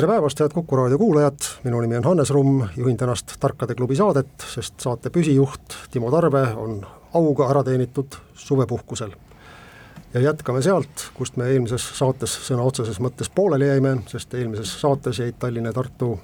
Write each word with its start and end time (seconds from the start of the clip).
tere 0.00 0.14
päevast, 0.14 0.40
head 0.40 0.54
Kuku 0.56 0.76
raadio 0.76 0.96
kuulajad, 0.98 1.44
minu 1.64 1.80
nimi 1.84 1.98
on 1.98 2.04
Hannes 2.04 2.30
Rumm, 2.30 2.62
juhin 2.76 2.96
tänast 2.96 3.34
Tarkade 3.40 3.74
klubi 3.76 3.98
saadet, 3.98 4.30
sest 4.48 4.80
saate 4.80 5.10
püsijuht 5.12 5.74
Timo 5.92 6.08
Tarve 6.10 6.40
on 6.56 6.78
auga 7.20 7.50
ära 7.52 7.60
teenitud 7.66 8.16
suvepuhkusel. 8.32 9.12
ja 10.14 10.20
jätkame 10.20 10.62
sealt, 10.62 11.04
kust 11.14 11.36
me 11.36 11.50
eelmises 11.52 11.84
saates 11.98 12.38
sõna 12.46 12.64
otseses 12.64 12.96
mõttes 12.96 13.28
pooleli 13.28 13.68
jäime, 13.68 13.98
sest 14.08 14.34
eelmises 14.34 14.72
saates 14.80 15.20
jäid 15.20 15.36
Tallinna 15.38 15.74
ja 15.74 15.76
Tartu 15.82 16.14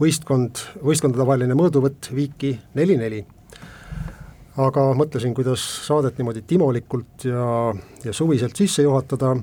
võistkond, 0.00 0.62
võistkondade 0.84 1.26
vaheline 1.26 1.58
mõõduvõtt 1.58 2.14
viiki 2.14 2.54
neli-neli 2.78 3.24
aga 4.62 4.92
mõtlesin, 4.94 5.34
kuidas 5.34 5.62
saadet 5.88 6.18
niimoodi 6.20 6.44
timolikult 6.46 7.24
ja, 7.24 7.74
ja 8.04 8.12
suviselt 8.12 8.56
sisse 8.56 8.86
juhatada, 8.86 9.34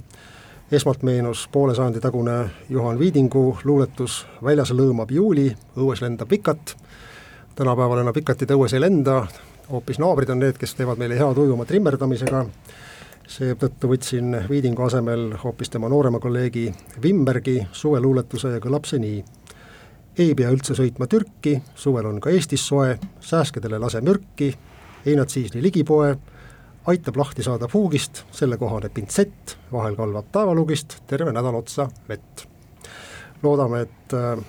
esmalt 0.72 1.04
meenus 1.04 1.48
poole 1.52 1.76
sajandi 1.76 2.00
tagune 2.00 2.50
Juhan 2.70 3.00
Viidingu 3.00 3.58
luuletus 3.64 4.28
Väljas 4.44 4.70
lõõmab 4.72 5.10
juuli, 5.12 5.50
õues 5.78 6.02
lendab 6.04 6.30
vikat, 6.30 6.76
tänapäeval 7.56 8.04
enam 8.04 8.14
vikatid 8.14 8.52
õues 8.54 8.76
ei 8.78 8.84
lenda, 8.84 9.24
hoopis 9.72 9.98
naabrid 10.00 10.30
on 10.30 10.40
need, 10.44 10.60
kes 10.62 10.76
teevad 10.78 11.02
meile 11.02 11.18
head 11.18 11.42
uju 11.42 11.56
oma 11.56 11.66
trimmerdamisega, 11.66 12.44
seetõttu 13.30 13.90
võtsin 13.90 14.38
Viidingu 14.50 14.86
asemel 14.86 15.32
hoopis 15.44 15.74
tema 15.74 15.90
noorema 15.90 16.22
kolleegi 16.22 16.68
Wimbergi 17.02 17.64
suveluuletuse 17.72 18.54
ja 18.54 18.62
kõlab 18.62 18.86
see 18.86 19.02
nii. 19.02 19.24
ei 20.20 20.36
pea 20.36 20.52
üldse 20.54 20.76
sõitma 20.78 21.08
Türki, 21.08 21.62
suvel 21.76 22.06
on 22.06 22.20
ka 22.22 22.30
Eestis 22.30 22.68
soe, 22.68 23.00
sääskedele 23.20 23.80
lase 23.80 24.02
mürki, 24.02 24.54
ei 25.06 25.16
nad 25.16 25.30
siis 25.30 25.54
nii 25.54 25.64
ligipoe, 25.64 26.18
aitab 26.88 27.18
lahti 27.18 27.44
saada 27.44 27.68
puugist 27.72 28.24
sellekohane 28.32 28.90
pintsett, 28.90 29.58
vahel 29.72 29.96
kalvab 29.96 30.32
taevalugist 30.32 31.00
terve 31.08 31.32
nädal 31.32 31.56
otsa 31.56 31.90
vett. 32.10 32.48
loodame, 33.44 33.82
et 33.82 34.14
äh, 34.14 34.46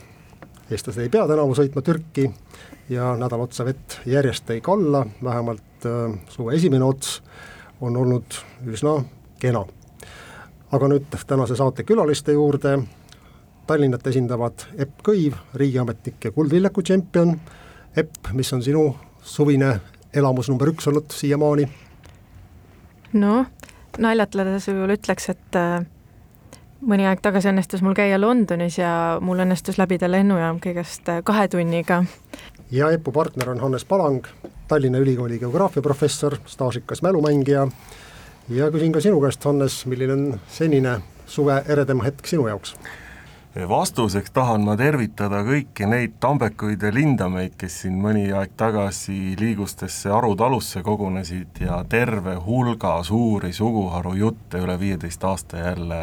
eestlased 0.71 1.03
ei 1.03 1.09
pea 1.09 1.27
tänavu 1.29 1.55
sõitma 1.55 1.83
Türki 1.83 2.31
ja 2.91 3.13
nädal 3.17 3.41
otsa 3.41 3.65
vett 3.65 4.01
järjest 4.07 4.51
ei 4.51 4.61
kalla, 4.61 5.05
vähemalt 5.25 5.87
äh, 5.87 6.19
suve 6.29 6.55
esimene 6.55 6.85
ots 6.85 7.21
on 7.81 7.97
olnud 7.97 8.41
üsna 8.67 9.01
kena. 9.39 9.65
aga 10.73 10.89
nüüd 10.89 11.15
tänase 11.27 11.57
saate 11.57 11.83
külaliste 11.85 12.33
juurde, 12.33 12.79
Tallinnat 13.67 14.07
esindavad 14.07 14.65
Epp 14.79 15.03
Kõiv, 15.07 15.37
riigiametnik 15.55 16.25
ja 16.25 16.33
Kuldviljaku 16.35 16.83
tšempion, 16.83 17.37
Epp, 17.97 18.33
mis 18.33 18.53
on 18.53 18.63
sinu 18.63 18.97
suvine 19.23 19.81
elamus 20.15 20.49
number 20.51 20.73
üks 20.73 20.89
olnud 20.91 21.11
siiamaani? 21.15 21.69
Noh, 23.13 23.47
naljatledes 23.99 24.69
võib-olla 24.71 24.97
ütleks, 24.99 25.29
et 25.33 25.59
äh, 25.59 25.81
mõni 26.87 27.07
aeg 27.09 27.23
tagasi 27.25 27.51
õnnestus 27.51 27.83
mul 27.85 27.97
käia 27.99 28.19
Londonis 28.21 28.79
ja 28.79 28.93
mul 29.21 29.43
õnnestus 29.45 29.79
läbida 29.81 30.09
lennujaam 30.11 30.61
kõigest 30.63 31.09
äh, 31.13 31.23
kahe 31.25 31.49
tunniga. 31.49 32.05
ja 32.71 32.91
EPPO 32.91 33.13
partner 33.13 33.51
on 33.51 33.61
Hannes 33.61 33.85
Palang, 33.85 34.27
Tallinna 34.69 34.99
Ülikooli 34.99 35.39
geograafiaprofessor, 35.39 36.39
staažikas 36.47 37.03
mälumängija 37.03 37.67
ja 38.49 38.71
küsin 38.71 38.93
ka 38.93 39.01
sinu 39.01 39.21
käest, 39.21 39.45
Hannes, 39.45 39.85
milline 39.87 40.13
on 40.13 40.41
senine 40.49 41.01
suve 41.27 41.63
eredam 41.69 42.03
hetk 42.07 42.27
sinu 42.27 42.49
jaoks? 42.49 42.77
Vastuseks 43.55 44.31
tahan 44.31 44.63
ma 44.63 44.77
tervitada 44.79 45.41
kõiki 45.47 45.87
neid 45.91 46.13
tambekuid 46.23 46.83
ja 46.87 46.93
lindameid, 46.95 47.57
kes 47.59 47.81
siin 47.83 47.97
mõni 48.03 48.29
aeg 48.31 48.53
tagasi 48.59 49.35
liigustesse 49.41 50.13
Aru 50.15 50.37
talusse 50.39 50.83
kogunesid 50.87 51.59
ja 51.65 51.81
terve 51.89 52.37
hulga 52.45 53.01
suuri 53.03 53.53
suguharu 53.53 54.15
jutte 54.15 54.63
üle 54.63 54.79
viieteist 54.81 55.25
aasta 55.25 55.65
jälle 55.65 56.01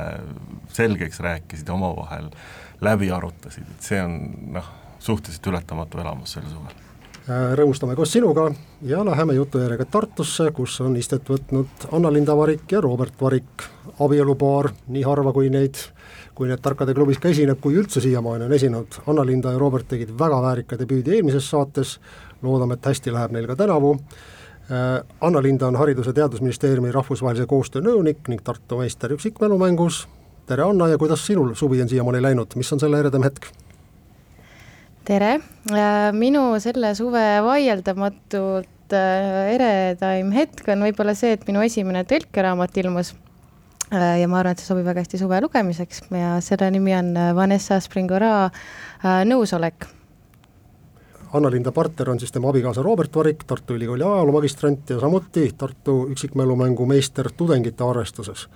selgeks 0.76 1.20
rääkisid 1.24 1.68
ja 1.68 1.78
omavahel 1.78 2.28
läbi 2.82 3.12
arutasid, 3.12 3.64
et 3.64 3.82
see 3.82 4.04
on 4.04 4.20
noh, 4.60 4.68
suhteliselt 5.00 5.48
ületamatu 5.48 6.04
elamus 6.04 6.36
sel 6.36 6.46
suvel. 6.52 6.76
Äh, 7.28 7.54
rõõmustame 7.60 7.96
koos 7.96 8.12
sinuga 8.12 8.50
ja 8.88 9.06
läheme 9.08 9.40
jutujärjega 9.40 9.88
Tartusse, 9.92 10.52
kus 10.52 10.82
on 10.84 11.00
istet 11.00 11.28
võtnud 11.32 11.88
Anna-Linda 11.92 12.36
Varik 12.38 12.72
ja 12.72 12.84
Robert 12.84 13.16
Varik, 13.22 13.70
abielupaar, 14.04 14.74
nii 14.92 15.08
harva 15.08 15.34
kui 15.36 15.50
neid 15.52 15.80
kui 16.38 16.50
need 16.52 16.62
Tarkade 16.62 16.94
klubis 16.94 17.18
ka 17.22 17.32
esineb, 17.34 17.58
kui 17.62 17.78
üldse 17.80 18.02
siiamaani 18.04 18.46
on 18.46 18.54
esinenud, 18.54 19.00
Anna-Linda 19.10 19.56
ja 19.56 19.62
Robert 19.62 19.88
tegid 19.90 20.12
väga 20.20 20.38
väärika 20.44 20.78
debüüdi 20.78 21.16
eelmises 21.18 21.48
saates, 21.50 21.96
loodame, 22.46 22.78
et 22.78 22.86
hästi 22.86 23.14
läheb 23.14 23.34
neil 23.34 23.48
ka 23.50 23.56
tänavu, 23.58 23.96
äh, 24.70 25.02
Anna-Linda 25.22 25.72
on 25.72 25.80
Haridus- 25.82 26.12
ja 26.12 26.14
Teadusministeeriumi 26.14 26.94
rahvusvahelise 26.94 27.50
koostöö 27.50 27.82
nõunik 27.82 28.30
ning 28.30 28.44
Tartu 28.46 28.78
meister 28.78 29.18
üksikmälumängus, 29.18 30.06
tere 30.46 30.64
Anna 30.64 30.92
ja 30.94 30.98
kuidas 31.02 31.26
sinul 31.26 31.56
suvi 31.56 31.82
on 31.82 31.90
siiamaani 31.90 32.22
läinud, 32.22 32.54
mis 32.56 32.74
on 32.74 32.80
selle 32.80 33.00
eredam 33.00 33.26
hetk? 33.26 33.50
tere, 35.08 35.40
äh, 35.72 36.12
minu 36.14 36.52
selle 36.60 36.94
suve 36.96 37.28
vaieldamatult 37.42 38.94
äh, 38.94 39.54
eredaim 39.56 40.34
hetk 40.36 40.68
on 40.70 40.84
võib-olla 40.86 41.16
see, 41.16 41.34
et 41.34 41.48
minu 41.48 41.64
esimene 41.66 42.04
tõlkeraamat 42.06 42.78
ilmus 42.84 43.16
ja 43.92 44.28
ma 44.28 44.42
arvan, 44.42 44.56
et 44.56 44.62
see 44.62 44.68
sobib 44.68 44.88
väga 44.88 45.04
hästi 45.04 45.20
suve 45.22 45.40
lugemiseks 45.44 46.08
ja 46.12 46.38
selle 46.44 46.72
nimi 46.76 46.96
on 46.98 47.14
äh, 47.18 47.30
Vanessa 47.36 47.80
Springora 47.84 48.32
äh, 48.48 49.22
Nõusolek. 49.28 49.88
Anna-Linda 51.38 51.74
partner 51.76 52.14
on 52.14 52.20
siis 52.20 52.32
tema 52.32 52.50
abikaasa 52.50 52.84
Robert 52.84 53.16
Varik, 53.16 53.44
Tartu 53.48 53.76
Ülikooli 53.76 54.04
ajaloomagistrant 54.04 54.90
ja 54.90 55.00
samuti 55.00 55.50
Tartu 55.58 56.06
üksikmälumängu 56.12 56.86
meister 56.88 57.32
tudengite 57.38 57.84
arvestuses. 57.84 58.48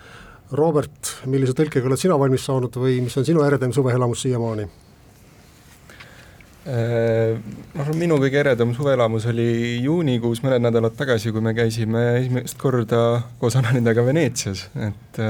Robert, 0.51 1.15
millise 1.31 1.55
tõlkega 1.55 1.87
oled 1.87 1.99
sina 1.99 2.19
valmis 2.19 2.45
saanud 2.47 2.75
või 2.75 2.99
mis 3.03 3.15
on 3.19 3.27
sinu 3.27 3.43
äredaim 3.43 3.75
suveelamus 3.75 4.23
siiamaani? 4.27 4.67
Arvan, 6.61 7.95
minu 7.97 8.19
kõige 8.21 8.37
eredam 8.37 8.75
suveelamus 8.77 9.25
oli 9.31 9.79
juunikuus 9.81 10.43
mõned 10.45 10.61
nädalad 10.61 10.93
tagasi, 10.93 11.31
kui 11.33 11.41
me 11.41 11.55
käisime 11.57 12.03
esimest 12.19 12.57
korda 12.61 12.99
koos 13.41 13.57
Anna-Lindaga 13.57 14.03
Veneetsias, 14.05 14.67
et 14.77 15.21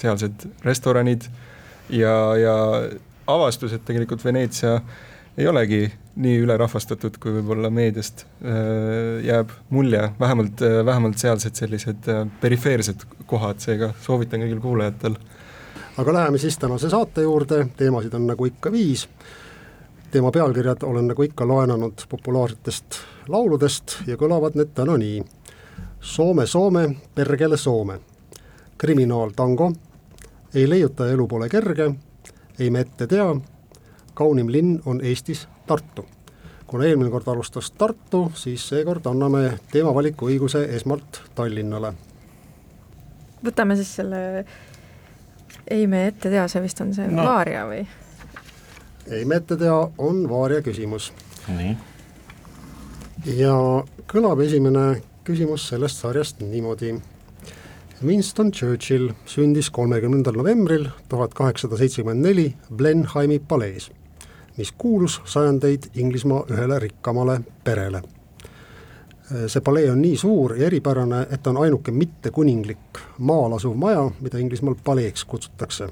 sealsed 0.00 0.46
restoranid 0.64 1.26
ja, 1.92 2.14
ja 2.40 2.54
avastus, 3.28 3.74
et 3.76 3.84
tegelikult 3.84 4.24
Veneetsia 4.24 4.78
ei 5.36 5.48
olegi 5.48 5.82
nii 6.22 6.40
ülerahvastatud, 6.46 7.18
kui 7.20 7.36
võib-olla 7.36 7.68
meediast 7.72 8.24
jääb 9.28 9.52
mulje, 9.72 10.06
vähemalt, 10.20 10.64
vähemalt 10.88 11.20
sealsed 11.20 11.60
sellised 11.60 12.08
perifeersed 12.40 13.04
kohad, 13.28 13.60
seega 13.60 13.92
soovitan 14.00 14.46
kõigil 14.46 14.64
kuulajatel. 14.64 15.20
aga 16.00 16.12
läheme 16.12 16.38
siis 16.38 16.56
tänase 16.58 16.88
saate 16.88 17.28
juurde, 17.28 17.66
teemasid 17.76 18.14
on 18.16 18.26
nagu 18.32 18.48
ikka 18.48 18.72
viis 18.72 19.06
teema 20.12 20.30
pealkirjad 20.30 20.82
olen 20.82 21.06
nagu 21.08 21.22
ikka 21.22 21.48
laenanud 21.48 22.02
populaarsetest 22.08 22.98
lauludest 23.32 23.94
ja 24.06 24.16
kõlavad 24.20 24.58
need 24.60 24.74
täna 24.76 24.98
nii. 25.00 25.22
Soome, 26.00 26.46
Soome, 26.46 26.96
perkele 27.14 27.56
Soome. 27.56 28.00
kriminaaltango, 28.78 29.72
ei 30.54 30.68
leiuta 30.68 31.06
elu 31.08 31.26
pole 31.28 31.48
kerge, 31.48 31.94
ei 32.58 32.70
me 32.70 32.80
ette 32.80 33.06
tea, 33.06 33.36
kaunim 34.14 34.52
linn 34.52 34.80
on 34.86 35.00
Eestis 35.04 35.48
Tartu. 35.66 36.04
kuna 36.66 36.84
eelmine 36.84 37.10
kord 37.10 37.28
alustas 37.28 37.70
Tartu, 37.70 38.32
siis 38.34 38.68
seekord 38.68 39.06
anname 39.06 39.58
teemavaliku 39.72 40.28
õiguse 40.28 40.64
esmalt 40.76 41.22
Tallinnale. 41.34 41.94
võtame 43.44 43.76
siis 43.76 43.94
selle 43.96 44.44
ei 45.70 45.86
me 45.86 46.06
ette 46.06 46.30
tea, 46.30 46.48
see 46.48 46.62
vist 46.62 46.80
on 46.80 46.94
see 46.94 47.08
no. 47.08 47.24
Vaaria 47.24 47.66
või? 47.66 47.86
Ei 49.10 49.24
me 49.24 49.36
ette 49.36 49.56
tea, 49.56 49.74
on 49.98 50.28
vaaria 50.30 50.62
küsimus. 50.62 51.12
nii. 51.48 51.76
ja 53.36 53.54
kõlab 54.10 54.42
esimene 54.44 55.02
küsimus 55.26 55.66
sellest 55.68 56.02
sarjast 56.02 56.42
niimoodi. 56.42 56.94
Winston 58.02 58.50
Churchill 58.50 59.12
sündis 59.30 59.70
kolmekümnendal 59.70 60.34
novembril 60.34 60.88
tuhat 61.08 61.34
kaheksasada 61.34 61.78
seitsekümmend 61.78 62.26
neli 62.26 62.48
Blenheimi 62.76 63.38
palees, 63.38 63.90
mis 64.56 64.72
kuulus 64.78 65.20
sajandeid 65.24 65.92
Inglismaa 65.94 66.42
ühele 66.50 66.78
rikkamale 66.82 67.40
perele. 67.64 68.02
see 69.46 69.60
palee 69.64 69.90
on 69.90 70.02
nii 70.02 70.16
suur 70.16 70.56
ja 70.56 70.66
eripärane, 70.66 71.26
et 71.30 71.46
on 71.46 71.56
ainuke 71.56 71.90
mittekuninglik 71.90 72.98
maal 73.18 73.52
asuv 73.56 73.76
maja, 73.76 74.10
mida 74.20 74.38
Inglismaal 74.38 74.74
paleeks 74.84 75.24
kutsutakse 75.24 75.88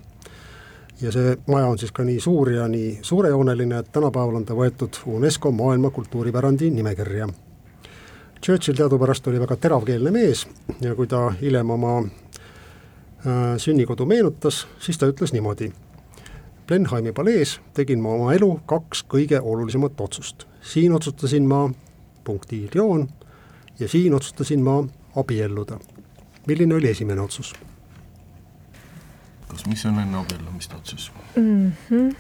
ja 1.01 1.13
see 1.13 1.37
maja 1.47 1.67
on 1.67 1.79
siis 1.79 1.93
ka 1.93 2.05
nii 2.05 2.21
suur 2.21 2.51
ja 2.53 2.69
nii 2.69 2.99
suurejooneline, 3.03 3.79
et 3.79 3.93
tänapäeval 3.93 4.41
on 4.41 4.45
ta 4.45 4.55
võetud 4.55 5.01
UNESCO 5.07 5.51
maailma 5.51 5.91
kultuuripärandi 5.91 6.71
nimekirja. 6.71 7.29
Churchill 8.45 8.77
teadupärast 8.77 9.27
oli 9.29 9.41
väga 9.41 9.57
teravkeelne 9.57 10.11
mees 10.11 10.47
ja 10.81 10.95
kui 10.97 11.07
ta 11.07 11.29
hiljem 11.41 11.71
oma 11.71 11.99
äh, 12.01 13.57
sünnikodu 13.57 14.07
meenutas, 14.07 14.67
siis 14.81 14.99
ta 14.99 15.09
ütles 15.11 15.33
niimoodi. 15.37 15.73
Blenheimi 16.67 17.13
palees 17.13 17.59
tegin 17.75 18.01
ma 18.01 18.15
oma 18.15 18.33
elu 18.33 18.61
kaks 18.67 19.05
kõige 19.09 19.41
olulisemat 19.41 20.01
otsust. 20.01 20.47
siin 20.63 20.93
otsustasin 20.93 21.49
ma, 21.49 21.71
punktiil 22.25 22.71
joon, 22.75 23.09
ja 23.81 23.89
siin 23.89 24.15
otsustasin 24.15 24.63
ma 24.63 24.85
abielluda. 25.17 25.79
milline 26.47 26.75
oli 26.75 26.89
esimene 26.89 27.21
otsus? 27.21 27.55
Kas, 29.51 29.67
mis 29.71 29.85
on 29.89 29.99
enne 30.03 30.19
abiellumist 30.21 30.75
otsus 30.77 31.11
mm? 31.37 31.73
-hmm. 31.91 32.15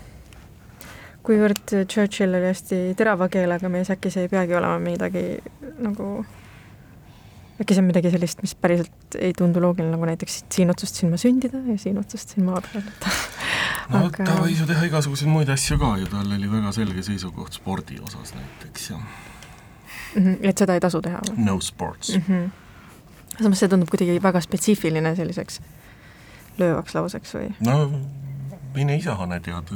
kuivõrd 1.26 1.74
Churchill 1.86 2.34
oli 2.34 2.50
hästi 2.50 2.82
terava 2.98 3.28
keelega 3.28 3.68
mees, 3.68 3.90
äkki 3.90 4.10
see 4.10 4.26
ei 4.26 4.32
peagi 4.32 4.54
olema 4.58 4.78
midagi 4.82 5.24
nagu, 5.78 6.24
äkki 7.60 7.74
see 7.74 7.82
on 7.84 7.90
midagi 7.90 8.12
sellist, 8.14 8.42
mis 8.42 8.54
päriselt 8.54 9.18
ei 9.18 9.32
tundu 9.36 9.62
loogiline, 9.62 9.94
nagu 9.94 10.08
näiteks 10.10 10.44
siin 10.52 10.70
otsustasin 10.70 11.10
ma 11.10 11.20
sündida 11.20 11.62
ja 11.66 11.78
siin 11.78 11.98
otsustasin 11.98 12.44
ma 12.44 12.58
abielluda 12.60 13.16
no 13.90 14.04
Aga... 14.06 14.24
ta 14.24 14.38
võis 14.40 14.60
ju 14.60 14.68
teha 14.68 14.86
igasuguseid 14.90 15.30
muid 15.30 15.50
asju 15.52 15.78
ka 15.80 15.96
ju, 16.00 16.08
tal 16.12 16.30
oli 16.38 16.50
väga 16.50 16.72
selge 16.76 17.04
seisukoht 17.06 17.58
spordi 17.58 18.00
osas 18.02 18.34
näiteks 18.36 18.90
ja 18.90 18.96
mm. 19.00 20.24
-hmm, 20.24 20.38
et 20.42 20.58
seda 20.58 20.76
ei 20.78 20.80
tasu 20.80 21.02
teha 21.04 21.22
või? 21.28 21.44
no 21.44 21.60
sports 21.60 22.14
mm. 22.16 22.22
-hmm. 22.28 23.42
samas 23.42 23.62
see 23.62 23.68
tundub 23.68 23.90
kuidagi 23.90 24.22
väga 24.22 24.40
spetsiifiline 24.40 25.14
selliseks 25.16 25.60
löövaks 26.60 26.94
lauseks 26.94 27.34
või? 27.36 27.50
no 27.66 27.76
mine 28.74 28.96
ise, 29.00 29.14
Hane, 29.18 29.40
tead, 29.44 29.72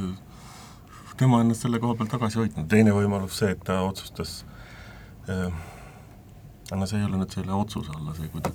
tema 1.19 1.41
ennast 1.43 1.65
selle 1.65 1.79
koha 1.83 1.97
peal 1.99 2.11
tagasi 2.11 2.41
hoidnud, 2.41 2.67
teine 2.71 2.95
võimalus 2.95 3.39
see, 3.41 3.53
et 3.55 3.63
ta 3.67 3.81
otsustas 3.87 4.37
äh,, 5.31 5.51
no 6.71 6.89
see 6.89 6.99
ei 7.01 7.07
ole 7.07 7.21
nüüd 7.21 7.35
selle 7.35 7.55
otsuse 7.55 7.93
alla 7.95 8.15
see, 8.17 8.29
kui 8.33 8.43
ta, 8.45 8.51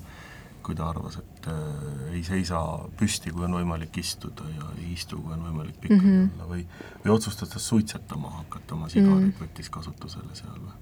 kui 0.67 0.77
ta 0.77 0.91
arvas, 0.93 1.21
et 1.23 1.49
äh, 1.53 2.11
ei 2.15 2.25
seisa 2.27 2.61
püsti, 3.01 3.33
kui 3.35 3.47
on 3.47 3.57
võimalik 3.61 4.01
istuda 4.03 4.49
ja 4.57 4.73
ei 4.79 4.93
istu, 4.97 5.21
kui 5.23 5.37
on 5.37 5.47
võimalik 5.49 5.81
pikali 5.81 6.01
mm 6.01 6.11
-hmm. 6.11 6.35
olla 6.35 6.51
või, 6.55 6.67
või 7.05 7.15
otsustas 7.17 7.55
ta 7.55 7.59
suitsetama 7.59 8.37
hakata, 8.41 8.75
oma 8.75 8.89
sigarid 8.89 9.17
mm 9.17 9.33
-hmm. 9.33 9.41
võttis 9.45 9.71
kasutusele 9.71 10.35
seal 10.35 10.61
või 10.61 10.77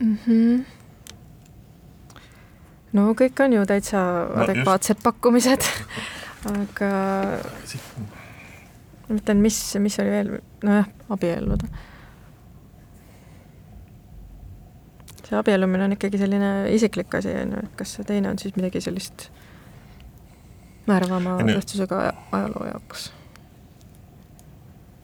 mm? 0.00 0.18
-hmm 0.26 0.85
no 2.96 3.10
kõik 3.18 3.42
on 3.44 3.56
ju 3.56 3.64
täitsa 3.68 4.02
no, 4.02 4.44
adekvaatsed 4.44 4.96
just. 4.96 5.04
pakkumised 5.04 5.66
aga 6.52 6.92
ma 9.06 9.18
mõtlen, 9.18 9.42
mis, 9.42 9.58
mis 9.82 9.98
oli 10.02 10.14
veel, 10.14 10.32
nojah, 10.66 10.88
abielluda. 11.14 11.68
see 15.26 15.34
abiellumine 15.34 15.88
on 15.88 15.96
ikkagi 15.96 16.20
selline 16.20 16.50
isiklik 16.70 17.14
asi, 17.18 17.32
on 17.42 17.56
ju, 17.56 17.66
et 17.66 17.76
kas 17.78 17.96
see 17.96 18.06
teine 18.06 18.30
on 18.30 18.38
siis 18.38 18.54
midagi 18.54 18.82
sellist 18.84 19.28
määravama 20.86 21.38
tähtsusega 21.42 22.02
ajaloo 22.30 22.66
jaoks? 22.70 23.08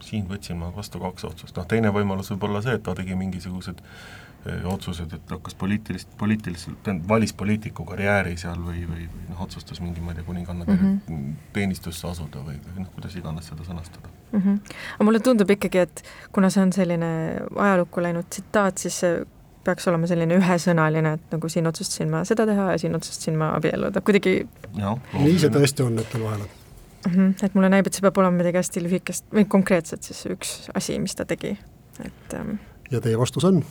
siin 0.03 0.27
võtsin 0.29 0.59
ma 0.59 0.69
vastu 0.75 0.99
kaks 0.99 1.25
otsust, 1.27 1.57
noh 1.59 1.67
teine 1.67 1.91
võimalus 1.95 2.31
võib 2.31 2.47
olla 2.47 2.61
see, 2.63 2.75
et 2.77 2.83
ta 2.85 2.95
tegi 2.95 3.15
mingisugused 3.19 3.83
Eh, 3.83 4.22
otsused, 4.65 5.13
et 5.15 5.29
hakkas 5.31 5.55
poliitilist, 5.55 6.09
poliitiliselt, 6.17 6.79
tähendab, 6.83 7.07
valis 7.09 7.33
poliitiku 7.33 7.85
karjääri 7.87 8.35
seal 8.37 8.59
või, 8.59 8.81
või, 8.89 9.05
või 9.11 9.27
noh, 9.29 9.43
otsustas 9.45 9.79
mingi, 9.81 10.01
ma 10.03 10.11
ei 10.11 10.19
tea, 10.19 10.25
kuninganna 10.27 10.65
mm 10.67 10.79
-hmm. 11.07 11.35
teenistusse 11.53 12.07
asuda 12.07 12.43
või, 12.43 12.57
või 12.65 12.83
noh, 12.83 12.89
kuidas 12.95 13.15
iganes 13.15 13.47
seda 13.47 13.63
sõnastada 13.63 14.11
mm. 14.31 14.41
-hmm. 14.41 14.73
aga 14.95 15.07
mulle 15.07 15.19
tundub 15.19 15.49
ikkagi, 15.49 15.77
et 15.77 16.03
kuna 16.31 16.49
see 16.49 16.63
on 16.63 16.73
selline 16.73 17.11
ajalukku 17.55 18.03
läinud 18.03 18.27
tsitaat, 18.29 18.77
siis 18.77 18.99
see 18.99 19.25
peaks 19.63 19.87
olema 19.87 20.07
selline 20.07 20.35
ühesõnaline, 20.39 21.13
et 21.13 21.31
nagu 21.31 21.49
siin 21.49 21.67
otsustasin 21.67 22.11
ma 22.11 22.23
seda 22.27 22.45
teha 22.49 22.71
ja 22.71 22.81
siin 22.81 22.95
otsustasin 22.95 23.37
ma 23.39 23.53
abielluda, 23.55 24.01
kuidagi 24.01 24.41
nii 24.75 25.37
see 25.39 25.53
tõesti 25.53 25.85
on 25.85 25.97
hetkel 26.01 26.23
vahel 26.23 26.43
mm. 26.43 27.13
-hmm. 27.13 27.45
et 27.45 27.55
mulle 27.55 27.69
näib, 27.69 27.87
et 27.87 27.93
see 27.93 28.01
peab 28.01 28.17
olema 28.17 28.37
midagi 28.37 28.59
hästi 28.59 28.83
lühikest 28.83 29.25
või 29.33 29.47
konkreetset 29.47 30.03
siis 30.03 30.25
üks 30.35 30.53
asi, 30.73 30.99
mis 30.99 31.15
ta 31.15 31.25
tegi, 31.25 31.57
et 32.03 32.37
ähm... 32.39 32.57
ja 32.91 33.01
teie 33.01 33.19
vastus 33.19 33.47
on? 33.47 33.63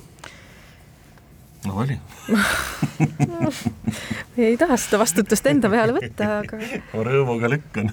No 1.66 1.76
oli. 1.82 1.96
Ei 4.36 4.56
taha 4.60 4.76
seda 4.80 5.00
vastutust 5.02 5.46
enda 5.50 5.70
peale 5.72 5.92
võtta, 5.96 6.24
aga 6.40 6.60
ma 6.92 7.04
rõõmuga 7.08 7.50
lükkan. 7.52 7.92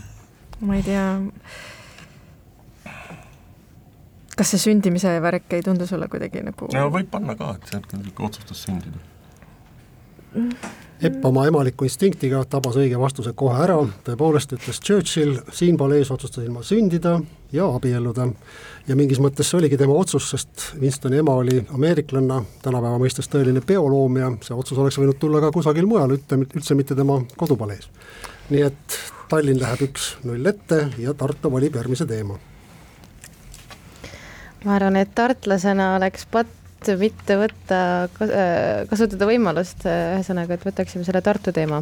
ma 0.59 0.79
ei 0.79 0.83
tea, 0.83 1.05
kas 4.39 4.53
see 4.53 4.61
sündimise 4.69 5.15
värk 5.23 5.53
ei 5.55 5.63
tundu 5.63 5.87
sulle 5.87 6.07
kuidagi 6.11 6.43
nagu 6.43 6.67
no 6.73 6.89
võib 6.93 7.09
panna 7.11 7.35
ka, 7.39 7.53
et 7.59 7.71
sealt 7.71 7.93
niisugune 7.95 8.31
otsustus 8.31 8.65
sündida 8.67 8.99
Epp 10.99 11.23
oma 11.25 11.45
emaliku 11.47 11.85
instinktiga 11.87 12.41
tabas 12.51 12.75
õige 12.75 12.97
vastuse 12.99 13.31
kohe 13.39 13.61
ära, 13.63 13.77
tõepoolest 14.03 14.51
ütles 14.57 14.81
Churchill, 14.83 15.37
siin 15.55 15.77
palees 15.79 16.11
otsustasin 16.11 16.51
ma 16.51 16.63
sündida 16.65 17.13
ja 17.55 17.69
abielluda. 17.71 18.27
ja 18.87 18.95
mingis 18.99 19.21
mõttes 19.23 19.47
see 19.47 19.57
oligi 19.61 19.77
tema 19.77 19.95
otsus, 19.95 20.27
sest 20.29 20.73
Winstoni 20.81 21.21
ema 21.21 21.37
oli 21.39 21.61
ameeriklanna, 21.73 22.41
tänapäeva 22.61 22.99
mõistes 22.99 23.31
tõeline 23.31 23.63
peoloom 23.65 24.17
ja 24.17 24.33
see 24.41 24.57
otsus 24.57 24.77
oleks 24.77 24.99
võinud 24.99 25.19
tulla 25.19 25.39
ka 25.39 25.53
kusagil 25.55 25.87
mujal, 25.87 26.17
üldse 26.19 26.75
mitte 26.75 26.95
tema 26.95 27.21
kodupalees. 27.37 27.87
nii 28.49 28.67
et 28.67 28.99
Tallinn 29.29 29.61
läheb 29.61 29.83
üks-null 29.85 30.45
ette 30.49 30.87
ja 30.97 31.13
Tartu 31.13 31.51
valib 31.51 31.75
järgmise 31.75 32.05
teema. 32.05 32.39
ma 34.65 34.75
arvan, 34.75 34.95
et 34.95 35.15
tartlasena 35.15 35.95
oleks 35.95 36.25
patt 36.25 36.58
mitte 36.99 37.35
võtta, 37.39 37.79
äh, 38.23 38.87
kasutada 38.89 39.27
võimalust, 39.27 39.85
äh, 39.85 40.15
ühesõnaga, 40.17 40.55
et 40.55 40.65
võtaksime 40.65 41.03
selle 41.03 41.21
Tartu 41.21 41.51
teema. 41.51 41.81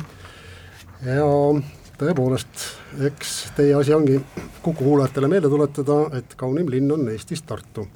ja 1.06 1.26
tõepoolest, 1.98 2.66
eks 3.06 3.52
teie 3.56 3.76
asi 3.76 3.94
ongi 3.94 4.22
Kuku 4.62 4.84
kuulajatele 4.84 5.28
meelde 5.28 5.50
tuletada, 5.50 6.18
et 6.18 6.36
kaunim 6.36 6.70
linn 6.70 6.92
on 6.92 7.10
Eestis 7.10 7.42
Tartu. 7.42 7.88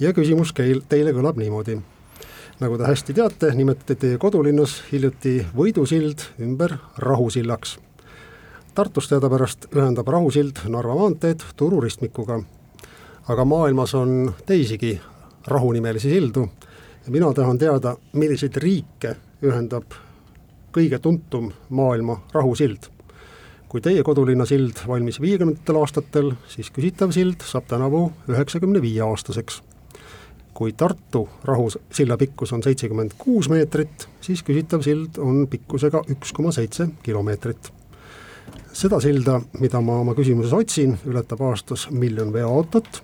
ja 0.00 0.12
küsimus 0.12 0.52
keil, 0.52 0.82
teile 0.88 1.12
kõlab 1.12 1.36
niimoodi. 1.36 1.80
nagu 2.60 2.78
te 2.78 2.84
hästi 2.84 3.14
teate, 3.14 3.54
nimetati 3.54 3.94
teie 3.94 4.18
kodulinnas 4.18 4.82
hiljuti 4.92 5.46
Võidusild 5.56 6.22
ümber 6.40 6.78
Rahusillaks. 6.98 7.78
Tartus 8.74 9.08
teadupärast 9.08 9.66
ühendab 9.74 10.08
Rahusild 10.08 10.68
Narva 10.68 10.94
maanteed 10.94 11.42
Turu 11.56 11.80
ristmikuga 11.80 12.40
aga 13.30 13.44
maailmas 13.44 13.94
on 13.94 14.32
teisigi 14.46 14.96
rahunimelisi 15.46 16.10
sildu 16.10 16.48
mina 17.10 17.32
tahan 17.34 17.58
teada, 17.58 17.96
milliseid 18.12 18.56
riike 18.56 19.16
ühendab 19.42 19.96
kõige 20.74 20.98
tuntum 21.02 21.50
maailma 21.68 22.20
rahusild. 22.32 22.90
kui 23.70 23.80
teie 23.80 24.02
kodulinna 24.02 24.42
sild 24.50 24.80
valmis 24.86 25.20
viiekümnendatel 25.22 25.76
aastatel, 25.78 26.32
siis 26.50 26.72
küsitav 26.74 27.12
sild 27.14 27.44
saab 27.46 27.68
tänavu 27.70 28.12
üheksakümne 28.28 28.82
viie 28.82 29.02
aastaseks. 29.02 29.62
kui 30.54 30.72
Tartu 30.72 31.28
rahusilla 31.44 32.16
pikkus 32.16 32.52
on 32.52 32.62
seitsekümmend 32.62 33.10
kuus 33.18 33.48
meetrit, 33.48 34.08
siis 34.20 34.42
küsitav 34.42 34.82
sild 34.82 35.18
on 35.18 35.46
pikkusega 35.48 36.02
üks 36.08 36.32
koma 36.32 36.52
seitse 36.52 36.88
kilomeetrit 37.02 37.72
seda 38.72 39.00
silda, 39.00 39.40
mida 39.60 39.80
ma 39.80 39.96
oma 40.00 40.14
küsimuses 40.14 40.52
otsin, 40.52 40.98
ületab 41.06 41.40
aastas 41.42 41.88
miljon 41.90 42.32
veoautot 42.32 43.02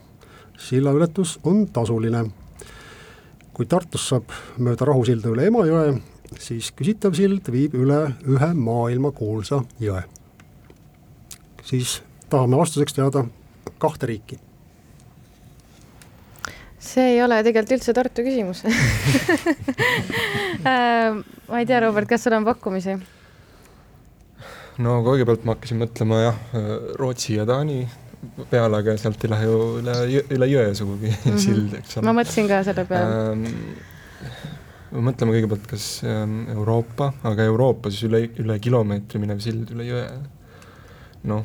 sillaületus 0.58 1.38
on 1.44 1.66
tasuline. 1.72 2.24
kui 3.56 3.66
Tartust 3.66 4.10
saab 4.10 4.32
mööda 4.60 4.84
Rahusilda 4.84 5.30
üle 5.32 5.46
Emajõe, 5.48 5.94
siis 6.36 6.68
küsitav 6.76 7.14
sild 7.16 7.48
viib 7.48 7.72
üle 7.78 8.12
ühe 8.28 8.50
maailmakuulsa 8.52 9.62
jõe. 9.80 10.02
siis 11.64 12.02
tahame 12.30 12.56
vastuseks 12.56 12.92
teada 12.92 13.24
kahte 13.78 14.06
riiki. 14.06 14.38
see 16.78 17.14
ei 17.14 17.22
ole 17.22 17.42
tegelikult 17.42 17.78
üldse 17.78 17.92
Tartu 17.96 18.22
küsimus 18.22 18.64
äh, 20.70 21.16
ma 21.48 21.58
ei 21.60 21.66
tea, 21.66 21.80
Robert, 21.80 22.08
kas 22.08 22.22
sul 22.26 22.36
on 22.36 22.44
pakkumisi? 22.44 22.96
no 24.78 25.00
kõigepealt 25.06 25.44
ma 25.44 25.56
hakkasin 25.56 25.80
mõtlema 25.80 26.20
jah, 26.22 26.38
Rootsi 27.00 27.38
ja 27.38 27.46
Taani 27.48 27.86
peale, 28.50 28.80
aga 28.80 28.94
sealt 29.00 29.24
ei 29.24 29.32
lähe 29.32 29.48
ju 29.48 29.58
üle, 29.80 29.96
üle 30.36 30.48
jõe 30.50 30.70
sugugi 30.78 31.10
mm 31.12 31.18
-hmm. 31.26 31.42
sild, 31.42 31.74
eks 31.80 31.98
ole. 31.98 32.06
ma 32.08 32.14
mõtlesin 32.20 32.48
ka 32.50 32.62
selle 32.66 32.84
peale 32.88 33.18
ähm,. 33.32 33.44
mõtleme 35.06 35.34
kõigepealt, 35.34 35.66
kas 35.68 35.88
ähm, 36.06 36.46
Euroopa, 36.54 37.12
aga 37.26 37.44
Euroopa 37.50 37.90
siis 37.90 38.06
üle, 38.08 38.22
üle 38.42 38.58
kilomeetri 38.62 39.20
minev 39.20 39.42
sild 39.44 39.70
üle 39.74 39.88
jõe. 39.88 40.06
noh, 41.26 41.44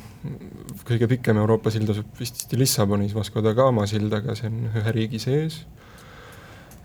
kõige 0.88 1.10
pikem 1.10 1.38
Euroopa 1.42 1.74
sild 1.74 1.90
asub 1.90 2.20
vist 2.20 2.54
Lissabonis, 2.54 3.16
Vasco 3.18 3.42
da 3.42 3.54
Gama 3.58 3.88
sild, 3.88 4.13
aga 4.13 4.36
see 4.36 4.48
on 4.48 4.70
ühe 4.70 4.96
riigi 4.98 5.20
sees 5.20 5.66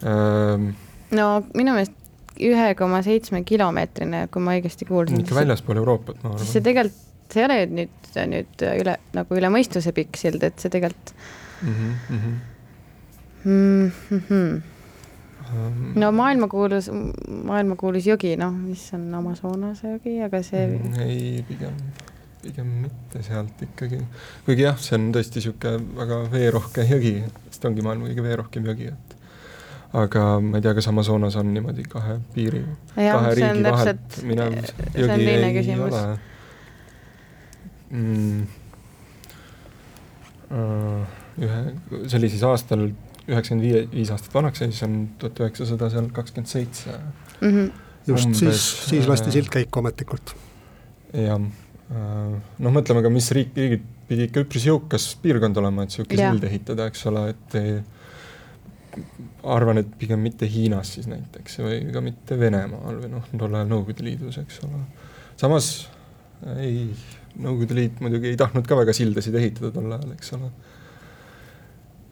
ähm,. 0.03 0.75
no 1.11 1.31
minu 1.55 1.77
meelest 1.77 2.05
ühe 2.37 2.75
koma 2.77 3.01
seitsme 3.03 3.43
kilomeetrine, 3.49 4.27
kui 4.29 4.43
ma 4.45 4.57
õigesti 4.59 4.89
kuulsin. 4.89 5.23
ikka 5.23 5.39
väljaspool 5.39 5.81
Euroopat, 5.81 6.23
ma 6.23 6.35
arvan. 6.35 6.47
see 6.47 6.65
tegelikult 6.65 7.06
see 7.33 7.43
ei 7.43 7.49
ole 7.49 7.59
nüüd, 7.67 8.11
nüüd 8.33 8.65
üle, 8.71 8.97
nagu 9.17 9.39
üle 9.39 9.51
mõistuse 9.53 9.93
pikk 9.97 10.19
sild, 10.21 10.43
et 10.47 10.59
see 10.63 10.73
tegelikult 10.73 11.13
mm. 11.63 11.95
-hmm. 12.11 12.37
Mm 13.47 13.93
-hmm. 14.11 14.63
no 15.95 16.13
maailmakuulus, 16.13 16.91
maailmakuulus 17.45 18.07
jõgi, 18.07 18.35
noh, 18.39 18.53
mis 18.53 18.89
on 18.95 19.15
Amazonase 19.15 19.97
jõgi, 19.97 20.19
aga 20.27 20.43
see 20.43 20.67
mm,. 20.67 21.01
ei, 21.07 21.45
pigem, 21.49 21.77
pigem 22.43 22.67
mitte 22.87 23.23
sealt 23.23 23.63
ikkagi. 23.63 24.01
kuigi 24.47 24.63
jah, 24.63 24.79
see 24.79 24.99
on 24.99 25.13
tõesti 25.15 25.39
niisugune 25.39 25.99
väga 26.01 26.23
veerohke 26.33 26.89
jõgi, 26.91 27.15
sest 27.51 27.65
ongi 27.71 27.83
maailma 27.87 28.11
kõige 28.11 28.23
veerohkem 28.27 28.67
jõgi, 28.67 28.91
et 28.91 29.17
aga 29.93 30.25
ma 30.41 30.59
ei 30.59 30.63
tea, 30.63 30.75
kas 30.75 30.89
Amazonas 30.89 31.37
on 31.37 31.55
niimoodi 31.55 31.87
kahe 31.89 32.19
piiri, 32.35 32.65
kahe 32.95 33.35
riigi 33.39 33.63
vahelt 33.71 34.23
minev 34.23 34.59
jõgi 34.95 35.31
ei 35.37 35.53
küsimus. 35.61 35.95
ole 35.95 36.19
mm,. 37.91 38.47
Uh, 40.47 41.03
ühe, 41.43 41.61
see 42.07 42.19
oli 42.21 42.29
siis 42.31 42.43
aastal 42.47 42.85
üheksakümmend 43.27 43.65
viie, 43.65 43.81
viis 43.91 44.13
aastat 44.15 44.31
vanaks 44.37 44.63
ja 44.63 44.69
siis 44.71 44.85
on 44.87 45.01
tuhat 45.19 45.41
üheksasada 45.43 45.89
seal 45.91 46.07
kakskümmend 46.15 46.51
seitse. 46.53 46.95
Mhm. 47.41 47.65
just, 48.07 48.37
siis, 48.39 48.67
siis 48.87 49.09
lasti 49.11 49.35
sild 49.35 49.51
käiku 49.51 49.83
ametlikult. 49.83 50.37
jah, 51.19 51.43
uh, 51.43 52.37
noh, 52.63 52.77
mõtleme 52.77 53.03
ka, 53.03 53.11
mis 53.11 53.33
riik, 53.35 53.51
riigid 53.59 53.83
pidi 54.07 54.29
ikka 54.29 54.45
üpris 54.47 54.69
jõukas 54.69 55.09
piirkond 55.23 55.59
olema, 55.59 55.83
et 55.83 55.91
niisugune 55.91 56.31
sild 56.31 56.47
ehitada, 56.47 56.87
eks 56.93 57.03
ole, 57.11 57.25
et 57.35 57.59
ei, 57.59 57.75
arvan, 59.47 59.81
et 59.83 59.91
pigem 59.99 60.23
mitte 60.23 60.49
Hiinas 60.51 60.95
siis 60.97 61.09
näiteks 61.11 61.61
või 61.63 61.81
ka 61.93 62.03
mitte 62.05 62.39
Venemaal 62.41 63.03
või 63.03 63.13
noh, 63.13 63.29
tol 63.35 63.55
ajal 63.55 63.71
Nõukogude 63.71 64.07
Liidus, 64.07 64.39
eks 64.43 64.63
ole. 64.67 64.81
samas 65.41 65.71
ei, 66.57 66.89
Nõukogude 67.37 67.77
Liit 67.77 68.01
muidugi 68.01 68.31
ei 68.33 68.39
tahtnud 68.41 68.67
ka 68.69 68.79
väga 68.79 68.95
sildasid 68.97 69.37
ehitada 69.37 69.71
tol 69.75 69.91
ajal, 69.93 70.15
eks 70.17 70.33
ole. 70.37 70.51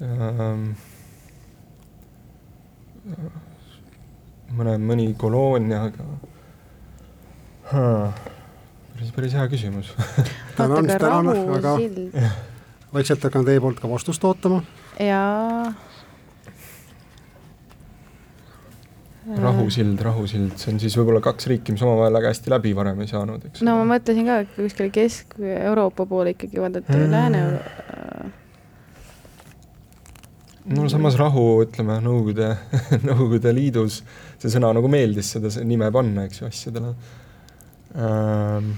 Ähm,. 0.04 0.66
mõne, 4.58 4.76
mõni 4.80 5.08
koloonia, 5.20 5.86
aga 5.88 6.06
päris, 7.70 9.14
päris 9.16 9.38
hea 9.38 9.46
küsimus. 9.52 9.94
Tänan, 10.58 10.88
tänan, 10.92 11.32
väga 11.50 11.78
vaikselt 12.94 13.24
hakkan 13.26 13.48
teie 13.48 13.60
poolt 13.60 13.80
ka 13.82 13.90
vastust 13.90 14.24
ootama. 14.24 14.62
jaa 15.00 15.72
rahusild, 19.24 20.00
rahusild, 20.04 20.56
see 20.60 20.72
on 20.74 20.80
siis 20.82 20.94
võib-olla 20.98 21.20
kaks 21.24 21.48
riiki, 21.48 21.72
mis 21.72 21.82
omavahel 21.84 22.18
väga 22.18 22.32
hästi 22.32 22.52
läbi 22.52 22.74
varem 22.76 23.00
ei 23.00 23.08
saanud, 23.08 23.44
eks. 23.48 23.62
no 23.64 23.78
ma 23.80 23.86
mõtlesin 23.94 24.28
ka, 24.28 24.40
et 24.44 24.56
kuskil 24.58 24.90
Kesk-Euroopa 24.92 26.04
poole 26.10 26.34
ikkagi 26.34 26.60
vaadata 26.60 26.92
mm. 26.92 27.12
Lääne 27.14 27.40
no 30.76 30.88
samas 30.92 31.16
rahu, 31.20 31.44
ütleme 31.64 31.96
Nõukogude 32.04 32.50
Nõukogude 33.06 33.52
Liidus 33.56 34.02
see 34.42 34.52
sõna 34.52 34.74
nagu 34.76 34.90
meeldis 34.92 35.32
seda 35.36 35.52
nime 35.64 35.88
panna, 35.94 36.26
eks 36.28 36.42
ju, 36.42 36.50
asjadele 36.50 36.92
ähm,. 37.96 38.74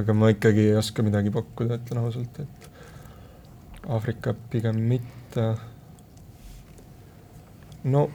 aga 0.00 0.16
ma 0.16 0.32
ikkagi 0.32 0.68
ei 0.70 0.76
oska 0.80 1.04
midagi 1.06 1.32
pakkuda, 1.32 1.80
ütlen 1.80 2.04
ausalt, 2.04 2.40
et 2.44 2.70
Aafrika 3.84 4.32
pigem 4.52 4.76
mitte. 4.88 5.42
no 7.84 8.06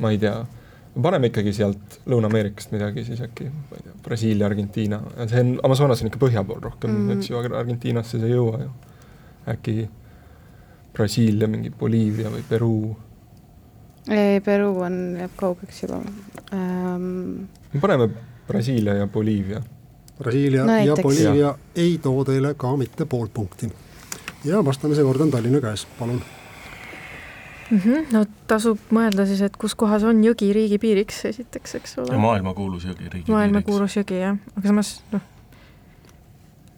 ma 0.00 0.10
ei 0.12 0.18
tea, 0.20 0.34
paneme 1.02 1.30
ikkagi 1.30 1.52
sealt 1.56 1.98
Lõuna-Ameerikast 2.08 2.72
midagi 2.74 3.04
siis 3.06 3.20
äkki, 3.24 3.48
ma 3.50 3.78
ei 3.78 3.86
tea, 3.86 3.94
Brasiilia, 4.04 4.46
Argentiina, 4.48 5.00
see 5.26 5.42
on, 5.44 5.54
Amazonas 5.66 6.02
on 6.02 6.10
ikka 6.10 6.20
põhja 6.22 6.44
pool 6.46 6.60
rohkem 6.62 6.90
mm, 6.90 7.08
-hmm. 7.08 7.18
eks 7.18 7.30
ju, 7.30 7.38
aga 7.40 7.58
Argentiinasse 7.60 8.18
see 8.18 8.28
ei 8.28 8.36
jõua 8.36 8.62
ju. 8.62 8.70
äkki 9.52 9.88
Brasiilia, 10.96 11.48
mingi 11.48 11.70
Boliivia 11.70 12.32
või 12.32 12.44
Peruu? 12.48 12.96
ei, 14.08 14.40
Peruu 14.40 14.80
on, 14.80 15.16
jääb 15.20 15.36
kaugeks 15.36 15.82
juba 15.82 16.00
ähm.... 16.52 17.48
paneme 17.80 18.08
Brasiilia 18.46 18.94
ja 18.94 19.06
Boliivia. 19.06 19.62
Brasiilia 20.18 20.64
no, 20.64 20.76
ja 20.78 20.94
Boliivia 21.02 21.58
ei 21.76 21.98
too 21.98 22.24
teile 22.24 22.54
ka 22.54 22.76
mitte 22.76 23.04
poolt 23.04 23.34
punkti. 23.34 23.72
ja 24.44 24.64
vastamise 24.64 25.02
kord 25.02 25.20
on 25.20 25.30
Tallinna 25.30 25.60
käes, 25.60 25.86
palun 25.98 26.22
mm. 27.70 27.78
-hmm. 27.78 28.10
no 28.12 28.24
tasub 28.50 28.80
mõelda 28.94 29.26
siis, 29.28 29.42
et 29.46 29.56
kus 29.60 29.74
kohas 29.78 30.04
on 30.06 30.22
jõgi 30.24 30.50
riigipiiriks 30.56 31.24
esiteks, 31.32 31.74
eks 31.80 31.98
ole. 32.02 32.12
ja 32.14 32.20
maailmakuulus 32.22 32.84
jõgi 32.84 33.06
riigipiiriks. 33.06 33.32
maailmakuulus 33.32 33.96
jõgi 34.00 34.20
jah, 34.20 34.36
aga 34.56 34.72
samas 34.72 34.92
noh, 35.12 35.24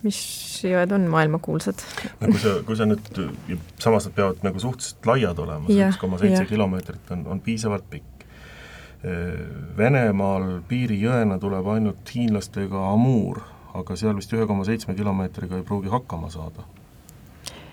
mis 0.03 0.21
jõed 0.65 0.95
on 0.95 1.09
maailmakuulsad? 1.13 1.83
no 2.21 2.31
kui 2.31 2.43
sa, 2.45 2.55
kui 2.67 2.79
sa 2.79 2.87
nüüd, 2.89 3.11
samas 3.79 4.09
nad 4.09 4.17
peavad 4.17 4.47
nagu 4.47 4.63
suhteliselt 4.63 5.11
laiad 5.13 5.43
olema, 5.45 5.67
see 5.71 5.91
üks 5.91 6.01
koma 6.01 6.23
seitse 6.23 6.47
kilomeetrit 6.51 7.13
on, 7.17 7.27
on 7.35 7.43
piisavalt 7.45 7.89
pikk. 7.91 8.15
Venemaal 9.79 10.57
piirijõena 10.67 11.37
tuleb 11.39 11.69
ainult 11.71 12.11
hiinlastega 12.11 12.81
Amur, 12.91 13.39
aga 13.79 13.95
seal 13.97 14.17
vist 14.19 14.33
ühe 14.35 14.47
koma 14.51 14.65
seitsme 14.67 14.97
kilomeetriga 14.99 15.61
ei 15.61 15.63
pruugi 15.63 15.93
hakkama 15.93 16.33
saada 16.35 16.67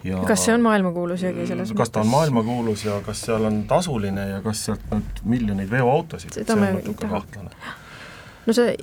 ja 0.05 0.23
kas 0.27 0.45
see 0.47 0.55
on 0.55 0.65
maailmakuulus 0.65 1.23
jõgi 1.25 1.47
selles 1.49 1.71
kas 1.77 1.93
ta 1.93 2.03
on 2.03 2.11
maailmakuulus 2.11 2.85
ja 2.87 2.99
kas 3.05 3.23
seal 3.27 3.47
on 3.47 3.63
tasuline 3.69 4.27
ja 4.35 4.41
kas 4.45 4.65
sealt 4.69 4.83
nüüd 4.91 5.23
miljoneid 5.35 5.71
veoautosid, 5.71 6.35
see 6.35 6.53
on 6.53 6.67
natuke 6.79 7.09
kahtlane. 7.11 7.73
no 8.45 8.57
see 8.57 8.75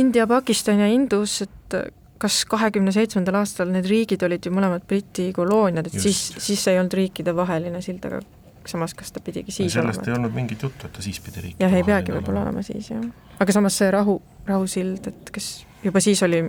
India, 0.00 0.26
Pakistan 0.30 0.78
ja 0.78 0.86
Indus, 0.86 1.40
et 1.42 1.78
kas 2.20 2.42
kahekümne 2.48 2.92
seitsmendal 2.94 3.40
aastal 3.40 3.72
need 3.72 3.88
riigid 3.90 4.22
olid 4.26 4.44
ju 4.46 4.52
mõlemad 4.54 4.84
Briti 4.86 5.30
kolooniad, 5.34 5.88
et 5.88 5.96
Just. 5.96 6.04
siis, 6.04 6.44
siis 6.50 6.66
ei 6.70 6.78
olnud 6.78 6.94
riikidevaheline 6.98 7.80
sild, 7.82 8.04
aga 8.06 8.20
samas, 8.68 8.94
kas 8.94 9.12
ta 9.12 9.22
pidigi 9.24 9.54
siis 9.54 9.70
ja 9.70 9.80
sellest 9.80 10.02
olema? 10.02 10.12
ei 10.12 10.18
olnud 10.18 10.36
mingit 10.36 10.62
juttu, 10.62 10.86
et 10.86 10.92
ta 10.92 11.02
siis 11.04 11.20
pidi 11.24 11.46
riikide 11.46 11.64
jah, 11.64 11.76
ei 11.78 11.86
peagi 11.86 12.12
võib-olla 12.14 12.44
olema 12.44 12.62
siis 12.66 12.92
jah. 12.92 13.06
aga 13.40 13.56
samas 13.56 13.78
see 13.80 13.90
rahu, 13.94 14.20
rahusild, 14.46 15.08
et 15.08 15.32
kas 15.34 15.48
juba 15.84 16.02
siis 16.04 16.22
oli 16.26 16.44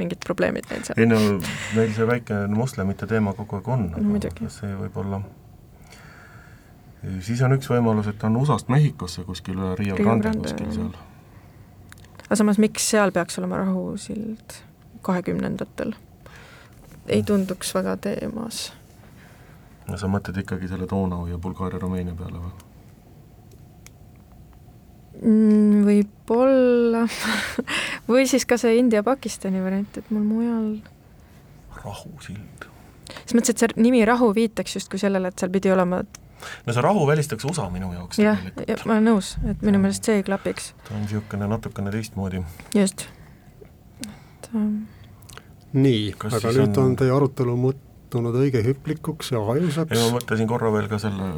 mingid 0.00 0.20
probleemid 0.26 0.68
neil 0.70 0.84
seal? 0.86 1.00
ei 1.00 1.06
no 1.08 1.20
meil 1.76 1.94
see 1.96 2.06
väike 2.08 2.44
moslemite 2.52 3.08
teema 3.10 3.34
kogu 3.38 3.60
aeg 3.60 3.72
on, 3.76 3.88
aga 3.94 4.52
see 4.52 4.74
võib 4.82 5.02
olla 5.04 5.22
siis 7.24 7.42
on 7.44 7.54
üks 7.56 7.68
võimalus, 7.70 8.08
et 8.10 8.22
on 8.24 8.36
USA-st 8.40 8.70
Mehhikosse 8.72 9.24
kuskil 9.28 9.58
üle 9.58 9.74
Rio, 9.78 9.96
Rio 9.96 10.06
Grande, 10.06 10.28
Grande 10.28 10.48
kuskil 10.48 10.72
seal. 10.72 10.94
aga 12.26 12.38
samas, 12.40 12.60
miks 12.62 12.86
seal 12.94 13.12
peaks 13.14 13.38
olema 13.42 13.60
rahusild 13.62 14.58
kahekümnendatel? 15.04 15.94
ei 17.06 17.22
tunduks 17.22 17.74
väga 17.76 17.96
teemas. 18.08 18.66
no 19.88 19.98
sa 20.00 20.08
mõtled 20.10 20.40
ikkagi 20.44 20.70
selle 20.70 20.88
Donau 20.90 21.26
ja 21.28 21.38
Bulgaaria-Rumeenia 21.38 22.16
peale 22.18 22.40
või? 22.40 22.54
Mm, 25.24 25.84
võib-olla 25.86 26.13
või 28.08 28.26
siis 28.30 28.44
ka 28.48 28.58
see 28.60 28.76
India-Pakistani 28.80 29.62
variant, 29.64 30.00
et 30.00 30.10
mul 30.10 30.26
mujal 30.26 30.68
rahusild. 31.84 32.68
selles 33.14 33.38
mõttes, 33.38 33.54
et 33.54 33.64
see 33.64 33.80
nimi 33.80 34.04
Rahu 34.04 34.32
viitaks 34.34 34.78
justkui 34.78 35.00
sellele, 35.02 35.28
et 35.28 35.38
seal 35.38 35.52
pidi 35.52 35.72
olema 35.72 36.02
no 36.66 36.72
see 36.72 36.84
rahu 36.84 37.06
välistaks 37.08 37.46
USA 37.48 37.68
minu 37.72 37.92
jaoks 37.94 38.20
jah, 38.20 38.40
ja 38.68 38.76
ma 38.84 38.96
olen 38.96 39.08
nõus, 39.12 39.34
et 39.50 39.62
minu 39.64 39.80
meelest 39.82 40.06
see 40.08 40.20
ei 40.20 40.26
klapiks. 40.26 40.72
ta 40.86 40.96
on 40.96 41.04
niisugune 41.04 41.48
natukene 41.50 41.92
teistmoodi. 41.94 42.42
just, 42.76 43.06
et 44.04 44.50
ähm... 44.54 44.84
nii, 45.72 46.12
aga 46.20 46.54
nüüd 46.58 46.68
on, 46.68 46.92
on 46.92 46.98
teie 47.00 47.14
arutelu 47.14 47.56
muutunud 47.60 48.36
õige 48.42 48.62
hüplikuks 48.66 49.32
ja 49.34 49.42
ajusaks. 49.54 49.96
ei, 49.96 50.04
ma 50.04 50.18
mõtlesin 50.18 50.50
korra 50.50 50.72
veel 50.74 50.90
ka 50.92 51.00
selle 51.02 51.32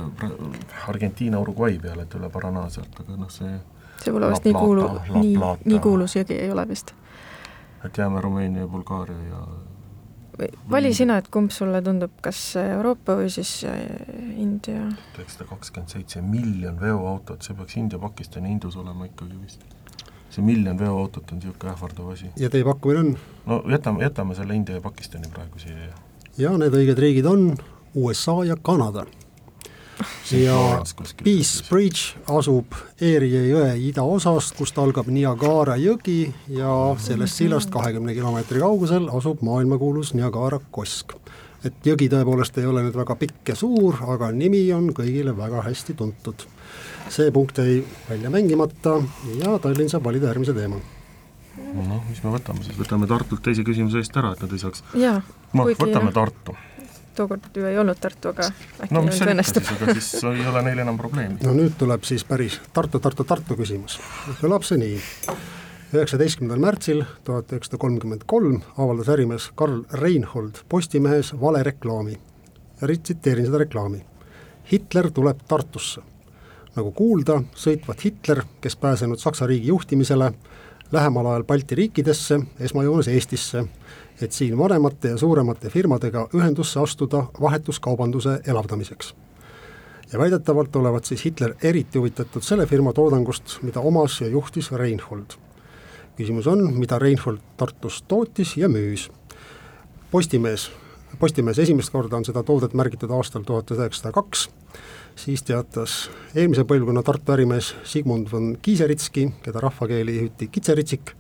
Argentiina 0.91 1.41
Uruguay 1.43 1.79
peale, 1.83 2.07
et 2.07 2.19
üle 2.19 2.31
Paraná 2.33 2.67
sealt, 2.73 3.03
aga 3.05 3.19
noh, 3.21 3.33
see 3.33 3.55
see 4.03 4.13
pole 4.13 4.31
vist 4.33 4.45
nii 4.49 4.57
kuulu, 4.57 4.89
nii, 5.15 5.37
nii 5.65 5.79
kuulus 5.85 6.17
jõgi 6.19 6.41
ei 6.41 6.51
ole 6.51 6.69
vist. 6.69 6.95
et 7.85 7.99
jääme 7.99 8.21
Rumeenia 8.21 8.67
ja 8.67 8.69
Bulgaaria 8.69 9.23
ja 9.31 9.47
või 10.39 10.49
vali 10.71 10.93
sina, 10.95 11.17
et 11.21 11.29
kumb 11.33 11.51
sulle 11.55 11.81
tundub, 11.83 12.13
kas 12.23 12.41
Euroopa 12.61 13.17
või 13.21 13.31
siis 13.33 13.53
äh, 13.69 13.79
India? 14.37 14.87
üheksasada 15.17 15.49
kakskümmend 15.51 15.93
seitse 15.93 16.23
miljon 16.23 16.81
veoautot, 16.81 17.43
see 17.43 17.57
peaks 17.57 17.77
India, 17.81 18.01
Pakistan 18.03 18.45
ja 18.45 18.53
Indus 18.53 18.77
olema 18.77 19.09
ikkagi 19.09 19.39
vist. 19.41 19.65
see 20.31 20.45
miljon 20.45 20.79
veoautot 20.79 21.33
on 21.33 21.41
niisugune 21.41 21.73
ähvardav 21.73 22.11
asi. 22.13 22.31
ja 22.37 22.51
teie 22.51 22.65
pakkumine 22.65 23.01
on? 23.01 23.15
no 23.47 23.63
jätame, 23.71 24.05
jätame 24.05 24.35
selle 24.35 24.55
India 24.55 24.77
ja 24.77 24.81
Pakistani 24.85 25.31
praegu 25.33 25.59
siia. 25.63 25.95
ja 26.39 26.57
need 26.59 26.75
õiged 26.75 27.01
riigid 27.01 27.27
on 27.27 27.55
USA 27.95 28.43
ja 28.45 28.57
Kanada 28.63 29.07
ja 30.31 30.57
Peace 31.25 31.65
Bridge 31.69 32.17
asub 32.33 32.75
Erie 33.01 33.43
jõe 33.51 33.71
idaosast, 33.89 34.57
kust 34.59 34.79
algab 34.81 35.09
Niagara 35.13 35.77
jõgi 35.81 36.27
ja 36.53 36.73
sellest 37.01 37.41
sillast 37.41 37.73
kahekümne 37.75 38.15
kilomeetri 38.17 38.61
kaugusel 38.63 39.09
asub 39.17 39.45
maailmakuulus 39.47 40.15
Niagara 40.15 40.61
kosk. 40.71 41.17
et 41.65 41.87
jõgi 41.87 42.11
tõepoolest 42.13 42.59
ei 42.61 42.67
ole 42.67 42.85
nüüd 42.85 42.97
väga 42.97 43.17
pikk 43.19 43.55
ja 43.55 43.57
suur, 43.59 43.97
aga 44.13 44.31
nimi 44.33 44.67
on 44.73 44.93
kõigile 44.95 45.37
väga 45.37 45.65
hästi 45.67 45.95
tuntud. 45.95 46.47
see 47.09 47.31
punkt 47.31 47.59
jäi 47.59 47.85
välja 48.11 48.31
mängimata 48.31 49.01
ja 49.41 49.59
Tallinn 49.59 49.91
saab 49.91 50.05
valida 50.05 50.27
järgmise 50.33 50.53
teema 50.53 50.81
noh, 51.57 52.03
mis 52.09 52.23
me 52.25 52.33
võtame 52.35 52.65
siis, 52.65 52.77
võtame 52.79 53.09
Tartult 53.11 53.43
teise 53.45 53.65
küsimuse 53.67 54.01
eest 54.03 54.17
ära, 54.17 54.33
et 54.35 54.43
nad 54.45 54.53
ei 54.53 54.61
saaks 54.61 54.83
jaa, 54.99 55.21
noh, 55.53 55.65
Kuigi, 55.65 55.79
võtame 55.83 56.11
noh, 56.11 56.17
Tartu. 56.17 56.57
Tookord 57.17 57.51
ju 57.57 57.67
ei 57.67 57.79
olnud 57.81 57.99
Tartu, 58.01 58.33
aga 58.35 58.49
äkki 58.85 58.95
no 58.95 59.03
nüüd 59.07 59.29
õnnestub 59.33 59.67
siis, 59.67 59.83
aga 59.83 59.95
siis 59.99 60.25
ei 60.31 60.49
ole 60.53 60.63
neil 60.69 60.83
enam 60.85 60.99
probleemi. 61.01 61.39
no 61.45 61.55
nüüd 61.57 61.77
tuleb 61.81 62.07
siis 62.09 62.25
päris 62.29 62.59
Tartu, 62.77 63.01
Tartu, 63.03 63.27
Tartu 63.29 63.57
küsimus. 63.59 63.99
kõlab 64.41 64.67
see 64.67 64.81
nii. 64.83 64.99
üheksateistkümnendal 65.97 66.63
märtsil 66.63 67.05
tuhat 67.25 67.53
üheksasada 67.53 67.81
kolmkümmend 67.85 68.27
kolm 68.27 68.61
avaldas 68.77 69.13
ärimees 69.15 69.51
Karl 69.55 69.85
Reinhold 70.03 70.65
Postimehes 70.69 71.33
valereklaami. 71.41 72.19
ja 72.81 72.89
tsiteerin 72.97 73.47
seda 73.47 73.65
reklaami. 73.65 74.05
Hitler 74.73 75.11
tuleb 75.11 75.41
Tartusse. 75.49 76.03
nagu 76.77 76.91
kuulda, 76.93 77.41
sõitvat 77.57 78.05
Hitler, 78.05 78.43
kes 78.61 78.77
pääsenud 78.77 79.19
Saksa 79.19 79.47
riigi 79.47 79.71
juhtimisele, 79.73 80.33
lähemal 80.93 81.27
ajal 81.27 81.45
Balti 81.45 81.75
riikidesse, 81.75 82.41
esmajoones 82.61 83.09
Eestisse, 83.09 83.65
et 84.23 84.33
siin 84.33 84.59
vanemate 84.59 85.09
ja 85.09 85.17
suuremate 85.17 85.71
firmadega 85.71 86.29
ühendusse 86.35 86.81
astuda 86.81 87.27
vahetuskaubanduse 87.41 88.41
elavdamiseks 88.47 89.15
ja 90.13 90.19
väidetavalt 90.19 90.77
olevat 90.77 91.05
siis 91.05 91.25
Hitler 91.25 91.55
eriti 91.63 91.99
huvitatud 91.99 92.43
selle 92.43 92.67
firma 92.67 92.93
toodangust, 92.93 93.59
mida 93.63 93.81
omas 93.81 94.21
ja 94.21 94.29
juhtis 94.29 94.73
Reinhold. 94.73 95.37
küsimus 96.17 96.47
on, 96.47 96.75
mida 96.79 96.99
Reinhold 96.99 97.39
Tartus 97.57 98.03
tootis 98.09 98.57
ja 98.57 98.69
müüs. 98.69 99.11
Postimees, 100.11 100.71
Postimehes 101.19 101.59
esimest 101.59 101.91
korda 101.91 102.17
on 102.17 102.25
seda 102.25 102.43
toodet 102.43 102.75
märgitud 102.75 103.11
aastal 103.11 103.43
tuhat 103.43 103.71
üheksasada 103.71 104.13
kaks, 104.13 104.49
siis 105.17 105.43
teatas 105.43 106.11
eelmise 106.35 106.65
põlvkonna 106.69 107.03
Tartu 107.03 107.33
ärimees 107.33 107.73
Sigmund 107.85 108.29
von 108.33 108.57
Kiiseritski, 108.63 109.31
keda 109.43 109.61
rahvakeeli 109.65 110.19
hüüti 110.21 110.49
Kitseritsik, 110.53 111.15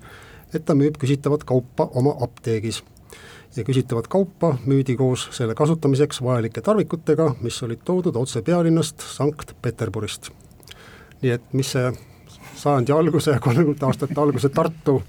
et 0.55 0.65
ta 0.65 0.76
müüb 0.76 0.99
küsitavat 1.00 1.45
kaupa 1.49 1.88
oma 1.95 2.15
apteegis 2.25 2.83
ja 3.57 3.65
küsitavat 3.65 4.09
kaupa 4.12 4.57
müüdi 4.67 4.97
koos 4.97 5.29
selle 5.33 5.55
kasutamiseks 5.55 6.21
vajalike 6.23 6.61
tarvikutega, 6.61 7.33
mis 7.41 7.62
olid 7.62 7.81
toodud 7.85 8.17
otse 8.17 8.43
pealinnast 8.43 9.00
Sankt-Peterburist. 9.17 10.31
nii 11.23 11.31
et 11.33 11.53
mis 11.53 11.73
see 11.73 11.91
sajandi 12.57 12.93
alguse 12.93 13.31
ja 13.31 13.41
kolmekümnendate 13.41 13.87
aastate 13.87 14.21
alguse 14.21 14.49
Tartu 14.49 15.03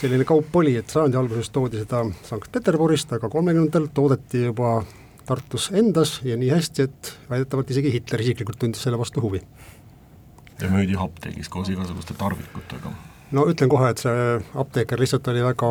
selline 0.00 0.24
kaup 0.24 0.56
oli, 0.56 0.76
et 0.76 0.90
sajandi 0.90 1.16
alguses 1.16 1.50
toodi 1.50 1.80
seda 1.80 2.04
Sankt-Peterburist, 2.28 3.12
aga 3.16 3.28
kolmekümnendatel 3.28 3.88
toodeti 3.94 4.44
juba 4.44 4.82
Tartus 5.30 5.68
endas 5.78 6.16
ja 6.26 6.34
nii 6.36 6.50
hästi, 6.50 6.88
et 6.88 7.12
väidetavalt 7.30 7.70
isegi 7.70 7.92
Hitler 7.94 8.22
isiklikult 8.24 8.58
tundis 8.58 8.82
selle 8.82 8.98
vastu 8.98 9.22
huvi. 9.22 9.42
ja 10.60 10.68
müüdi 10.68 10.96
apteegis 10.98 11.48
koos 11.48 11.68
igasuguste 11.70 12.14
tarvikutega. 12.18 12.92
no 13.32 13.46
ütlen 13.46 13.70
kohe, 13.70 13.90
et 13.94 14.02
see 14.02 14.24
apteeker 14.54 15.00
lihtsalt 15.00 15.28
oli 15.30 15.44
väga 15.44 15.70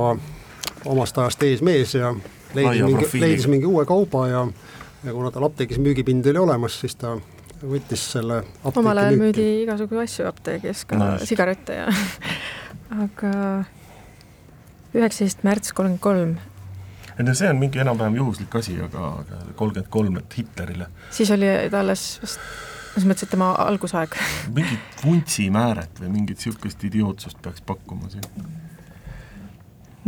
omast 0.86 1.18
ajast 1.18 1.44
eesmees 1.44 1.96
ja 1.96 2.14
leidis 2.56 2.70
Laia 2.70 2.86
mingi, 2.88 3.10
leidis 3.20 3.48
mingi 3.52 3.68
uue 3.68 3.86
kauba 3.86 4.28
ja 4.28 4.46
ja 5.04 5.14
kuna 5.14 5.32
tal 5.32 5.48
apteegis 5.48 5.80
müügipind 5.80 6.28
oli 6.32 6.42
olemas, 6.42 6.80
siis 6.82 6.96
ta 7.00 7.18
võttis 7.60 8.04
selle 8.14 8.42
omal 8.72 9.04
ajal 9.04 9.20
müüdi 9.20 9.48
igasugu 9.64 10.00
asju 10.00 10.28
apteegis, 10.30 10.86
ka 10.88 11.00
No 11.00 11.12
sigarette 11.24 11.82
ja 11.82 11.92
aga 13.06 13.34
üheksateist 14.96 15.44
märts 15.46 15.76
kolmkümmend 15.76 16.04
kolm, 16.04 16.36
ei 17.20 17.28
no 17.28 17.36
see 17.36 17.50
on 17.52 17.60
mingi 17.60 17.82
enam-vähem 17.84 18.18
juhuslik 18.20 18.56
asi, 18.56 18.78
aga, 18.84 19.14
aga 19.24 19.40
kolmkümmend 19.60 19.92
kolm, 19.94 20.20
et 20.22 20.38
Hitlerile 20.40 20.90
siis 21.16 21.32
oli 21.36 21.50
ta 21.72 21.84
alles 21.84 22.06
vast, 22.24 22.42
selles 22.94 23.08
mõttes, 23.10 23.28
et 23.28 23.34
tema 23.36 23.52
algusaeg. 23.66 24.18
mingit 24.58 25.04
vuntsimääret 25.04 26.02
või 26.04 26.14
mingit 26.18 26.42
niisugust 26.42 26.84
idiootsust 26.90 27.42
peaks 27.44 27.64
pakkuma 27.66 28.12
siin. 28.14 28.28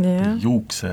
jah, 0.02 0.38
juukse, 0.42 0.92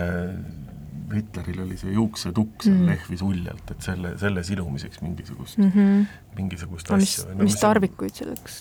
Hitleril 1.09 1.63
oli 1.65 1.79
see 1.81 1.95
juuksetukk 1.95 2.67
seal 2.67 2.75
Mm. 2.75 2.83
mm. 2.83 2.91
lehvis 2.93 3.23
uljalt, 3.25 3.71
et 3.71 3.87
selle, 3.87 4.13
selle 4.21 4.43
silumiseks 4.45 5.01
mingisugust 5.01 5.59
mm. 5.59 5.65
mm 5.65 5.73
-hmm. 5.73 6.35
mingisugust 6.37 6.91
mis 6.91 7.15
asja., 7.21 7.35
mis 7.39 7.57
tarvikuid 7.61 8.15
selleks? 8.15 8.59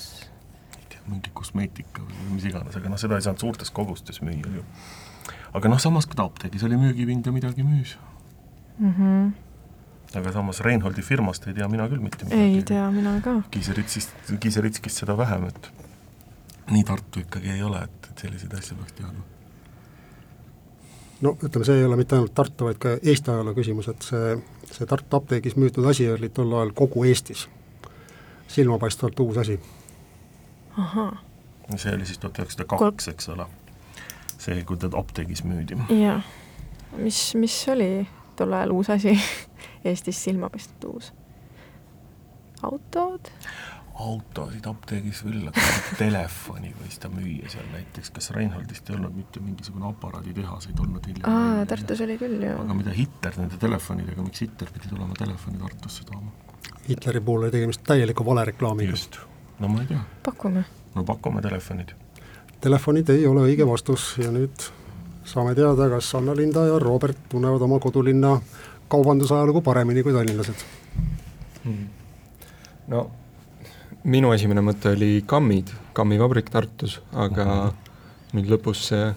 mingi 1.08 1.32
kosmeetika 1.34 2.04
või 2.04 2.36
mis 2.36 2.46
iganes, 2.50 2.76
aga 2.76 2.90
noh, 2.92 3.00
seda 3.00 3.16
ei 3.16 3.26
saanud 3.26 3.40
suurtes 3.40 3.72
kogustes 3.72 4.22
müüa 4.22 4.50
ju. 4.58 4.64
Aga 5.54 5.70
noh, 5.70 5.80
samas 5.82 6.06
ka 6.06 6.18
ta 6.20 6.28
apteegis 6.28 6.64
oli 6.68 6.80
müügipind 6.80 7.26
ja 7.26 7.32
midagi 7.32 7.64
müüs. 7.64 7.98
mm. 8.80 8.94
-hmm. 8.94 10.18
aga 10.20 10.32
samas 10.32 10.60
Reinholdi 10.60 11.02
firmast 11.02 11.48
ei 11.48 11.54
tea 11.54 11.68
mina 11.68 11.88
küll 11.88 12.04
mitte 12.04 12.26
midagi. 12.26 12.42
ei 12.42 12.64
tea 12.64 12.92
mina 12.92 13.20
ka. 13.22 13.42
Kiiseritsist, 13.52 14.16
Kiiseritskist 14.40 15.04
seda 15.04 15.18
vähem, 15.18 15.48
et 15.48 15.72
nii 16.72 16.84
Tartu 16.84 17.20
ikkagi 17.20 17.50
ei 17.50 17.64
ole, 17.64 17.82
et, 17.84 18.10
et 18.12 18.24
selliseid 18.26 18.54
asju 18.54 18.78
peaks 18.78 18.94
teadma. 18.94 19.24
no 21.22 21.38
ütleme, 21.44 21.66
see 21.66 21.78
ei 21.80 21.86
ole 21.86 22.00
mitte 22.00 22.16
ainult 22.16 22.34
Tartu, 22.34 22.66
vaid 22.70 22.82
ka 22.82 22.98
Eesti 23.04 23.32
ajaloo 23.32 23.54
küsimus, 23.58 23.88
et 23.92 24.10
see, 24.10 24.34
see 24.72 24.90
Tartu 24.90 25.18
apteegis 25.18 25.56
müüdud 25.56 25.88
asi 25.90 26.10
oli 26.12 26.30
tol 26.30 26.54
ajal 26.54 26.74
kogu 26.76 27.04
Eestis. 27.04 27.48
silmapaistvalt 28.48 29.20
uus 29.20 29.38
asi. 29.38 29.60
see 31.76 31.96
oli 31.96 32.06
siis 32.06 32.20
tuhat 32.20 32.40
üheksasada 32.40 32.68
kaks, 32.78 33.08
eks 33.08 33.30
ole. 33.30 33.48
See, 34.38 34.64
kui 34.68 34.78
ta 34.78 34.90
apteegis 35.00 35.44
müüdi. 35.48 35.78
jaa. 35.94 36.22
mis, 36.98 37.22
mis 37.36 37.56
oli 37.74 38.08
tol 38.38 38.54
ajal 38.54 38.76
uus 38.78 38.90
asi 38.94 39.16
Eestis 39.88 40.24
silmapaistvalt 40.24 40.94
uus? 40.94 41.14
autod? 42.64 43.32
autosid 43.98 44.66
apteegis 44.70 45.24
küll, 45.26 45.48
aga 45.50 45.62
telefoni 46.02 46.70
võis 46.78 47.00
ta 47.02 47.10
müüa 47.10 47.50
seal 47.50 47.66
näiteks, 47.74 48.12
kas 48.14 48.30
Reinholdist 48.36 48.90
ei 48.92 48.98
olnud 48.98 49.16
mitte 49.18 49.42
mingisugune 49.42 49.88
aparaaditehaseid 49.90 50.80
olnud 50.84 51.08
hiljem? 51.10 51.30
aa, 51.32 51.66
Tartus 51.70 52.04
oli 52.06 52.18
küll 52.22 52.44
ju. 52.46 52.54
aga 52.62 52.78
mida 52.78 52.94
Hitler 52.98 53.40
nende 53.42 53.58
telefonidega, 53.62 54.26
miks 54.26 54.44
Hitler 54.46 54.74
pidi 54.76 54.92
tulema 54.94 55.18
telefoni 55.18 55.62
Tartusse 55.64 56.06
tooma? 56.10 56.34
Hitleri 56.88 57.20
puhul 57.22 57.48
oli 57.48 57.56
tegemist 57.58 57.82
täieliku 57.88 58.26
valereklaamiga. 58.26 58.94
just, 58.94 59.18
no 59.60 59.72
ma 59.72 59.82
ei 59.82 59.90
tea, 59.94 60.04
pakume. 60.24 60.66
no 60.96 61.04
pakume 61.08 61.42
telefonid. 61.42 61.96
Telefonid 62.62 63.10
ei 63.14 63.28
ole 63.30 63.44
õige 63.46 63.68
vastus 63.68 64.16
ja 64.18 64.32
nüüd 64.34 64.64
saame 65.28 65.54
teada, 65.56 65.90
kas 65.92 66.10
Anna-Linda 66.18 66.66
ja 66.66 66.80
Robert 66.82 67.28
tunnevad 67.30 67.62
oma 67.62 67.78
kodulinna 67.84 68.38
kaubandusajalugu 68.90 69.62
paremini 69.62 70.04
kui 70.04 70.16
tallinlased. 70.16 70.66
Hmm. 71.64 71.88
no 72.88 73.08
minu 74.08 74.32
esimene 74.32 74.64
mõte 74.64 74.94
oli 74.96 75.22
kammid, 75.28 75.72
kammivabrik 75.98 76.52
Tartus, 76.54 77.02
aga 77.14 77.46
uh 77.46 77.64
-huh. 77.66 77.74
nüüd 78.38 78.52
lõpus 78.54 78.86
see, 78.90 79.10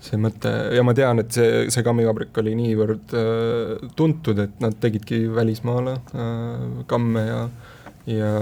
see 0.00 0.18
mõte 0.18 0.52
ja 0.76 0.82
ma 0.86 0.94
tean, 0.94 1.18
et 1.18 1.32
see, 1.32 1.70
see 1.70 1.82
kammivabrik 1.82 2.38
oli 2.38 2.54
niivõrd 2.54 3.16
äh, 3.18 3.88
tuntud, 3.96 4.38
et 4.38 4.60
nad 4.60 4.78
tegidki 4.80 5.26
välismaale 5.34 5.92
äh, 5.92 6.86
kamme 6.86 7.26
ja, 7.26 7.48
ja 8.06 8.32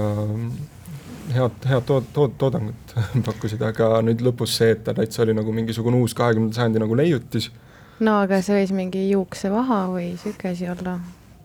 head, 1.33 1.65
head 1.69 1.87
tood-, 1.87 2.09
tood-, 2.13 2.37
toodangut 2.41 2.95
pakkusid, 3.27 3.61
aga 3.65 3.99
nüüd 4.05 4.23
lõpus 4.25 4.57
see, 4.59 4.75
et 4.75 4.83
ta 4.85 4.95
täitsa 4.97 5.23
oli 5.25 5.35
nagu 5.37 5.53
mingisugune 5.55 5.99
uus 6.01 6.15
kahekümnenda 6.17 6.59
sajandi 6.59 6.83
nagu 6.83 6.97
leiutis 6.97 7.51
no 8.01 8.19
aga 8.25 8.41
see 8.45 8.61
võis 8.61 8.73
mingi 8.75 9.07
juuksevaha 9.11 9.83
või 9.93 10.13
sihuke 10.21 10.53
asi 10.55 10.69
olla. 10.69 10.97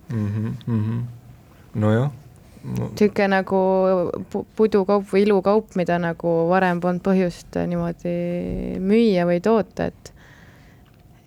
mm. 0.09 0.29
-hmm, 0.29 0.55
mm 0.67 0.85
-hmm. 0.85 1.03
nojah 1.75 2.11
no, 2.65 2.91
sihuke 2.99 3.29
nagu 3.29 3.61
pu- 4.33 4.47
pudukaup 4.57 5.07
või 5.13 5.23
ilukaup, 5.27 5.77
mida 5.77 5.99
nagu 5.99 6.35
varem 6.49 6.81
polnud 6.81 7.03
põhjust 7.03 7.59
niimoodi 7.67 8.17
müüa 8.81 9.27
või 9.29 9.41
toota, 9.41 9.87
et 9.87 10.13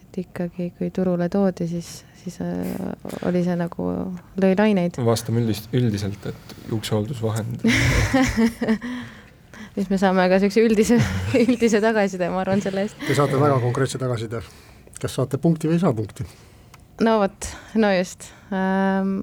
et 0.10 0.18
ikkagi, 0.26 0.72
kui 0.78 0.90
turule 0.90 1.30
toodi, 1.30 1.68
siis, 1.68 2.04
siis 2.24 2.40
äh, 2.44 3.22
oli 3.28 3.44
see 3.46 3.56
nagu, 3.60 3.90
lõi 4.42 4.54
laineid. 4.58 5.00
vastame 5.06 5.44
üldist, 5.44 5.70
üldiselt, 5.76 6.30
et 6.32 6.56
juuksehooldusvahend 6.72 7.66
siis 9.76 9.90
me 9.90 10.00
saame 10.02 10.28
ka 10.32 10.42
siukse 10.44 10.64
üldise, 10.66 11.00
üldise 11.46 11.82
tagasiside, 11.84 12.32
ma 12.34 12.44
arvan, 12.44 12.64
selle 12.66 12.88
eest. 12.88 13.00
Te 13.08 13.18
saate 13.18 13.40
väga 13.42 13.60
konkreetse 13.64 14.02
tagasiside. 14.02 14.44
kas 15.00 15.16
saate 15.16 15.40
punkti 15.40 15.70
või 15.70 15.80
ei 15.80 15.86
saa 15.86 15.96
punkti? 15.96 16.28
no 17.06 17.20
vot, 17.22 17.52
no 17.80 17.92
just 17.96 18.28
ähm, 18.52 19.22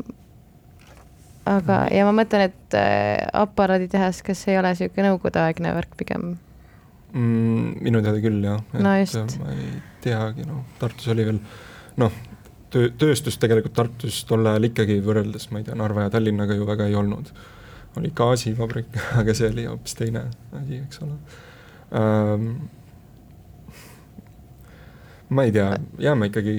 aga, 1.47 1.85
ja 1.93 2.07
ma 2.09 2.15
mõtlen, 2.17 2.51
et 2.51 2.79
äh, 2.79 3.27
aparaaditehas, 3.37 4.23
kas 4.27 4.47
ei 4.51 4.59
ole 4.61 4.73
sihuke 4.79 5.05
nõukogudeaegne 5.05 5.75
värk 5.77 5.97
pigem? 6.01 6.35
mm,? 7.13 7.77
minu 7.87 8.03
teada 8.05 8.23
küll 8.25 8.41
jah. 8.45 8.63
No 8.75 8.97
just. 9.01 9.39
ma 9.43 9.53
ei 9.55 9.71
teagi, 10.05 10.47
noh, 10.49 10.65
Tartus 10.81 11.09
oli 11.13 11.27
veel 11.29 11.41
noh, 12.01 12.23
töö, 12.71 12.91
tööstust 12.99 13.41
tegelikult 13.43 13.77
Tartus 13.77 14.23
tol 14.29 14.47
ajal 14.47 14.71
ikkagi 14.71 14.99
võrreldes, 15.05 15.51
ma 15.53 15.61
ei 15.61 15.69
tea, 15.69 15.77
Narva 15.79 16.07
ja 16.07 16.15
Tallinnaga 16.15 16.57
ju 16.57 16.67
väga 16.69 16.89
ei 16.91 16.97
olnud. 16.99 17.33
oli 17.97 18.11
gaasivabrik, 18.15 18.97
aga 19.21 19.35
see 19.35 19.51
oli 19.51 19.67
hoopis 19.71 19.95
teine 19.97 20.27
asi, 20.53 20.81
eks 20.83 21.03
ole 21.05 21.15
ähm, 21.97 22.51
ma 25.29 25.47
ei 25.47 25.53
tea, 25.53 25.71
jääme 25.99 26.31
ikkagi 26.31 26.57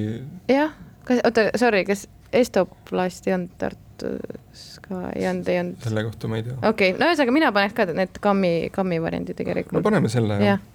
jah, 0.49 0.73
kas, 1.05 1.21
oota, 1.25 1.49
sorry, 1.55 1.83
kas 1.85 2.07
Estoplast 2.33 3.27
ei 3.27 3.33
olnud 3.33 3.53
Tartus 3.59 4.63
ka, 4.87 5.11
ei 5.15 5.27
olnud, 5.29 5.51
ei 5.51 5.59
olnud? 5.61 5.77
selle 5.83 6.03
kohta 6.07 6.31
ma 6.31 6.39
ei 6.39 6.47
tea. 6.47 6.57
okei 6.57 6.91
okay,, 6.91 6.97
no 6.99 7.11
ühesõnaga 7.11 7.35
mina 7.35 7.51
paneks 7.55 7.77
ka 7.77 7.87
need 7.91 8.17
kammi, 8.23 8.55
kammi 8.73 8.99
variandi 9.03 9.35
no 9.35 9.43
tegelikult. 9.43 9.85
paneme 9.85 10.11
selle 10.11 10.39
jah 10.41 10.55
jah. 10.55 10.65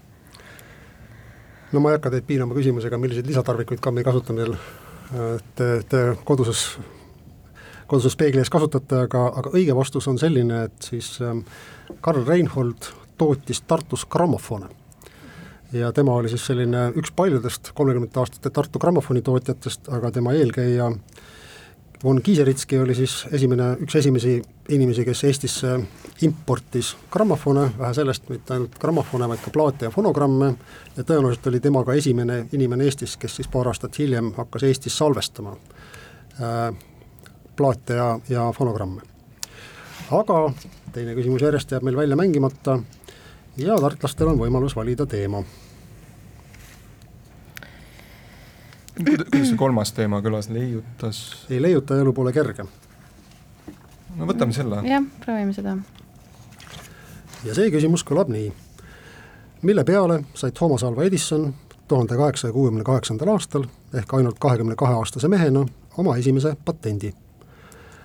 no 1.73 1.83
ma 1.83 1.92
ei 1.92 1.99
hakka 1.99 2.14
teid 2.14 2.31
piinama 2.31 2.57
küsimusega, 2.57 3.01
milliseid 3.03 3.29
lisatarvikuid 3.29 3.83
kammi 3.85 4.07
kasutamisel 4.07 4.57
te, 5.55 5.68
te 5.88 6.03
koduses, 6.25 6.64
koduses 7.90 8.16
peegli 8.16 8.42
ees 8.42 8.51
kasutate, 8.53 9.05
aga, 9.07 9.27
aga 9.42 9.53
õige 9.53 9.77
vastus 9.77 10.09
on 10.09 10.18
selline, 10.20 10.64
et 10.68 10.88
siis 10.90 11.14
ähm, 11.25 11.44
Karl 12.01 12.25
Reinhold 12.27 12.92
tootis 13.20 13.62
Tartus 13.66 14.07
grammofone. 14.07 14.70
ja 15.72 15.92
tema 15.92 16.14
oli 16.14 16.29
siis 16.29 16.46
selline 16.46 16.90
üks 17.01 17.12
paljudest 17.16 17.70
kolmekümnendate 17.75 18.20
aastate 18.20 18.51
Tartu 18.51 18.79
grammofoni 18.79 19.22
tootjatest, 19.22 19.88
aga 19.88 20.11
tema 20.11 20.33
eelkäija 20.33 20.90
von 22.05 22.23
Kiiseritski 22.23 22.79
oli 22.79 22.95
siis 22.95 23.27
esimene, 23.33 23.73
üks 23.85 23.95
esimesi 23.97 24.43
inimesi, 24.69 25.05
kes 25.05 25.25
Eestisse 25.25 25.75
importis 26.23 26.97
grammofone, 27.11 27.69
vähe 27.79 27.95
sellest, 27.95 28.29
mitte 28.29 28.55
ainult 28.57 28.79
grammofone, 28.81 29.29
vaid 29.31 29.43
ka 29.45 29.53
plaate 29.55 29.87
ja 29.87 29.91
fonogramme, 29.95 30.53
ja 30.97 31.05
tõenäoliselt 31.05 31.47
oli 31.51 31.61
tema 31.61 31.85
ka 31.87 31.95
esimene 31.99 32.47
inimene 32.53 32.88
Eestis, 32.91 33.17
kes 33.17 33.37
siis 33.38 33.51
paar 33.53 33.71
aastat 33.71 33.99
hiljem 33.99 34.33
hakkas 34.37 34.67
Eestis 34.67 34.99
salvestama 34.99 35.55
äh, 35.55 36.75
plaate 37.57 37.95
ja, 37.95 38.09
ja 38.29 38.51
fonogramme. 38.57 39.03
aga 40.11 40.38
teine 40.93 41.15
küsimus 41.15 41.43
järjest 41.43 41.71
jääb 41.73 41.85
meil 41.87 41.97
välja 41.97 42.17
mängimata 42.17 42.79
ja 43.57 43.77
tartlastel 43.81 44.33
on 44.33 44.41
võimalus 44.41 44.77
valida 44.77 45.07
teema. 45.07 45.43
Kuidas 48.96 49.48
see 49.48 49.57
kolmas 49.57 49.92
teema 49.96 50.20
kõlas, 50.24 50.48
leiutas? 50.52 51.22
ei, 51.50 51.62
leiutaja 51.62 52.05
elu 52.05 52.12
pole 52.12 52.33
kerge. 52.33 52.66
no 54.16 54.28
võtame 54.28 54.52
selle. 54.52 54.83
jah, 54.88 55.05
proovime 55.24 55.52
seda. 55.57 55.76
ja 57.44 57.57
see 57.57 57.70
küsimus 57.74 58.05
kõlab 58.09 58.33
nii. 58.33 58.52
mille 59.62 59.85
peale 59.85 60.22
sai 60.35 60.52
Thomas 60.52 60.85
Alva 60.85 61.05
Edison 61.05 61.52
tuhande 61.88 62.16
kaheksasaja 62.16 62.52
kuuekümne 62.52 62.85
kaheksandal 62.85 63.35
aastal 63.35 63.66
ehk 63.94 64.14
ainult 64.14 64.38
kahekümne 64.38 64.76
kahe 64.76 64.94
aastase 64.94 65.28
mehena 65.28 65.66
oma 65.96 66.16
esimese 66.16 66.57
patendi. 66.64 67.14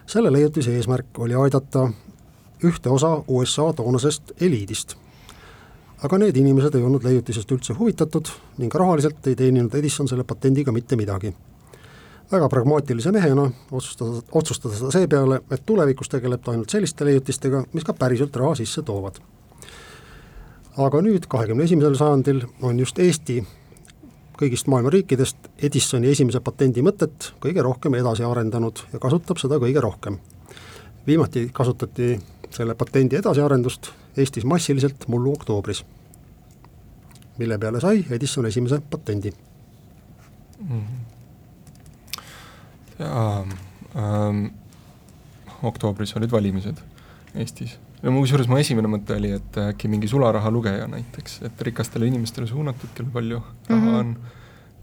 selle 0.05 0.31
leiutise 0.33 0.75
eesmärk 0.75 1.19
oli 1.19 1.35
aidata 1.35 1.89
ühte 2.63 2.89
osa 2.89 3.23
USA 3.27 3.73
toonasest 3.73 4.31
eliidist 4.41 4.95
aga 6.03 6.17
need 6.21 6.37
inimesed 6.37 6.75
ei 6.77 6.85
olnud 6.85 7.05
leiutisest 7.05 7.51
üldse 7.55 7.75
huvitatud 7.77 8.29
ning 8.61 8.73
rahaliselt 8.73 9.27
ei 9.27 9.37
teeninud 9.37 9.73
Edison 9.75 10.09
selle 10.09 10.23
patendiga 10.27 10.71
mitte 10.71 10.95
midagi. 10.95 11.33
väga 12.31 12.49
pragmaatilise 12.49 13.11
mehena 13.11 13.51
otsustas, 13.71 14.23
otsustas 14.31 14.81
ta 14.81 14.91
seepeale, 14.91 15.39
et 15.51 15.65
tulevikus 15.65 16.09
tegeleb 16.09 16.43
ta 16.43 16.51
ainult 16.51 16.69
selliste 16.69 17.05
leiutistega, 17.05 17.63
mis 17.73 17.83
ka 17.83 17.93
päriselt 17.93 18.35
raha 18.35 18.55
sisse 18.55 18.81
toovad. 18.81 19.19
aga 20.77 21.01
nüüd, 21.01 21.25
kahekümne 21.27 21.63
esimesel 21.63 21.95
sajandil, 21.95 22.43
on 22.61 22.79
just 22.79 22.99
Eesti 22.99 23.43
kõigist 24.37 24.67
maailma 24.69 24.91
riikidest 24.93 25.49
Edisoni 25.57 26.11
esimese 26.11 26.39
patendi 26.45 26.83
mõtet 26.85 27.31
kõige 27.41 27.63
rohkem 27.65 27.95
edasi 27.97 28.23
arendanud 28.23 28.83
ja 28.93 28.99
kasutab 28.99 29.41
seda 29.41 29.57
kõige 29.57 29.81
rohkem. 29.81 30.19
viimati 31.07 31.49
kasutati 31.53 32.19
selle 32.55 32.75
patendi 32.75 33.15
edasiarendust 33.19 33.91
Eestis 34.17 34.45
massiliselt 34.45 35.07
mullu 35.07 35.33
oktoobris, 35.37 35.83
mille 37.37 37.57
peale 37.57 37.81
sai 37.81 38.05
Edison 38.11 38.45
esimese 38.45 38.81
patendi 38.89 39.31
mm. 40.59 40.81
-hmm. 40.81 40.99
jaa 42.99 43.39
ähm,, 43.95 44.45
oktoobris 45.63 46.15
olid 46.15 46.31
valimised 46.31 46.77
Eestis 47.35 47.77
no 48.01 48.11
kusjuures 48.19 48.49
mu 48.49 48.57
esimene 48.61 48.89
mõte 48.91 49.15
oli, 49.17 49.31
et 49.37 49.57
äkki 49.57 49.89
mingi 49.91 50.07
sularahalugeja 50.07 50.87
näiteks, 50.87 51.41
et 51.49 51.61
rikastele 51.61 52.07
inimestele 52.07 52.47
suunatud, 52.47 52.89
kellel 52.95 53.11
palju 53.11 53.43
raha 53.69 53.81
mm 53.81 53.87
-hmm. 53.87 53.99
on 53.99 54.17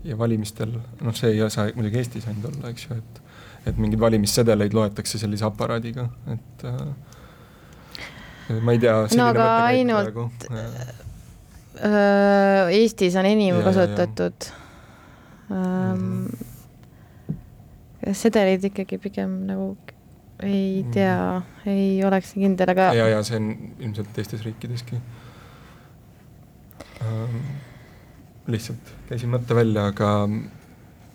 ja 0.05 0.19
valimistel, 0.19 0.79
noh, 1.01 1.15
see 1.17 1.31
ei 1.31 1.51
saa 1.51 1.69
muidugi 1.75 1.99
Eestis 1.99 2.27
ainult 2.29 2.51
olla, 2.53 2.69
eks 2.69 2.87
ju, 2.91 2.97
et 2.97 3.23
et 3.67 3.79
mingeid 3.81 4.01
valimissedeleid 4.01 4.75
loetakse 4.77 5.19
sellise 5.19 5.45
aparaadiga, 5.45 6.09
et 6.33 6.65
äh, 6.65 6.81
ma 8.49 8.73
ei 8.73 8.79
tea. 8.79 9.07
no 9.17 9.27
aga 9.33 9.47
ainult 9.71 10.45
äh, 10.51 10.65
Eestis 12.75 13.17
on 13.17 13.27
enim 13.29 13.57
ja, 13.57 13.63
kasutatud 13.65 14.49
ähm, 15.51 16.29
mm. 16.29 16.31
sedeleid 18.13 18.65
ikkagi 18.71 18.97
pigem 19.03 19.31
nagu 19.49 19.67
ei 20.43 20.83
mm. 20.83 20.91
tea 20.93 21.43
ei 21.71 22.05
oleks 22.05 22.33
kindel, 22.37 22.69
aga. 22.75 22.85
ja, 22.97 23.05
ja 23.09 23.23
see 23.27 23.37
on 23.41 23.47
ilmselt 23.79 24.13
teistes 24.17 24.45
riikideski 24.45 24.97
ähm,. 27.03 27.37
lihtsalt 28.47 28.85
käisin 29.09 29.31
mõtte 29.33 29.55
välja, 29.57 29.83
aga 29.89 30.09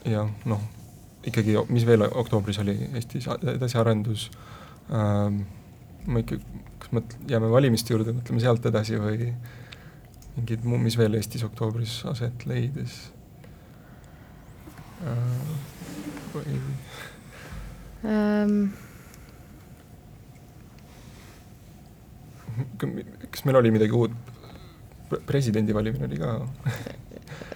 jah, 0.10 0.28
noh, 0.50 0.62
ikkagi, 1.30 1.52
mis 1.70 1.86
veel 1.86 2.02
oktoobris 2.10 2.60
oli 2.64 2.76
Eestis 2.94 3.26
edasiarendus 3.54 4.32
ähm,, 4.90 5.36
ma 6.08 6.18
ikka 6.24 6.36
kas 6.90 6.98
mõt-, 6.98 7.18
jääme 7.30 7.50
valimiste 7.52 7.94
juurde, 7.94 8.14
mõtleme 8.18 8.42
sealt 8.42 8.66
edasi 8.66 8.98
või 8.98 9.30
mingid 10.36 10.64
mis 10.66 10.98
veel 10.98 11.14
Eestis 11.20 11.44
oktoobris 11.46 12.04
aset 12.10 12.46
leidis 12.50 13.12
äh,? 15.06 15.18
või 16.34 16.60
um...? 18.04 18.72
kas 23.30 23.46
meil 23.46 23.56
oli 23.62 23.72
midagi 23.72 23.94
uut, 23.96 24.12
presidendi 25.28 25.74
valimine 25.74 26.10
oli 26.10 26.18
ka 26.20 26.34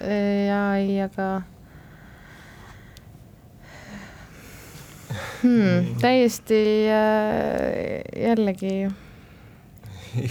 jaa, 0.00 0.76
ei, 0.78 1.00
aga 1.04 1.42
hmm, 5.42 5.94
täiesti 6.00 6.60
äh, 6.88 8.00
jällegi 8.16 8.86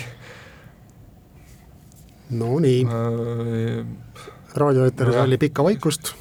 Nonii 2.40 2.86
äh,, 2.86 3.86
raadioeeteris 4.56 5.16
oli 5.16 5.38
pikka 5.38 5.64
vaikust. 5.64 6.14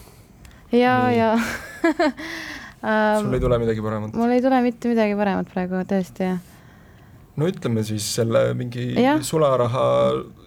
ja, 0.72 1.11
ja 1.11 1.38
sul 3.20 3.35
ei 3.35 3.40
tule 3.40 3.59
midagi 3.59 3.83
paremat? 3.83 4.14
mul 4.14 4.31
ei 4.31 4.42
tule 4.42 4.62
mitte 4.62 4.88
midagi 4.92 5.14
paremat 5.18 5.53
praegu, 5.53 5.83
tõesti, 5.88 6.31
jah. 6.33 6.40
no 7.37 7.48
ütleme 7.48 7.85
siis 7.87 8.09
selle 8.14 8.48
mingi 8.59 8.92
ja? 9.03 9.18
sularaha 9.22 9.85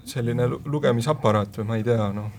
selline 0.06 0.50
lugemisaparaat 0.66 1.58
või 1.62 1.72
ma 1.72 1.80
ei 1.80 1.88
tea, 1.88 2.12
noh 2.14 2.30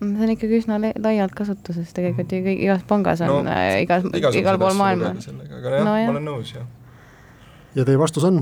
see 0.00 0.24
on 0.24 0.32
ikkagi 0.32 0.60
üsna 0.62 0.78
laialt 0.80 1.34
kasutuses 1.36 1.92
tegelikult 1.96 2.32
ju 2.32 2.40
kõik, 2.44 2.60
igas 2.64 2.84
pangas 2.88 3.20
on 3.24 3.44
no, 3.44 3.52
äh, 3.52 3.82
igas, 3.84 4.06
igal 4.16 4.58
pool 4.60 4.76
maailmas. 4.78 5.28
aga 5.28 5.74
jah 5.76 5.84
no,, 5.84 5.92
ma 5.92 6.14
olen 6.14 6.24
nõus, 6.24 6.54
jah. 6.56 6.64
ja 7.76 7.84
teie 7.88 8.00
vastus 8.00 8.24
on? 8.28 8.40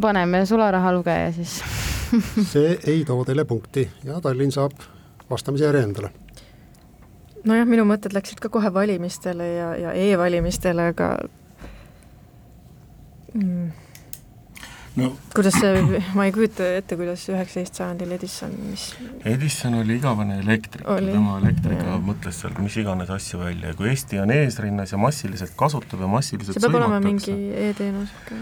Paneme 0.00 0.46
sularahalugeja 0.46 1.32
siis 1.32 1.60
see 2.52 2.78
ei 2.86 3.04
too 3.04 3.24
teile 3.24 3.44
punkti 3.44 3.88
ja 4.04 4.20
Tallinn 4.20 4.52
saab 4.52 4.72
vastamise 5.30 5.64
järje 5.64 5.82
endale. 5.82 6.10
nojah, 7.44 7.66
minu 7.66 7.84
mõtted 7.88 8.14
läksid 8.14 8.40
ka 8.40 8.48
kohe 8.52 8.72
valimistele 8.74 9.48
ja, 9.54 9.70
ja 9.76 9.92
e-valimistele, 9.92 10.90
aga 10.94 11.16
mm. 13.34 13.70
No 14.96 15.12
kuidas 15.34 15.56
see, 15.60 15.82
ma 16.16 16.26
ei 16.28 16.34
kujuta 16.34 16.66
ette, 16.78 16.98
kuidas 17.00 17.24
üheksateist 17.32 17.80
sajandil 17.80 18.12
Edison, 18.18 18.52
mis 18.68 18.88
Edison 19.28 19.78
oli 19.80 19.96
igavene 20.00 20.40
elektrik, 20.42 20.84
tema 20.84 21.38
elektriga 21.40 21.94
ja. 21.94 22.00
mõtles 22.10 22.42
seal 22.42 22.58
mis 22.60 22.76
iganes 22.82 23.12
asju 23.12 23.40
välja 23.42 23.72
ja 23.72 23.78
kui 23.78 23.92
Eesti 23.92 24.20
on 24.22 24.34
eesrinnas 24.34 24.92
ja 24.94 25.00
massiliselt 25.00 25.56
kasutab 25.58 26.04
ja 26.04 26.10
massiliselt 26.12 26.58
see 26.58 26.66
peab 26.66 26.80
olema 26.82 27.00
mingi 27.04 27.36
e-teenus 27.68 28.12
ka 28.28 28.38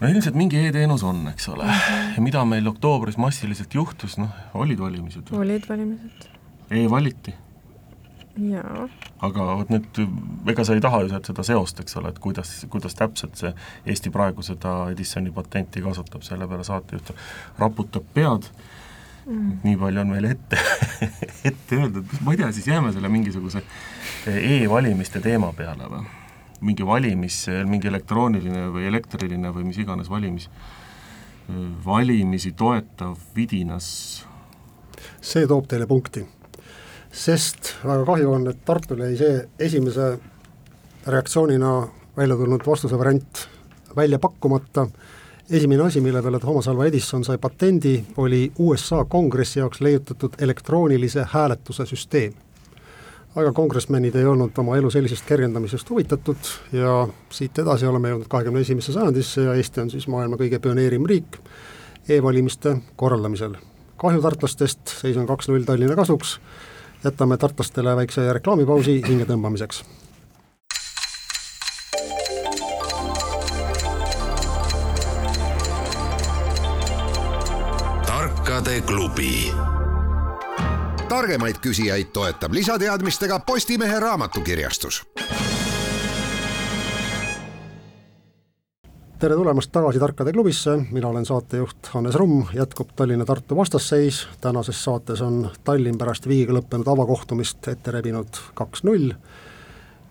no 0.00 0.10
ilmselt 0.10 0.36
mingi 0.38 0.60
e-teenus 0.68 1.04
on, 1.06 1.24
eks 1.30 1.48
ole 1.52 1.64
mm, 1.64 1.70
-hmm. 1.70 2.12
ja 2.16 2.22
mida 2.28 2.44
meil 2.44 2.68
oktoobris 2.68 3.16
massiliselt 3.16 3.74
juhtus, 3.74 4.18
noh, 4.18 4.32
olid 4.54 4.78
valimised. 4.78 5.32
olid 5.32 5.68
valimised. 5.68 6.28
E-valiti. 6.70 7.34
Aga 9.22 9.44
vot 9.60 9.68
nüüd, 9.70 10.00
ega 10.50 10.64
sa 10.66 10.74
ei 10.74 10.82
taha 10.82 11.04
ju 11.04 11.12
sealt 11.12 11.28
seda 11.30 11.44
seost, 11.46 11.80
eks 11.84 11.98
ole, 12.00 12.10
et 12.10 12.18
kuidas, 12.22 12.50
kuidas 12.70 12.96
täpselt 12.98 13.38
see 13.38 13.52
Eesti 13.86 14.10
praegu 14.14 14.42
seda 14.42 14.88
Edisoni 14.90 15.30
patenti 15.34 15.82
kasutab, 15.84 16.24
selle 16.26 16.48
peale 16.50 16.66
saatejuht 16.66 17.14
raputab 17.62 18.08
pead 18.16 18.50
mm., 19.26 19.60
nii 19.62 19.78
palju 19.78 20.02
on 20.02 20.12
meil 20.16 20.28
ette 20.32 20.58
ette 21.50 21.78
öeldud, 21.78 22.18
ma 22.26 22.34
ei 22.34 22.42
tea, 22.42 22.50
siis 22.56 22.68
jääme 22.72 22.92
selle 22.96 23.12
mingisuguse 23.12 23.62
e-valimiste 24.26 25.22
teema 25.24 25.52
peale 25.56 25.88
või? 25.94 26.04
mingi 26.64 26.86
valimis, 26.86 27.42
mingi 27.68 27.90
elektrooniline 27.90 28.68
või 28.72 28.86
elektriline 28.88 29.50
või 29.52 29.66
mis 29.68 29.78
iganes 29.82 30.08
valimis, 30.10 30.48
valimisi 31.84 32.54
toetav 32.56 33.18
vidinas. 33.36 33.86
see 35.20 35.46
toob 35.50 35.68
teile 35.68 35.86
punkti, 35.86 36.24
sest 37.14 37.74
väga 37.84 38.04
kahju 38.04 38.32
on, 38.32 38.48
et 38.50 38.64
Tartul 38.66 39.04
jäi 39.06 39.16
see 39.16 39.34
esimese 39.58 40.14
reaktsioonina 41.06 41.74
välja 42.16 42.36
tulnud 42.36 42.66
vastuse 42.66 42.98
variant 42.98 43.48
välja 43.96 44.18
pakkumata 44.18 44.88
esimene 45.50 45.82
asi, 45.82 46.00
mille 46.00 46.22
peale 46.22 46.38
Thomas 46.38 46.68
Alva 46.68 46.86
Edison 46.86 47.24
sai 47.24 47.38
patendi, 47.38 48.04
oli 48.16 48.52
USA 48.58 49.04
kongressi 49.04 49.58
jaoks 49.58 49.80
leiutatud 49.80 50.32
elektroonilise 50.38 51.26
hääletuse 51.30 51.86
süsteem. 51.86 52.32
aga 53.36 53.52
kongresmenid 53.52 54.14
ei 54.14 54.24
olnud 54.30 54.58
oma 54.58 54.76
elu 54.76 54.90
sellisest 54.90 55.24
kergendamisest 55.26 55.88
huvitatud 55.90 56.50
ja 56.72 57.08
siit 57.34 57.58
edasi 57.58 57.86
oleme 57.86 58.12
jõudnud 58.12 58.28
kahekümne 58.30 58.60
esimesse 58.60 58.92
sajandisse 58.94 59.42
ja 59.42 59.54
Eesti 59.54 59.80
on 59.80 59.90
siis 59.90 60.06
maailma 60.08 60.38
kõige 60.38 60.60
pioneerim 60.62 61.06
riik 61.06 61.40
e-valimiste 62.08 62.76
korraldamisel. 62.96 63.56
kahju 63.96 64.22
tartlastest, 64.22 64.86
seis 65.00 65.16
on 65.16 65.26
kaks-null 65.26 65.66
Tallinna 65.66 65.96
kasuks, 65.96 66.38
jätame 67.04 67.36
tartlastele 67.36 67.96
väikse 67.96 68.32
reklaamipausi 68.32 69.02
hingetõmbamiseks 69.08 69.84
tarkade 78.06 78.80
klubi. 78.80 79.52
targemaid 81.08 81.56
küsijaid 81.62 82.12
toetab 82.12 82.52
lisateadmistega 82.52 83.38
Postimehe 83.38 84.00
raamatukirjastus. 84.00 85.02
Tere 89.18 89.34
tulemast 89.34 89.70
tagasi 89.72 89.98
Tarkade 89.98 90.32
klubisse, 90.32 90.76
mina 90.90 91.08
olen 91.08 91.26
saatejuht 91.26 91.86
Hannes 91.92 92.14
Rumm, 92.14 92.46
jätkub 92.54 92.88
Tallinna-Tartu 92.96 93.56
vastasseis, 93.56 94.28
tänases 94.40 94.84
saates 94.84 95.22
on 95.22 95.50
Tallinn 95.64 95.98
pärast 95.98 96.26
Viigiga 96.28 96.56
lõppenud 96.56 96.88
avakohtumist 96.90 97.68
ette 97.70 97.94
rebinud 97.94 98.40
kaks-null 98.58 99.12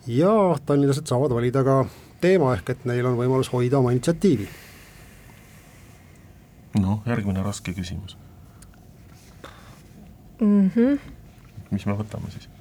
ja 0.07 0.33
tallinlased 0.65 1.07
saavad 1.07 1.35
valida 1.35 1.63
ka 1.67 1.77
teema, 2.23 2.53
ehk 2.55 2.73
et 2.75 2.87
neil 2.87 3.05
on 3.09 3.19
võimalus 3.19 3.51
hoida 3.51 3.81
oma 3.81 3.91
initsiatiivi. 3.91 4.47
noh, 6.79 7.03
järgmine 7.05 7.43
raske 7.43 7.73
küsimus 7.73 8.17
mm. 10.39 10.69
-hmm. 10.75 10.99
mis 11.71 11.85
me 11.85 11.99
võtame 11.99 12.31
siis? 12.31 12.52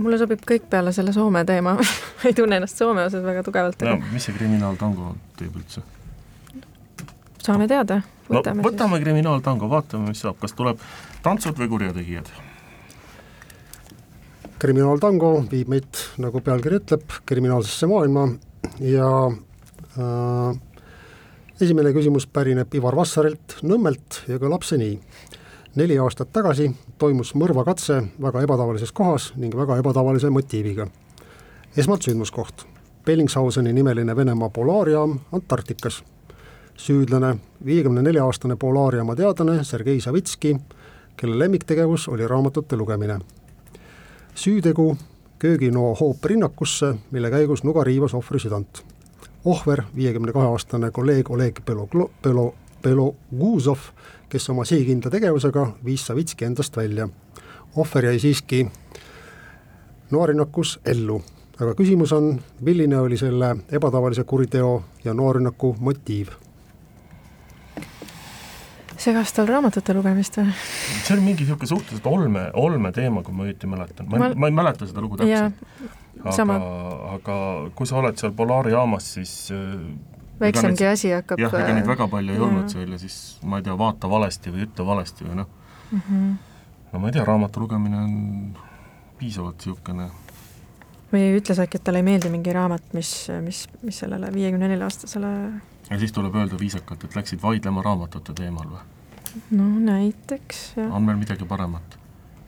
Mulle 0.00 0.18
sobib 0.20 0.44
kõik 0.48 0.68
peale 0.72 0.92
selle 0.96 1.12
Soome 1.12 1.44
teema 1.48 1.74
ei 2.28 2.36
tunne 2.36 2.60
ennast 2.60 2.80
Soome 2.80 3.04
osas 3.08 3.24
väga 3.24 3.42
tugevalt. 3.46 3.82
no 3.88 3.98
mis 4.12 4.28
see 4.28 4.36
kriminaaltango 4.36 5.14
teeb 5.38 5.58
üldse? 5.58 5.84
saame 7.42 7.68
teada. 7.68 8.00
no 8.28 8.40
võtame 8.40 8.96
siis. 8.96 9.04
kriminaaltango, 9.04 9.68
vaatame, 9.70 10.12
mis 10.12 10.22
saab, 10.24 10.38
kas 10.40 10.56
tuleb 10.56 10.80
tantsud 11.24 11.58
või 11.58 11.70
kurjategijad? 11.74 12.30
kriminaaltango 14.62 15.34
viib 15.50 15.72
meid, 15.72 16.04
nagu 16.22 16.40
pealkiri 16.40 16.78
ütleb, 16.78 17.18
kriminaalsesse 17.26 17.88
maailma 17.90 18.28
ja 18.86 19.08
äh, 19.98 20.60
esimene 21.60 21.90
küsimus 21.94 22.28
pärineb 22.30 22.74
Ivar 22.78 22.96
Vassarilt 22.96 23.58
Nõmmelt 23.66 24.22
ja 24.30 24.38
kõlab 24.42 24.64
see 24.66 24.78
nii 24.78 24.94
neli 25.74 25.98
aastat 25.98 26.32
tagasi 26.32 26.70
toimus 26.98 27.32
mõrvakatse 27.34 28.02
väga 28.20 28.42
ebatavalises 28.44 28.92
kohas 28.92 29.32
ning 29.36 29.54
väga 29.56 29.78
ebatavalise 29.80 30.30
motiiviga. 30.30 30.86
esmalt 31.76 32.02
sündmuskoht, 32.02 32.66
Bellingshauseni 33.04 33.72
nimeline 33.72 34.16
Venemaa 34.16 34.48
polaarjaam 34.48 35.18
Antarktikas. 35.32 36.04
süüdlane, 36.76 37.36
viiekümne 37.64 38.02
nelja 38.02 38.24
aastane 38.24 38.56
polaarjaama 38.56 39.16
teadlane 39.16 39.64
Sergei 39.64 40.00
Savitski, 40.00 40.56
kelle 41.16 41.38
lemmiktegevus 41.38 42.08
oli 42.08 42.28
raamatute 42.28 42.76
lugemine. 42.76 43.18
süütegu 44.34 44.96
kööginoo 45.38 45.94
hoop 46.00 46.24
rinnakusse, 46.24 46.94
mille 47.10 47.30
käigus 47.30 47.64
nuga 47.64 47.84
riivas 47.84 48.14
ohvri 48.14 48.38
südant. 48.38 48.84
ohver, 49.44 49.82
viiekümne 49.96 50.32
kahe 50.32 50.46
aastane 50.46 50.90
kolleeg 50.90 51.30
Oleg 51.30 51.60
Belo-, 51.70 52.10
Belo-, 52.22 52.54
Beloguzov 52.82 53.78
kes 54.32 54.48
oma 54.48 54.64
sihikindla 54.64 55.10
tegevusega 55.12 55.66
viis 55.84 56.06
Savitski 56.06 56.46
endast 56.48 56.76
välja. 56.76 57.08
ohver 57.76 58.04
jäi 58.04 58.18
siiski 58.18 58.66
noarünnakus 60.10 60.78
ellu, 60.84 61.22
aga 61.60 61.74
küsimus 61.74 62.12
on, 62.12 62.34
milline 62.60 62.98
oli 63.00 63.16
selle 63.16 63.56
ebatavalise 63.72 64.24
kuriteo 64.24 64.84
ja 65.04 65.14
noarünnaku 65.14 65.76
motiiv? 65.80 66.32
segas 69.02 69.32
tal 69.34 69.48
raamatute 69.50 69.94
lugemist 69.96 70.36
või? 70.38 70.52
see 71.02 71.16
oli 71.16 71.24
mingi 71.24 71.44
niisugune 71.44 71.68
suhteliselt 71.68 72.06
olme, 72.06 72.46
olme 72.54 72.92
teema, 72.92 73.24
kui 73.26 73.34
ma 73.34 73.48
õieti 73.48 73.68
mäletan, 73.68 74.08
ma, 74.08 74.20
ma, 74.20 74.30
ma 74.36 74.48
ei 74.48 74.56
mäleta 74.56 74.88
seda 74.88 75.02
lugu 75.02 75.18
täpselt. 75.18 75.60
aga, 76.24 76.58
aga 77.16 77.36
kui 77.74 77.88
sa 77.88 77.98
oled 78.00 78.20
seal 78.20 78.32
polaarijaamas, 78.38 79.08
siis 79.18 79.34
äh, 79.52 79.74
väiksemgi 80.42 80.88
asi 80.90 81.12
hakkab 81.14 81.42
jah, 81.42 81.54
ega 81.62 81.76
neid 81.76 81.88
väga 81.88 82.08
palju 82.12 82.34
ei 82.34 82.38
jah. 82.38 82.46
olnud 82.48 82.72
seal 82.72 82.94
ja 82.94 83.00
siis 83.00 83.18
ma 83.46 83.60
ei 83.60 83.66
tea, 83.66 83.76
vaata 83.78 84.10
valesti 84.10 84.54
või 84.54 84.66
ütle 84.66 84.86
valesti 84.86 85.28
või 85.28 85.40
noh 85.42 85.48
mm 85.90 86.02
-hmm., 86.08 86.34
no 86.92 87.02
ma 87.02 87.10
ei 87.10 87.16
tea, 87.16 87.24
raamatu 87.28 87.64
lugemine 87.64 88.02
on 88.02 88.14
piisavalt 89.20 89.62
niisugune 89.62 90.10
või 91.12 91.28
ütles 91.38 91.60
äkki, 91.60 91.78
et 91.78 91.84
talle 91.84 92.00
ei 92.00 92.08
meeldi 92.08 92.30
mingi 92.32 92.52
raamat, 92.52 92.92
mis, 92.96 93.28
mis, 93.44 93.66
mis 93.82 93.98
sellele 94.04 94.32
viiekümne 94.34 94.68
nelja 94.68 94.88
aastasele 94.88 95.32
ja 95.90 95.98
siis 95.98 96.12
tuleb 96.12 96.34
öelda 96.34 96.58
viisakalt, 96.58 97.04
et 97.04 97.16
läksid 97.16 97.42
vaidlema 97.42 97.82
raamatute 97.84 98.34
teemal 98.34 98.68
või? 98.74 98.84
no 99.56 99.68
näiteks, 99.92 100.62
jah. 100.76 100.94
on 100.94 101.08
meil 101.08 101.20
midagi 101.20 101.48
paremat? 101.48 101.98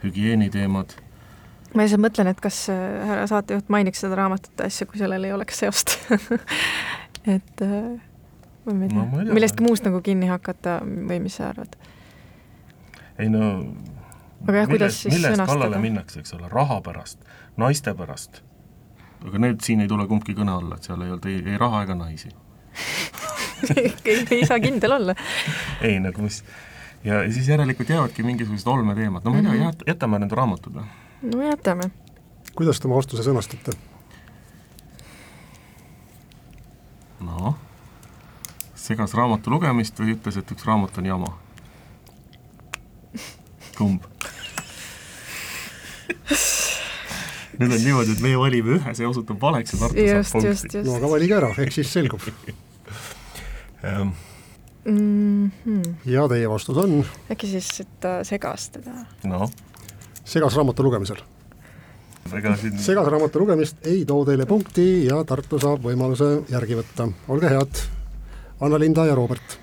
hügieeniteemad? 0.05 0.97
ma 1.75 1.85
lihtsalt 1.85 2.05
mõtlen, 2.05 2.31
et 2.31 2.41
kas 2.43 2.65
äh, 2.73 2.83
härra 3.09 3.27
saatejuht 3.31 3.73
mainiks 3.73 4.05
seda 4.05 4.19
raamatute 4.21 4.69
asja, 4.69 4.87
kui 4.87 5.01
sellel 5.01 5.25
ei 5.29 5.35
oleks 5.37 5.65
seost 5.65 5.97
et 7.27 7.63
äh, 7.63 8.01
ma 8.65 8.85
ei 8.85 8.89
tea 8.89 9.05
no,, 9.05 9.35
millestki 9.35 9.65
muust 9.65 9.85
nagu 9.87 10.01
kinni 10.05 10.29
hakata 10.31 10.81
või 10.85 11.21
mis 11.25 11.39
sa 11.41 11.51
arvad? 11.53 11.77
ei 13.19 13.31
no 13.33 13.51
aga 14.45 14.59
jah, 14.59 14.69
kuidas 14.71 14.99
siis 15.03 15.15
millest 15.15 15.35
sõnastada? 15.35 15.53
kallale 15.53 15.81
minnakse, 15.83 16.21
eks 16.21 16.37
ole, 16.37 16.49
raha 16.53 16.81
pärast, 16.85 17.25
naiste 17.61 17.95
pärast. 17.97 18.43
aga 19.25 19.41
need 19.47 19.65
siin 19.65 19.85
ei 19.85 19.91
tule 19.91 20.07
kumbki 20.11 20.37
kõne 20.37 20.57
alla, 20.59 20.79
et 20.79 20.89
seal 20.89 21.03
ei 21.03 21.15
olnud 21.15 21.31
ei, 21.31 21.41
ei 21.55 21.61
raha 21.61 21.85
ega 21.87 21.97
naisi 21.99 22.33
ei, 23.77 23.93
ei 24.05 24.47
saa 24.47 24.61
kindel 24.61 24.99
olla. 24.99 25.17
ei 25.81 25.99
nagu 26.03 26.25
mis, 26.25 26.43
ja 27.07 27.25
siis 27.33 27.49
järelikult 27.49 27.91
jäävadki 27.95 28.27
mingisugused 28.27 28.69
olmeteemad, 28.69 29.25
no 29.25 29.35
ma 29.35 29.41
ei 29.41 29.49
tea 29.49 29.57
mm 29.57 29.67
-hmm., 29.71 29.89
jätame 29.93 30.21
need 30.25 30.37
raamatud 30.37 30.81
või? 30.81 30.87
no 31.33 31.43
jätame. 31.49 31.91
kuidas 32.55 32.81
te 32.81 32.89
oma 32.89 33.01
vastuse 33.01 33.27
sõnastate? 33.27 33.77
Noh, 37.25 37.55
segas 38.79 39.15
raamatu 39.17 39.53
lugemist 39.53 39.99
või 40.01 40.15
ütles, 40.17 40.39
et 40.41 40.55
üks 40.55 40.67
raamat 40.69 40.99
on 41.01 41.09
jama? 41.09 41.33
kumb? 43.75 44.05
nüüd 47.59 47.71
on 47.71 47.81
niimoodi, 47.81 48.15
et 48.15 48.23
meie 48.23 48.39
valime 48.39 48.77
ühe, 48.79 48.95
see 48.99 49.07
osutub 49.09 49.41
valeks 49.43 49.75
ja 49.75 49.81
Tartu 49.85 50.07
saab 50.07 50.33
punkti. 50.35 50.85
no 50.87 50.97
aga 50.99 51.11
valige 51.11 51.37
ära, 51.39 51.51
eks 51.65 51.81
siis 51.81 51.93
selgub 51.95 52.23
mm. 53.83 54.13
-hmm. 54.91 55.95
ja 56.11 56.27
teie 56.29 56.51
vastus 56.51 56.81
on? 56.83 57.05
äkki 57.31 57.51
siis, 57.55 57.71
et 57.81 57.95
ta 58.01 58.19
segas 58.25 58.69
teda? 58.75 59.05
noh. 59.31 59.51
segas 60.25 60.57
raamatu 60.57 60.87
lugemisel 60.87 61.23
ega 62.33 62.55
siin 62.57 62.79
segasraamatu 62.81 63.43
lugemist 63.43 63.87
ei 63.91 64.05
too 64.09 64.25
teile 64.25 64.47
punkti 64.49 64.87
ja 65.07 65.21
Tartu 65.29 65.61
saab 65.61 65.85
võimaluse 65.85 66.31
järgi 66.51 66.79
võtta, 66.81 67.09
olge 67.29 67.53
head, 67.53 67.85
Anna-Linda 68.65 69.07
ja 69.11 69.19
Robert 69.19 69.59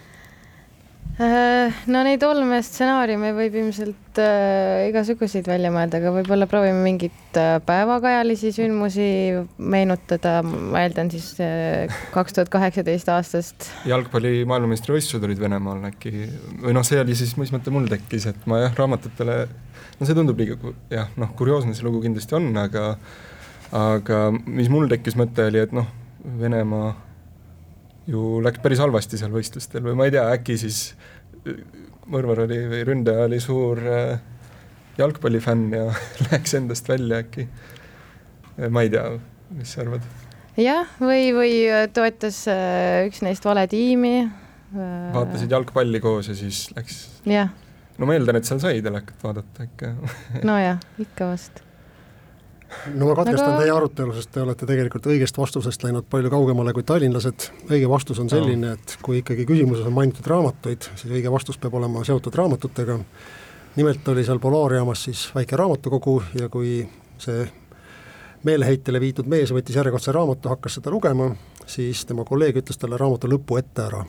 no 1.21 2.01
neid 2.05 2.23
olmestsenaariume 2.25 3.31
võib 3.37 3.55
ilmselt 3.59 4.19
äh, 4.21 4.87
igasuguseid 4.89 5.47
välja 5.49 5.71
mõelda, 5.73 5.99
aga 6.01 6.13
võib-olla 6.15 6.47
proovime 6.49 6.81
mingeid 6.85 7.37
äh, 7.39 7.57
päevakajalisi 7.65 8.51
sündmusi 8.55 9.07
meenutada, 9.57 10.39
ma 10.43 10.81
eeldan 10.85 11.11
siis 11.13 11.33
äh, 11.43 11.91
kaks 12.15 12.37
tuhat 12.37 12.51
kaheksateist 12.53 13.11
aastast. 13.13 13.69
jalgpalli 13.89 14.41
maailmameistrivõistlused 14.49 15.27
olid 15.27 15.41
Venemaal 15.41 15.91
äkki 15.91 16.25
või 16.63 16.73
noh, 16.77 16.85
see 16.87 17.01
oli 17.03 17.17
siis, 17.17 17.35
mis 17.41 17.53
mõte 17.53 17.73
mul 17.73 17.89
tekkis, 17.91 18.29
et 18.31 18.49
ma 18.49 18.63
jah, 18.63 18.75
raamatutele 18.77 19.37
no 19.99 20.09
see 20.09 20.17
tundub 20.17 20.41
liiga 20.41 20.57
jah, 20.89 21.11
noh, 21.21 21.35
kurioosne 21.37 21.77
see 21.77 21.85
lugu 21.85 22.01
kindlasti 22.07 22.39
on, 22.39 22.49
aga 22.57 22.95
aga 23.77 24.25
mis 24.33 24.71
mul 24.71 24.89
tekkis 24.91 25.15
mõte, 25.19 25.47
oli, 25.51 25.61
et 25.63 25.75
noh, 25.75 25.87
Venemaa 26.21 26.91
ju 28.09 28.41
läks 28.43 28.61
päris 28.61 28.81
halvasti 28.81 29.19
seal 29.19 29.33
võistlustel 29.33 29.85
või 29.85 29.97
ma 29.97 30.07
ei 30.07 30.13
tea, 30.15 30.25
äkki 30.35 30.57
siis 30.59 30.91
mõrvar 32.11 32.43
oli 32.45 32.59
või 32.71 32.81
ründaja 32.87 33.27
oli 33.29 33.39
suur 33.43 33.81
äh, 33.85 34.19
jalgpallifänn 34.99 35.71
ja 35.75 35.87
läks 36.31 36.57
endast 36.59 36.89
välja 36.89 37.21
äkki. 37.23 37.47
ma 38.69 38.83
ei 38.85 38.91
tea, 38.93 39.07
mis 39.55 39.73
sa 39.73 39.85
arvad? 39.85 40.05
jah, 40.59 40.91
või, 40.99 41.31
või 41.37 41.55
toetas 41.93 42.43
äh, 42.51 43.07
üks 43.09 43.23
neist 43.25 43.45
vale 43.47 43.65
tiimi. 43.71 44.29
vaatasid 44.75 45.51
jalgpalli 45.51 45.99
koos 46.03 46.31
ja 46.31 46.37
siis 46.37 46.67
läks. 46.75 47.03
jah 47.25 47.51
no 48.01 48.07
ma 48.09 48.17
eeldan, 48.17 48.39
et 48.39 48.47
seal 48.49 48.61
sai 48.63 48.81
telekat 48.83 49.21
vaadata 49.23 49.67
ikka 49.67 49.91
nojah, 50.47 50.79
ikka 51.05 51.31
vast. 51.33 51.61
No 52.95 53.07
ma 53.09 53.15
katkestan 53.15 53.53
Aga- 53.53 53.61
teie 53.61 53.73
arutelu, 53.75 54.13
sest 54.17 54.31
te 54.31 54.41
olete 54.41 54.65
tegelikult 54.69 55.07
õigest 55.11 55.37
vastusest 55.37 55.83
läinud 55.83 56.07
palju 56.09 56.31
kaugemale 56.33 56.73
kui 56.73 56.83
tallinlased. 56.83 57.49
õige 57.69 57.89
vastus 57.89 58.19
on 58.19 58.29
selline, 58.29 58.73
et 58.77 58.97
kui 59.01 59.21
ikkagi 59.21 59.45
küsimuses 59.45 59.85
on 59.85 59.93
mainitud 59.93 60.27
raamatuid, 60.27 60.89
siis 60.95 61.11
õige 61.11 61.31
vastus 61.31 61.57
peab 61.57 61.73
olema 61.79 62.03
seotud 62.07 62.35
raamatutega. 62.35 62.99
nimelt 63.75 64.07
oli 64.07 64.23
seal 64.23 64.39
Polaarjaamas 64.39 65.03
siis 65.03 65.31
väike 65.35 65.55
raamatukogu 65.55 66.21
ja 66.39 66.49
kui 66.49 66.87
see 67.17 67.47
meeleheitele 68.43 68.99
viidud 69.01 69.29
mees 69.29 69.53
võttis 69.53 69.77
järjekordse 69.77 70.11
raamatu, 70.15 70.49
hakkas 70.49 70.79
seda 70.79 70.91
lugema, 70.93 71.31
siis 71.69 72.05
tema 72.09 72.25
kolleeg 72.25 72.57
ütles 72.63 72.79
talle 72.81 72.97
raamatu 72.97 73.29
lõpu 73.29 73.59
ette 73.59 73.85
ära. 73.85 74.03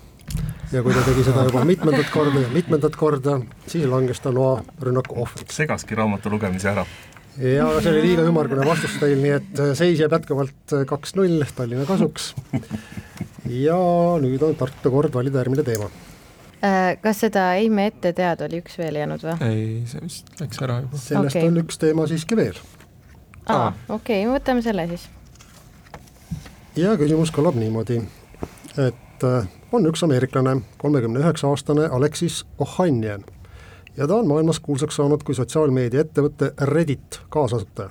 ja 0.72 0.82
kui 0.82 0.94
ta 0.94 1.02
tegi 1.04 1.24
seda 1.26 1.44
juba 1.44 1.64
mitmendat 1.68 2.08
korda 2.10 2.40
ja 2.40 2.48
mitmendat 2.48 2.96
korda, 2.96 3.40
siis 3.66 3.84
langes 3.86 4.20
ta 4.20 4.32
noa 4.32 4.62
rünnaku 4.80 5.20
ohvriks. 5.20 5.56
segaski 5.56 5.94
raamatu 5.94 6.30
lugemise 6.30 6.68
ära. 6.68 6.86
Ja 7.40 7.68
see 7.80 7.92
oli 7.92 8.04
liiga 8.08 8.26
ümmargune 8.28 8.66
vastus 8.66 8.98
teil, 9.00 9.18
nii 9.22 9.34
et 9.38 9.60
äh, 9.62 9.72
seis 9.78 10.00
jääb 10.00 10.12
jätkuvalt 10.18 10.76
kaks-null 10.88 11.46
Tallinna 11.56 11.86
kasuks. 11.88 12.32
ja 13.48 13.78
nüüd 14.22 14.42
on 14.46 14.56
Tartu 14.58 14.92
kord 14.92 15.14
valida 15.14 15.42
järgmine 15.42 15.64
teema. 15.66 15.88
Äh, 16.62 16.92
kas 17.02 17.24
seda 17.24 17.48
ei 17.58 17.70
me 17.72 17.88
ette 17.90 18.12
teada 18.16 18.46
oli 18.46 18.60
üks 18.62 18.76
veel 18.78 19.00
jäänud 19.00 19.24
või? 19.26 19.38
ei, 19.48 19.66
see 19.90 20.04
vist 20.04 20.30
läks 20.40 20.62
ära 20.62 20.82
juba. 20.84 21.00
sellest 21.08 21.36
Okei. 21.36 21.48
on 21.48 21.64
üks 21.64 21.80
teema 21.82 22.06
siiski 22.10 22.38
veel 22.38 22.60
aa, 23.50 23.72
okei 23.88 24.22
okay,, 24.22 24.30
võtame 24.30 24.62
selle 24.62 24.86
siis. 24.92 25.08
ja 26.78 26.94
küsimus 27.00 27.32
kõlab 27.34 27.58
niimoodi, 27.58 27.98
et 28.78 29.26
äh, 29.26 29.48
on 29.74 29.88
üks 29.90 30.04
ameeriklane, 30.06 30.60
kolmekümne 30.78 31.22
üheksa 31.24 31.50
aastane 31.50 31.88
Alexis 31.90 32.44
Ohanian 32.62 33.24
ja 33.96 34.06
ta 34.06 34.14
on 34.14 34.28
maailmas 34.28 34.60
kuulsaks 34.60 34.96
saanud 34.96 35.22
kui 35.22 35.34
sotsiaalmeedia 35.34 36.00
ettevõtte 36.00 36.52
Reddit 36.60 37.20
kaasasutaja. 37.28 37.90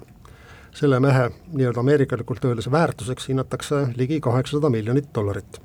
selle 0.71 0.99
mehe 0.99 1.29
nii-öelda 1.53 1.79
ameerikalikult 1.79 2.45
öeldes 2.45 2.71
väärtuseks 2.71 3.27
hinnatakse 3.27 3.87
ligi 3.95 4.19
kaheksasada 4.19 4.69
miljonit 4.69 5.09
dollarit. 5.15 5.61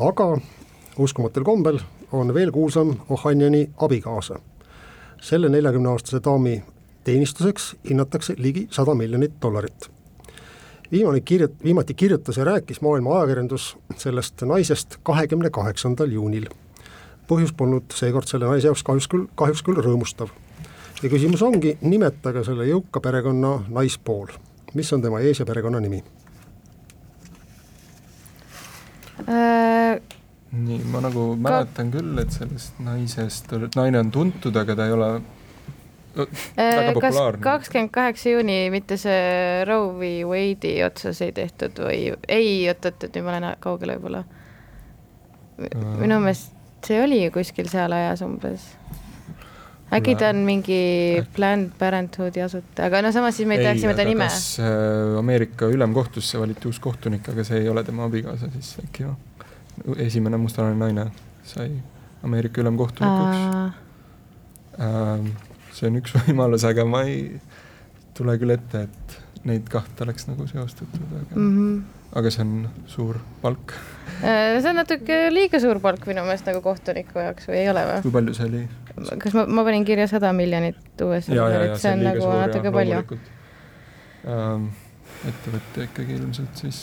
aga 0.00 0.38
uskumatul 0.98 1.44
kombel 1.44 1.78
on 2.12 2.34
veel 2.34 2.50
kuulsam 2.50 2.94
Ohaniani 3.08 3.70
abikaasa. 3.76 4.38
selle 5.20 5.48
neljakümneaastase 5.48 6.20
daami 6.24 6.62
teenistuseks 7.04 7.76
hinnatakse 7.88 8.34
ligi 8.38 8.68
sada 8.70 8.94
miljonit 8.94 9.32
dollarit 9.42 9.90
viimane 10.92 11.20
kirjut-, 11.20 11.64
viimati 11.64 11.94
kirjutas 11.94 12.36
ja 12.36 12.44
rääkis 12.44 12.80
maailma 12.80 13.16
ajakirjandus 13.18 13.76
sellest 13.96 14.42
naisest 14.42 14.96
kahekümne 15.02 15.50
kaheksandal 15.50 16.10
juunil. 16.10 16.46
Põhjus 17.30 17.52
polnud 17.56 17.92
seekord 17.94 18.28
selle 18.28 18.48
naise 18.50 18.68
jaoks 18.70 18.84
kahjuks 18.86 19.08
küll, 19.10 19.28
kahjuks 19.38 19.62
küll 19.66 19.82
rõõmustav. 19.82 20.32
ja 21.02 21.10
küsimus 21.10 21.42
ongi, 21.42 21.76
nimetage 21.80 22.44
selle 22.46 22.66
jõuka 22.68 23.00
perekonna 23.00 23.58
naispool. 23.68 24.32
mis 24.74 24.92
on 24.92 25.02
tema 25.02 25.20
ees- 25.20 25.38
ja 25.38 25.46
perekonnanimi? 25.46 26.02
Äh, 29.28 30.00
nii, 30.52 30.80
ma 30.90 31.00
nagu 31.00 31.36
mäletan 31.36 31.92
küll, 31.92 32.18
et 32.18 32.32
sellest 32.32 32.80
naisest, 32.80 33.52
naine 33.76 33.98
on 33.98 34.10
tuntud, 34.10 34.56
aga 34.56 34.76
ta 34.76 34.86
ei 34.86 34.92
ole 34.92 35.12
väga 36.16 36.92
kas 36.92 36.94
populaarne. 36.94 37.42
kakskümmend 37.42 37.90
kaheksa 37.90 38.28
juuni 38.28 38.70
mitte 38.70 38.96
see 39.00 39.64
Roe 39.68 39.92
v 39.98 40.10
Wade'i 40.28 40.82
otsas 40.84 41.22
ei 41.24 41.32
tehtud 41.32 41.78
või 41.80 42.12
ei, 42.28 42.68
oot-oot, 42.68 43.04
et 43.04 43.16
nüüd 43.16 43.24
ma 43.24 43.36
lähen 43.36 43.56
kaugele 43.60 43.96
võib-olla. 43.96 44.24
minu 46.00 46.20
meelest 46.20 46.51
see 46.86 47.02
oli 47.02 47.24
ju 47.24 47.30
kuskil 47.34 47.68
seal 47.70 47.92
ajas 47.92 48.22
umbes. 48.26 48.64
äkki 49.92 50.16
ta 50.16 50.30
on 50.32 50.42
mingi 50.46 50.80
Planned 51.36 51.74
Parenthoodi 51.78 52.42
asutaja, 52.42 52.88
aga 52.88 53.02
no 53.02 53.12
samas 53.12 53.36
siis 53.36 53.48
me 53.48 53.58
ei 53.58 53.64
teaks 53.66 53.84
nimeta 53.84 54.06
nime. 54.08 54.28
kas 54.30 54.58
äh, 54.60 55.18
Ameerika 55.18 55.68
ülemkohtusse 55.68 56.40
valiti 56.40 56.68
uus 56.68 56.80
kohtunik, 56.80 57.28
aga 57.28 57.44
see 57.44 57.60
ei 57.60 57.68
ole 57.68 57.84
tema 57.84 58.08
abikaasa, 58.08 58.50
siis 58.56 58.76
äkki 58.84 59.06
jah. 59.06 59.16
esimene 59.96 60.40
mustanahaline 60.40 60.84
naine 60.84 61.10
sai 61.44 61.70
Ameerika 62.22 62.60
ülemkohtunikuks. 62.60 63.80
Ähm, 64.80 65.32
see 65.74 65.88
on 65.90 65.98
üks 66.00 66.14
võimalus, 66.20 66.64
aga 66.68 66.84
ma 66.88 67.02
ei 67.08 67.40
tule 68.16 68.36
küll 68.40 68.54
ette, 68.54 68.86
et 68.86 69.18
neid 69.48 69.66
kahte 69.70 70.06
oleks 70.06 70.28
nagu 70.28 70.46
seostatud, 70.46 71.02
aga 71.08 71.34
mm, 71.34 71.50
-hmm. 71.56 72.01
Aga 72.12 72.32
see 72.32 72.44
on 72.44 72.54
suur 72.90 73.18
palk. 73.42 73.74
see 74.20 74.68
on 74.68 74.78
natuke 74.78 75.18
liiga 75.32 75.60
suur 75.62 75.80
palk 75.82 76.06
minu 76.10 76.24
meelest 76.26 76.48
nagu 76.48 76.62
kohtuniku 76.64 77.22
jaoks 77.24 77.48
või 77.50 77.60
ei 77.62 77.68
ole 77.72 77.84
või? 77.88 78.00
kui 78.06 78.16
palju 78.18 78.38
see 78.38 78.48
oli? 78.50 78.62
kas 79.24 79.36
ma, 79.38 79.46
ma 79.48 79.66
panin 79.68 79.86
kirja 79.88 80.08
sada 80.10 80.32
miljonit 80.36 81.04
USA 81.06 81.36
dollarit, 81.36 81.76
see 81.80 81.94
on 81.96 82.04
nagu 82.06 82.32
natuke 82.42 82.74
palju. 82.74 83.20
Ähm, 84.22 84.66
ettevõte 85.26 85.88
ikkagi 85.88 86.18
ilmselt 86.20 86.60
siis 86.60 86.82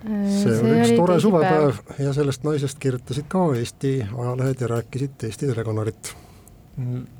see 0.00 0.56
oli 0.56 0.78
üks 0.80 0.94
tore 0.96 1.20
suvepäev 1.20 2.00
ja 2.00 2.16
sellest 2.16 2.44
naisest 2.46 2.80
kirjutasid 2.80 3.28
ka 3.30 3.44
Eesti 3.60 3.94
ajalehed 4.08 4.64
ja 4.64 4.72
rääkisid 4.72 5.28
Eesti 5.28 5.50
telekanalit 5.50 6.14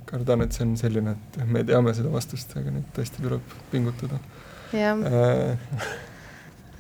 kardan, 0.09 0.47
et 0.47 0.57
see 0.57 0.65
on 0.65 0.77
selline, 0.81 1.17
et 1.17 1.41
me 1.45 1.63
teame 1.69 1.93
seda 1.97 2.13
vastust, 2.13 2.55
aga 2.57 2.73
nüüd 2.73 2.89
tõesti 2.97 3.21
tuleb 3.21 3.59
pingutada. 3.73 4.21
jah 4.73 4.97
äh,. 5.05 5.91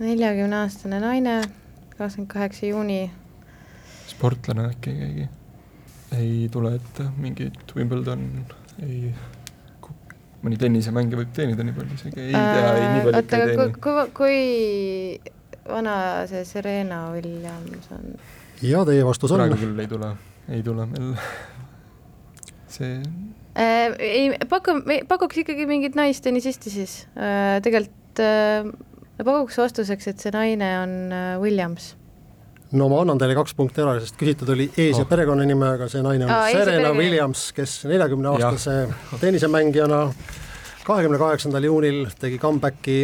neljakümne-aastane 0.00 1.00
naine, 1.02 1.40
kakskümmend 1.96 2.30
kaheksa 2.32 2.66
juuni. 2.66 3.10
sportlane 4.08 4.70
äkki 4.70 4.94
keegi? 4.96 5.28
ei 6.16 6.48
tule 6.52 6.74
ette, 6.74 7.06
mingit 7.22 7.74
Wimbledon, 7.76 8.24
ei, 8.82 9.12
mõni 10.42 10.58
tennisemängija 10.60 11.20
võib 11.20 11.34
teenida 11.36 11.66
nii 11.66 11.76
palju, 11.76 11.98
isegi 11.98 12.24
ei 12.24 12.32
tea, 12.32 12.72
ei 12.72 12.88
nii 12.94 13.04
palju 13.06 13.22
ikka 13.24 13.40
ei 13.40 13.52
teeni. 13.52 13.76
kui, 13.86 14.06
kui 14.16 14.40
vana 15.68 15.94
see 16.30 16.42
Serena 16.48 17.02
Williams 17.14 17.92
on? 17.94 18.10
ja 18.64 18.82
teie 18.88 19.04
vastus 19.06 19.36
on? 19.36 19.44
praegu 19.44 19.60
küll 19.60 19.84
ei 19.84 19.90
tule, 19.90 20.12
ei 20.48 20.64
tule 20.66 20.88
meil 20.90 21.12
see 22.74 22.96
äh,? 23.54 23.96
ei, 24.00 24.30
paku, 24.50 24.80
pakuks 25.08 25.44
ikkagi 25.44 25.68
mingit 25.70 25.98
naistennisisti 25.98 26.72
siis 26.72 27.02
äh,, 27.14 27.60
tegelikult 27.62 28.24
äh, 28.24 28.72
pakuks 29.26 29.58
vastuseks, 29.60 30.10
et 30.12 30.22
see 30.22 30.34
naine 30.34 30.68
on 30.82 30.94
äh, 31.12 31.32
Williams 31.42 31.94
no 32.72 32.86
ma 32.90 33.00
annan 33.02 33.18
teile 33.18 33.34
kaks 33.38 33.54
punkti 33.58 33.82
ära, 33.82 33.96
sest 34.02 34.18
küsitud 34.20 34.52
oli 34.54 34.68
ees- 34.76 34.94
oh. 34.94 35.02
ja 35.02 35.08
perekonnanime, 35.10 35.72
aga 35.76 35.88
see 35.90 36.02
naine 36.06 36.26
on 36.28 36.34
Aa, 36.34 36.52
Serena 36.54 36.92
Williams, 36.94 37.48
kes 37.56 37.80
neljakümne 37.90 38.30
aastase 38.34 38.76
tennisemängijana 39.22 40.04
kahekümne 40.86 41.18
kaheksandal 41.18 41.66
juunil 41.66 42.06
tegi 42.20 42.38
comeback'i 42.38 43.02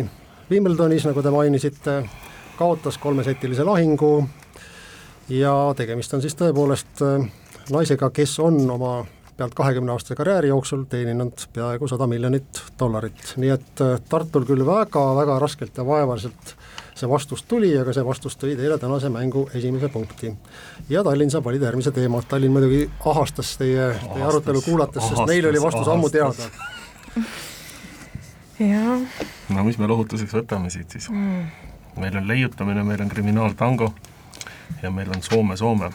Wimbledonis, 0.50 1.02
nagu 1.08 1.22
te 1.22 1.30
mainisite, 1.34 1.96
kaotas 2.58 2.98
kolmesetilise 3.02 3.64
lahingu 3.66 4.12
ja 5.34 5.52
tegemist 5.76 6.14
on 6.14 6.22
siis 6.22 6.38
tõepoolest 6.38 7.02
naisega, 7.74 8.12
kes 8.14 8.38
on 8.44 8.60
oma 8.70 9.00
pealt 9.36 9.54
kahekümne 9.54 9.92
aastase 9.92 10.16
karjääri 10.16 10.48
jooksul 10.48 10.84
teeninud 10.88 11.46
peaaegu 11.52 11.88
sada 11.88 12.06
miljonit 12.06 12.62
dollarit, 12.78 13.34
nii 13.36 13.50
et 13.52 13.82
Tartul 14.08 14.46
küll 14.48 14.64
väga-väga 14.66 15.38
raskelt 15.42 15.76
ja 15.76 15.86
vaevaliselt 15.86 16.56
see 16.96 17.08
vastus 17.08 17.42
tuli, 17.44 17.74
aga 17.78 17.92
see 17.92 18.04
vastus 18.04 18.38
tõi 18.40 18.54
teile 18.56 18.78
tänase 18.80 19.10
mängu 19.12 19.44
esimese 19.54 19.88
punkti. 19.92 20.32
ja 20.88 21.04
Tallinn 21.04 21.30
saab 21.30 21.44
valida 21.44 21.68
järgmise 21.68 21.92
teema, 21.92 22.22
Tallinn 22.28 22.56
muidugi 22.56 22.86
ahastas 23.04 23.56
teie, 23.60 23.90
teie 24.14 24.24
arutelu 24.24 24.62
kuulates, 24.64 25.04
sest 25.10 25.26
neil 25.28 25.50
oli 25.50 25.62
vastus 25.62 25.88
ahastas. 25.88 25.94
ammu 25.94 26.10
teada. 26.10 26.42
jah. 28.72 29.22
no 29.52 29.64
mis 29.68 29.78
me 29.78 29.86
lohutuseks 29.92 30.32
võtame 30.40 30.72
siit 30.72 30.96
siis 30.96 31.10
mm.? 31.12 31.46
meil 32.00 32.16
on 32.16 32.28
leiutamine, 32.28 32.84
meil 32.84 33.04
on 33.04 33.12
kriminaaltango 33.12 33.92
ja 34.82 34.90
meil 34.90 35.12
on 35.12 35.22
Soome-Soome 35.22 35.92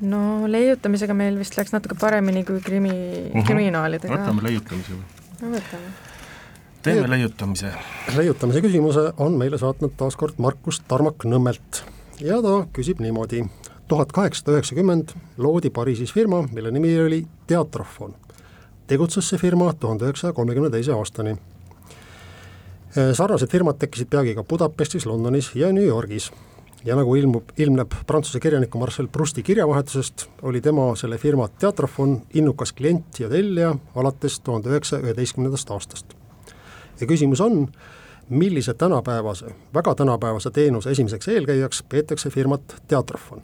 no 0.00 0.46
leiutamisega 0.50 1.14
meil 1.14 1.38
vist 1.38 1.56
läks 1.58 1.72
natuke 1.72 1.94
paremini 2.00 2.44
kui 2.44 2.60
krimi 2.60 2.90
uh, 2.90 2.96
Mhm. 2.96 3.38
-huh. 3.38 3.46
kriminaalidega. 3.46 4.14
võtame 4.16 4.42
leiutamise 4.42 4.92
või? 4.92 5.04
no 5.42 5.48
võtame. 5.56 5.92
teeme 6.82 7.10
leiutamise. 7.10 7.72
leiutamise 8.16 8.60
küsimuse 8.60 9.12
on 9.18 9.32
meile 9.32 9.58
saatnud 9.58 9.92
taas 9.96 10.16
kord 10.16 10.34
Markus 10.38 10.80
Tarmak 10.88 11.24
Nõmmelt 11.24 11.82
ja 12.20 12.42
ta 12.42 12.66
küsib 12.72 13.00
niimoodi. 13.00 13.44
tuhat 13.88 14.12
kaheksasada 14.12 14.52
üheksakümmend 14.58 15.12
loodi 15.38 15.70
Pariisis 15.70 16.12
firma, 16.12 16.42
mille 16.52 16.70
nimi 16.70 16.98
oli 17.00 17.26
Teatrofon. 17.46 18.14
tegutses 18.86 19.28
see 19.28 19.38
firma 19.38 19.72
tuhande 19.72 20.04
üheksasaja 20.04 20.32
kolmekümne 20.32 20.70
teise 20.70 20.92
aastani. 20.92 21.36
sarnased 23.12 23.48
firmad 23.50 23.78
tekkisid 23.78 24.08
peagi 24.10 24.34
ka 24.34 24.44
Budapestis, 24.44 25.06
Londonis 25.06 25.50
ja 25.54 25.72
New 25.72 25.84
Yorgis 25.86 26.30
ja 26.84 26.96
nagu 26.96 27.14
ilmub, 27.16 27.54
ilmneb 27.58 27.94
Prantsuse 28.06 28.40
kirjaniku 28.40 28.78
Marcel 28.78 29.08
Prousti 29.08 29.42
kirjavahetusest, 29.42 30.26
oli 30.42 30.60
tema 30.60 30.90
selle 30.96 31.18
firma 31.18 31.48
Teatrofon 31.48 32.20
innukas 32.34 32.72
klient 32.72 33.20
ja 33.20 33.28
tellija 33.28 33.74
alates 33.94 34.40
tuhande 34.40 34.72
üheksasaja 34.72 35.06
üheteistkümnendast 35.06 35.70
aastast. 35.70 36.14
ja 37.00 37.06
küsimus 37.06 37.40
on, 37.40 37.68
millise 38.28 38.74
tänapäevase, 38.74 39.46
väga 39.74 39.94
tänapäevase 39.94 40.50
teenuse 40.50 40.90
esimeseks 40.90 41.28
eelkäijaks 41.28 41.82
peetakse 41.82 42.30
firmat 42.30 42.82
Teatrofon. 42.88 43.42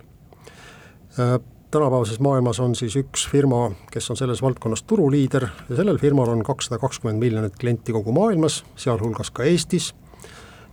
tänapäevases 1.71 2.21
maailmas 2.21 2.61
on 2.61 2.75
siis 2.75 2.97
üks 2.97 3.29
firma, 3.31 3.71
kes 3.91 4.11
on 4.11 4.17
selles 4.17 4.43
valdkonnas 4.43 4.83
turuliider 4.83 5.47
ja 5.69 5.77
sellel 5.77 5.99
firmal 5.99 6.29
on 6.29 6.43
kakssada 6.43 6.79
kakskümmend 6.79 7.19
miljonit 7.19 7.57
klienti 7.61 7.93
kogu 7.93 8.13
maailmas, 8.13 8.65
sealhulgas 8.77 9.31
ka 9.31 9.45
Eestis, 9.45 9.95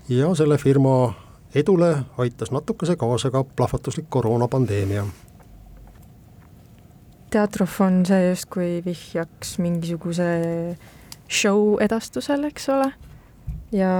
ja 0.10 0.36
selle 0.36 0.58
firma 0.58 1.14
edule 1.58 1.94
aitas 2.18 2.52
natukese 2.52 2.96
kaasa 2.96 3.32
ka 3.32 3.44
plahvatuslik 3.44 4.06
koroonapandeemia. 4.10 5.06
teatrofon, 7.30 8.06
see 8.08 8.30
justkui 8.30 8.70
vihjaks 8.86 9.58
mingisuguse 9.60 10.30
show 11.28 11.76
edastusele, 11.84 12.48
eks 12.48 12.70
ole 12.72 12.92
ja 13.76 13.92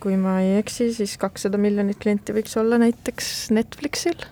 kui 0.00 0.16
ma 0.16 0.38
ei 0.40 0.56
eksi, 0.60 0.92
siis 0.94 1.16
kakssada 1.20 1.60
miljonit 1.60 2.00
klienti 2.00 2.34
võiks 2.36 2.56
olla 2.60 2.78
näiteks 2.80 3.50
Netflixil. 3.52 4.24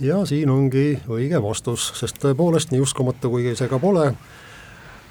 ja 0.00 0.22
siin 0.26 0.50
ongi 0.50 1.00
õige 1.10 1.42
vastus, 1.42 1.90
sest 1.98 2.22
tõepoolest, 2.22 2.72
nii 2.72 2.82
uskumatu 2.82 3.30
kui 3.30 3.54
see 3.58 3.68
ka 3.70 3.78
pole, 3.82 4.12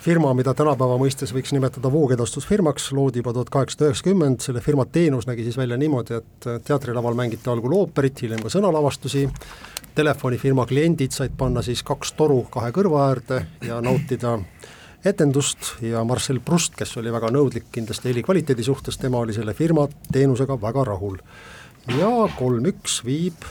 firma, 0.01 0.31
mida 0.33 0.53
tänapäeva 0.57 0.97
mõistes 0.97 1.29
võiks 1.35 1.53
nimetada 1.53 1.91
voogedastusfirmaks, 1.93 2.89
loodi 2.97 3.21
juba 3.21 3.33
tuhat 3.35 3.51
kaheksasada 3.53 3.91
üheksakümmend, 3.91 4.41
selle 4.41 4.61
firma 4.65 4.85
teenus 4.89 5.27
nägi 5.29 5.45
siis 5.45 5.57
välja 5.59 5.77
niimoodi, 5.77 6.17
et 6.17 6.47
teatrilaval 6.65 7.17
mängiti 7.17 7.49
algul 7.51 7.75
ooperit, 7.77 8.23
hiljem 8.25 8.41
ka 8.41 8.49
sõnalavastusi, 8.49 9.27
telefonifirma 9.95 10.65
kliendid 10.65 11.13
said 11.13 11.35
panna 11.37 11.61
siis 11.65 11.83
kaks 11.85 12.15
toru 12.17 12.41
kahe 12.49 12.71
kõrva 12.73 13.05
äärde 13.11 13.43
ja 13.67 13.77
nautida 13.83 14.39
etendust 15.05 15.75
ja 15.85 16.03
Marcel 16.07 16.39
Proust, 16.45 16.73
kes 16.77 16.95
oli 16.97 17.13
väga 17.13 17.29
nõudlik 17.33 17.69
kindlasti 17.73 18.09
heli 18.09 18.23
kvaliteedi 18.25 18.65
suhtes, 18.65 18.97
tema 19.01 19.21
oli 19.21 19.35
selle 19.37 19.53
firma 19.57 19.87
teenusega 20.11 20.57
väga 20.61 20.85
rahul. 20.87 21.17
ja 21.97 22.09
kolm-üks 22.37 23.01
viib 23.05 23.45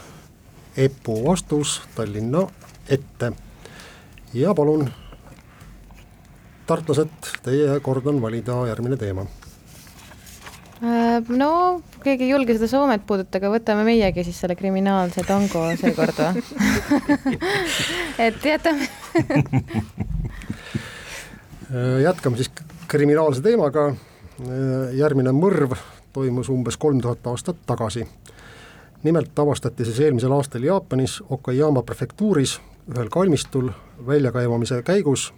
EPU 0.76 1.24
vastus 1.26 1.80
Tallinna 1.94 2.46
ette. 2.88 3.32
ja 4.34 4.54
palun, 4.54 4.90
tartlased, 6.70 7.30
teie 7.44 7.78
kord 7.84 8.06
on 8.10 8.22
valida 8.22 8.56
järgmine 8.70 8.98
teema. 9.00 9.26
Äh, 10.80 11.18
no 11.28 11.50
keegi 12.00 12.24
ei 12.24 12.32
julge 12.32 12.56
seda 12.56 12.70
Soomet 12.70 13.02
puudutada, 13.06 13.50
võtame 13.52 13.84
meiegi 13.84 14.24
siis 14.24 14.38
selle 14.40 14.56
kriminaalse 14.56 15.26
tango 15.28 15.66
seekord 15.82 16.22
või? 16.22 16.44
Et 18.26 18.46
jätame 18.48 18.88
Äh, 21.74 22.00
jätkame 22.02 22.36
siis 22.36 22.50
kriminaalse 22.88 23.42
teemaga, 23.42 23.88
äh, 23.88 24.94
järgmine 24.98 25.30
mõrv 25.30 25.76
toimus 26.12 26.48
umbes 26.50 26.74
kolm 26.76 26.98
tuhat 27.00 27.26
aastat 27.26 27.56
tagasi. 27.66 28.06
nimelt 29.02 29.38
avastati 29.38 29.84
siis 29.84 30.00
eelmisel 30.00 30.32
aastal 30.32 30.62
Jaapanis 30.62 31.22
Okayama 31.30 31.82
prefektuuris 31.82 32.60
ühel 32.90 33.08
kalmistul 33.08 33.70
väljakaevamise 34.06 34.82
käigus 34.82 35.32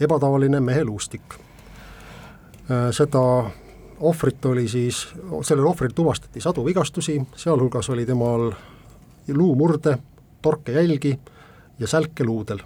ebatavaline 0.00 0.60
meheluustik. 0.60 1.34
Äh, 1.34 2.88
seda 2.90 3.50
ohvrit 4.00 4.44
oli 4.46 4.68
siis, 4.68 5.08
sellel 5.42 5.66
ohvril 5.66 5.92
tuvastati 5.94 6.40
sadu 6.40 6.64
vigastusi, 6.64 7.20
sealhulgas 7.36 7.90
oli 7.90 8.06
temal 8.06 8.52
luumurde, 9.34 9.98
torkejälgi 10.42 11.18
ja 11.78 11.86
sälke 11.86 12.24
luudel 12.24 12.58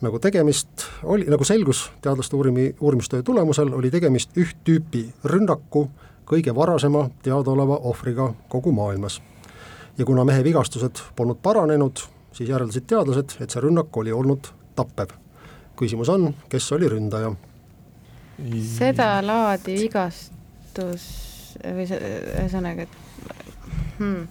nagu 0.00 0.18
tegemist 0.18 0.68
oli, 1.02 1.24
nagu 1.30 1.44
selgus 1.44 1.90
teadlaste 2.02 2.36
uurimi, 2.36 2.74
uurimistöö 2.80 3.22
tulemusel, 3.22 3.72
oli 3.74 3.90
tegemist 3.90 4.36
üht 4.36 4.58
tüüpi 4.64 5.06
rünnaku 5.24 5.86
kõige 6.28 6.54
varasema 6.54 7.06
teadaoleva 7.22 7.78
ohvriga 7.90 8.32
kogu 8.48 8.72
maailmas. 8.72 9.22
ja 9.98 10.04
kuna 10.04 10.24
mehe 10.24 10.44
vigastused 10.44 11.00
polnud 11.16 11.38
paranenud, 11.42 11.98
siis 12.32 12.48
järeldasid 12.48 12.84
teadlased, 12.86 13.38
et 13.40 13.50
see 13.50 13.60
rünnak 13.60 13.96
oli 13.96 14.12
olnud 14.12 14.50
tappev. 14.76 15.14
Küsimus 15.78 16.10
on, 16.12 16.30
kes 16.52 16.72
oli 16.76 16.90
ründaja? 16.90 17.34
sedalaadi 18.76 19.78
vigastus 19.80 21.06
või 21.64 21.86
ühesõnaga, 21.88 22.84
et 22.84 22.98
hmm. 23.96 24.26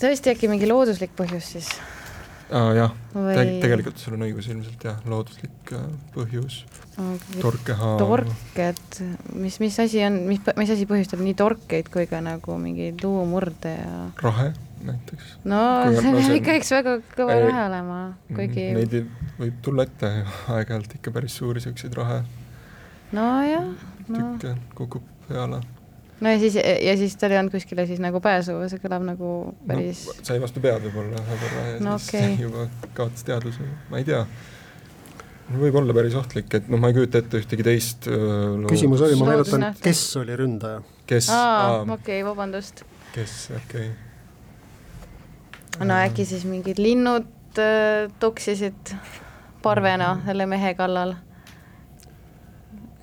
tõesti 0.00 0.34
äkki 0.34 0.50
mingi 0.50 0.66
looduslik 0.66 1.14
põhjus 1.18 1.52
siis? 1.54 1.70
aa 2.48 2.72
jah 2.76 2.94
Või... 3.12 3.34
Te, 3.36 3.44
tegelikult 3.62 4.00
sul 4.00 4.16
on 4.16 4.24
õigus 4.26 4.48
ilmselt 4.50 4.84
jah, 4.88 4.98
looduslik 5.08 5.72
äh, 5.76 5.84
põhjus 6.14 6.62
okay., 6.96 7.42
torkehaar. 7.42 7.98
torked, 8.02 9.00
mis, 9.38 9.58
mis 9.62 9.78
asi 9.84 10.02
on, 10.06 10.22
mis, 10.28 10.42
mis 10.58 10.72
asi 10.74 10.88
põhjustab 10.88 11.22
nii 11.24 11.36
torkeid 11.38 11.92
kui 11.92 12.08
ka 12.10 12.22
nagu 12.24 12.58
mingeid 12.60 13.04
luumurde 13.04 13.74
ja 13.76 13.92
rahe 14.24 14.50
näiteks. 14.86 15.30
no 15.48 15.62
kui 15.86 16.02
see 16.02 16.12
peab 16.18 16.36
ikka 16.40 16.58
eks 16.60 16.74
väga 16.78 16.98
kõva 17.14 17.38
ei, 17.38 17.46
rahe 17.48 17.64
olema, 17.68 18.00
kuigi 18.34 18.68
Neid 18.76 18.98
võib 19.38 19.62
tulla 19.64 19.86
ette 19.88 20.12
aeg-ajalt 20.56 20.98
ikka 21.00 21.14
päris 21.14 21.38
suuri 21.40 21.64
siukseid 21.64 21.96
rahe 21.98 22.22
nojah 23.16 23.72
no. 24.08 24.30
tükke 24.38 24.54
kukub 24.78 25.06
peale 25.28 25.60
no 26.20 26.32
ja 26.32 26.38
siis, 26.38 26.58
ja 26.58 26.96
siis 26.96 27.16
tal 27.16 27.34
ei 27.34 27.40
olnud 27.40 27.54
kuskile 27.54 27.86
siis 27.86 28.02
nagu 28.02 28.20
pääsu, 28.24 28.56
see 28.70 28.82
kõlab 28.82 29.06
nagu 29.06 29.32
päris 29.68 30.04
no, 30.08 30.16
sai 30.26 30.40
vastu 30.42 30.62
pead 30.64 30.84
võib-olla 30.88 31.22
ühe 31.22 31.40
korra 31.44 31.66
ja 31.68 31.82
no, 31.84 31.98
siis 32.02 32.22
okay. 32.22 32.38
juba 32.46 32.66
kaotas 32.98 33.26
teadvuse, 33.28 33.68
ma 33.92 34.02
ei 34.02 34.08
tea. 34.08 34.24
võib 35.54 35.78
olla 35.80 35.96
päris 35.96 36.18
ohtlik, 36.18 36.50
et 36.58 36.68
noh, 36.72 36.80
ma 36.82 36.90
ei 36.90 36.98
kujuta 36.98 37.22
ette 37.22 37.42
ühtegi 37.42 37.66
teist 37.66 38.10
loo... 38.10 38.66
küsimus 38.70 39.06
oli, 39.06 39.20
ma 39.20 39.32
meenutan, 39.32 39.70
kes 39.84 40.04
oli 40.20 40.36
ründaja? 40.38 40.82
kes? 41.08 41.30
aa, 41.34 41.80
okei 41.98 42.20
vabandust. 42.26 42.84
kes, 43.14 43.40
okei 43.62 43.88
okay.. 43.88 44.07
No 45.78 46.00
äkki 46.02 46.24
siis 46.28 46.44
mingid 46.48 46.80
linnud 46.82 47.58
äh, 47.58 48.08
toksisid 48.20 48.94
parvena 49.62 50.16
selle 50.26 50.46
mehe 50.46 50.74
kallal 50.78 51.14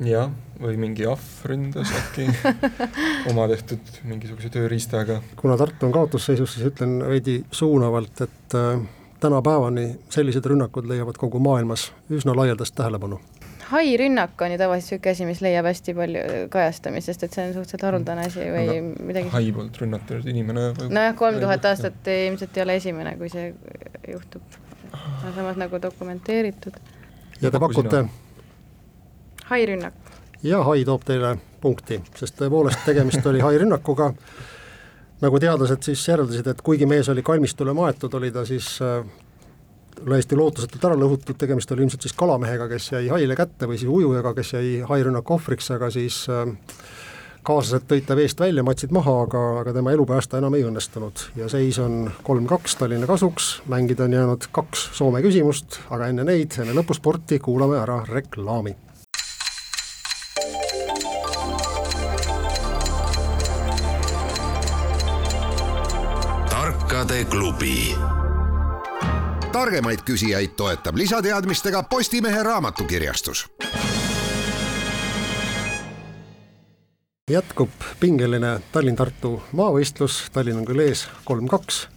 jah, 0.03 0.31
või 0.59 0.75
mingi 0.79 1.05
ahv 1.07 1.45
ründas 1.47 1.91
äkki 1.95 2.27
oma 3.31 3.47
tehtud 3.51 4.01
mingisuguse 4.03 4.51
tööriistaga. 4.51 5.21
kuna 5.39 5.57
Tartu 5.57 5.87
on 5.87 5.95
kaotusseisus, 5.95 6.55
siis 6.55 6.67
ütlen 6.71 6.99
veidi 7.07 7.39
suunavalt, 7.51 8.21
et 8.27 8.57
äh, 8.59 8.79
tänapäevani 9.19 9.87
sellised 10.09 10.45
rünnakud 10.45 10.87
leiavad 10.89 11.17
kogu 11.17 11.39
maailmas 11.39 11.91
üsna 12.11 12.35
laialdast 12.35 12.75
tähelepanu. 12.75 13.19
Hairünnak 13.71 14.41
on 14.41 14.51
ju 14.51 14.57
tavaliselt 14.57 14.91
niisugune 14.91 15.11
asi, 15.11 15.25
mis 15.25 15.41
leiab 15.41 15.65
hästi 15.65 15.93
palju 15.97 16.23
kajastamist, 16.53 17.09
sest 17.09 17.23
et 17.25 17.33
see 17.33 17.47
on 17.47 17.53
suhteliselt 17.55 17.85
haruldane 17.87 18.27
asi 18.29 18.45
või 18.53 18.65
Aga 18.69 19.05
midagi 19.09 19.31
hai 19.33 19.51
poolt 19.55 19.79
rünnatud 19.81 20.27
inimene 20.29 20.67
või 20.77 20.91
nojah, 20.93 21.15
kolm 21.17 21.39
tuhat 21.41 21.65
aastat 21.71 22.11
ilmselt 22.13 22.57
ei 22.57 22.65
ole 22.65 22.77
esimene, 22.81 23.15
kui 23.17 23.31
see 23.33 23.47
juhtub. 24.11 24.59
samas 25.35 25.57
nagu 25.57 25.81
dokumenteeritud. 25.81 26.77
ja 27.41 27.51
te 27.51 27.59
pakute 27.59 28.05
hairünnak. 29.49 29.93
ja 30.43 30.63
hai 30.63 30.85
toob 30.85 31.05
teile 31.05 31.37
punkti, 31.61 32.01
sest 32.15 32.37
tõepoolest 32.41 32.85
tegemist 32.85 33.25
oli 33.25 33.41
hairünnakuga, 33.41 34.11
nagu 35.21 35.39
teadlased 35.39 35.81
siis 35.89 36.07
järeldasid, 36.07 36.47
et 36.47 36.61
kuigi 36.61 36.85
mees 36.85 37.09
oli 37.09 37.23
kalmistule 37.25 37.73
maetud, 37.73 38.13
oli 38.13 38.31
ta 38.31 38.45
siis 38.45 38.75
äh, 38.85 39.01
täiesti 40.01 40.37
lootusetult 40.37 40.85
ära 40.89 40.97
lõhutud, 40.99 41.37
tegemist 41.39 41.71
oli 41.71 41.85
ilmselt 41.85 42.05
siis 42.05 42.15
kalamehega, 42.17 42.67
kes 42.71 42.91
jäi 42.91 43.07
haile 43.11 43.37
kätte 43.37 43.69
või 43.69 43.79
siis 43.79 43.91
ujujaga, 43.91 44.33
kes 44.37 44.53
jäi 44.57 44.69
hairünnaku 44.87 45.37
ohvriks, 45.37 45.71
aga 45.75 45.89
siis 45.93 46.21
äh, 46.31 46.45
kaaslased 47.45 47.87
tõid 47.89 48.07
ta 48.07 48.17
veest 48.17 48.39
välja, 48.41 48.63
matsid 48.65 48.93
maha, 48.95 49.15
aga, 49.25 49.43
aga 49.61 49.75
tema 49.75 49.93
elu 49.95 50.07
päästa 50.09 50.41
enam 50.41 50.57
ei 50.57 50.65
õnnestunud 50.67 51.27
ja 51.39 51.49
seis 51.51 51.79
on 51.83 52.09
kolm-kaks 52.27 52.79
Tallinna 52.79 53.09
kasuks, 53.09 53.59
mängida 53.71 54.07
on 54.07 54.17
jäänud 54.17 54.49
kaks 54.55 54.89
Soome 54.97 55.23
küsimust, 55.25 55.79
aga 55.89 56.09
enne 56.11 56.27
neid, 56.27 56.57
enne 56.61 56.75
lõpusporti 56.77 57.39
kuulame 57.43 57.79
ära 57.83 58.01
reklaami 58.09 58.75
raamatuklubi. 67.05 68.24
Targemaid 69.55 70.01
küsijaid 70.03 70.51
toetab 70.59 70.97
lisateadmistega 70.99 71.83
Postimehe 71.83 72.43
raamatukirjastus. 72.43 73.45
jätkub 77.31 77.69
pingeline 77.99 78.59
Tallinn-Tartu 78.71 79.31
maavõistlus, 79.55 80.17
Tallinn 80.33 80.59
on 80.59 80.67
küll 80.67 80.83
ees 80.83 81.05
kolm-kaks 81.25 81.87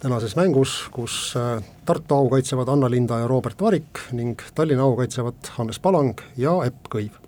tänases 0.00 0.36
mängus, 0.38 0.76
kus 0.94 1.34
äh, 1.36 1.58
Tartu 1.84 2.14
au 2.14 2.30
kaitsevad 2.30 2.70
Anna 2.70 2.90
Linda 2.90 3.18
ja 3.18 3.26
Robert 3.26 3.60
Varik 3.60 4.06
ning 4.12 4.38
Tallinna 4.54 4.86
au 4.86 4.96
kaitsevad 4.96 5.52
Hannes 5.58 5.82
Palang 5.82 6.22
ja 6.38 6.54
Epp 6.70 6.86
Kõiv 6.94 7.21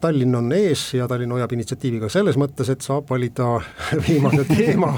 Tallinn 0.00 0.34
on 0.34 0.52
ees 0.52 0.94
ja 0.94 1.08
Tallinn 1.08 1.32
hoiab 1.34 1.52
initsiatiivi 1.52 1.98
ka 2.00 2.08
selles 2.12 2.38
mõttes, 2.40 2.70
et 2.72 2.84
saab 2.84 3.10
valida 3.10 3.58
viimase 4.06 4.46
teema, 4.48 4.94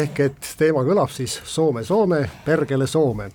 ehk 0.00 0.22
et 0.24 0.48
teema 0.58 0.82
kõlab 0.86 1.12
siis 1.14 1.36
Soome, 1.46 1.84
Soome, 1.86 2.24
perkele 2.44 2.88
Soome. 2.90 3.28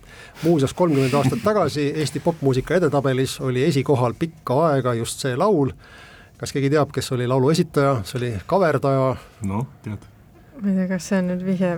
muuseas, 0.44 0.74
kolmkümmend 0.74 1.16
aastat 1.16 1.44
tagasi 1.44 1.94
Eesti 1.96 2.20
popmuusika 2.20 2.76
edetabelis 2.76 3.40
oli 3.40 3.64
esikohal 3.64 4.18
pikka 4.20 4.60
aega 4.68 4.94
just 5.00 5.24
see 5.24 5.36
laul, 5.40 5.72
kas 6.38 6.52
keegi 6.52 6.74
teab, 6.76 6.92
kes 6.92 7.12
oli 7.16 7.28
laulu 7.28 7.50
esitaja, 7.50 8.02
see 8.04 8.20
oli 8.20 8.34
kaverdaja? 8.46 9.16
noh, 9.48 9.68
tead. 9.84 10.10
ma 10.60 10.70
ei 10.70 10.76
tea, 10.76 10.90
kas 10.92 11.08
see 11.08 11.24
on 11.24 11.32
nüüd 11.32 11.48
vihje, 11.48 11.78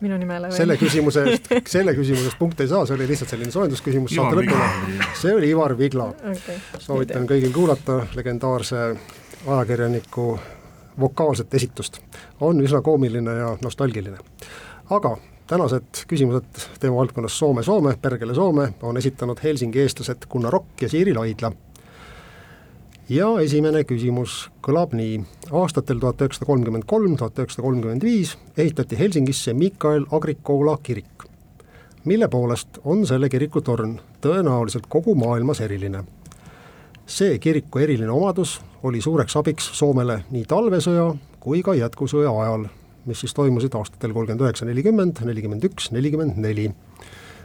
minu 0.00 0.18
nimele 0.20 0.50
või? 0.50 0.56
selle 0.56 0.76
küsimuse 0.80 1.24
eest, 1.26 1.50
selle 1.68 1.94
küsimuse 1.96 2.30
eest 2.30 2.38
punkte 2.40 2.66
ei 2.66 2.72
saa, 2.72 2.86
see 2.86 2.96
oli 2.98 3.08
lihtsalt 3.10 3.34
selline 3.34 3.54
soojendusküsimus 3.54 4.14
saate 4.14 4.40
lõpule. 4.40 5.08
see 5.20 5.34
oli 5.34 5.50
Ivar 5.54 5.76
Vigla 5.78 6.10
okay.. 6.12 6.60
soovitan 6.78 7.28
kõigil 7.30 7.52
kuulata 7.54 8.00
legendaarse 8.16 8.84
ajakirjaniku 9.46 10.28
vokaalset 11.00 11.54
esitust. 11.54 12.00
on 12.40 12.60
üsna 12.60 12.82
koomiline 12.82 13.36
ja 13.38 13.56
nostalgiline. 13.64 14.18
aga 14.90 15.16
tänased 15.46 16.04
küsimused 16.06 16.68
teemavaldkonnas 16.80 17.38
Soome-Soome, 17.38 17.96
Perkele 18.02 18.34
Soome 18.34 18.72
on 18.82 18.96
esitanud 18.96 19.38
Helsingi 19.42 19.80
eestlased 19.80 20.28
Gunnar 20.30 20.52
Rokk 20.52 20.82
ja 20.82 20.88
Siiri 20.88 21.14
Laidla 21.14 21.52
ja 23.10 23.26
esimene 23.42 23.82
küsimus 23.84 24.44
kõlab 24.62 24.92
nii. 24.94 25.18
aastatel 25.50 25.98
tuhat 25.98 26.20
üheksasada 26.22 26.46
kolmkümmend 26.46 26.86
kolm, 26.86 27.16
tuhat 27.18 27.38
üheksasada 27.42 27.64
kolmkümmend 27.66 28.04
viis 28.06 28.36
ehitati 28.56 28.98
Helsingisse 28.98 29.54
Mikael 29.54 30.06
Agrikola 30.14 30.76
kirik, 30.82 31.26
mille 32.04 32.28
poolest 32.28 32.78
on 32.84 33.02
selle 33.06 33.28
kiriku 33.28 33.64
torn 33.66 33.96
tõenäoliselt 34.22 34.86
kogu 34.88 35.14
maailmas 35.18 35.60
eriline. 35.60 36.04
see 37.06 37.38
kiriku 37.38 37.78
eriline 37.78 38.12
omadus 38.12 38.60
oli 38.82 39.00
suureks 39.00 39.36
abiks 39.36 39.70
Soomele 39.72 40.22
nii 40.30 40.44
talvesõja 40.44 41.14
kui 41.40 41.62
ka 41.62 41.74
jätkusõja 41.74 42.30
ajal, 42.30 42.68
mis 43.06 43.20
siis 43.20 43.34
toimusid 43.34 43.74
aastatel 43.74 44.12
kolmkümmend 44.12 44.46
üheksa, 44.46 44.64
nelikümmend, 44.64 45.24
nelikümmend 45.24 45.64
üks, 45.64 45.90
nelikümmend 45.90 46.38
neli 46.38 46.70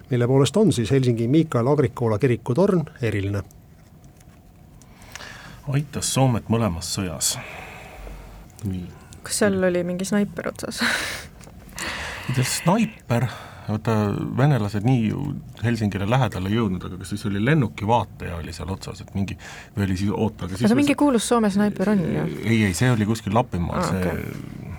mille 0.10 0.28
poolest 0.28 0.58
on 0.58 0.72
siis 0.72 0.92
Helsingi 0.92 1.28
Mikael 1.28 1.68
Agrikola 1.68 2.20
kiriku 2.20 2.54
torn 2.54 2.86
eriline 3.02 3.42
aitas 5.74 6.14
Soomet 6.14 6.50
mõlemas 6.52 6.92
sõjas. 6.96 7.36
nii. 8.66 8.86
kas 9.26 9.42
seal 9.42 9.58
oli 9.64 9.84
mingi 9.88 10.06
snaiper 10.06 10.52
otsas 10.52 10.82
snaiper, 12.58 13.28
vaata 13.68 13.96
venelased 14.38 14.86
nii 14.86 15.04
ju 15.10 15.26
Helsingile 15.64 16.08
lähedale 16.10 16.50
ei 16.50 16.58
jõudnud, 16.60 16.86
aga 16.86 17.00
kas 17.02 17.14
siis 17.14 17.26
oli 17.30 17.42
lennuki 17.44 17.88
vaataja 17.90 18.40
oli 18.42 18.54
seal 18.54 18.72
otsas, 18.74 19.02
et 19.02 19.14
mingi, 19.18 19.38
või 19.76 19.88
oli 19.90 20.00
siis, 20.02 20.14
oota, 20.14 20.46
aga 20.46 20.58
siis 20.58 20.70
aga 20.70 20.80
mingi 20.82 20.98
kuulus 20.98 21.28
Soome 21.30 21.50
snaiper 21.54 21.94
on 21.94 22.04
ju? 22.06 22.26
ei, 22.44 22.64
ei, 22.70 22.74
see 22.78 22.92
oli 22.94 23.08
kuskil 23.10 23.34
Lapimaal 23.38 23.82
ah,, 23.82 23.94
see 23.94 24.02
okay. 24.02 24.74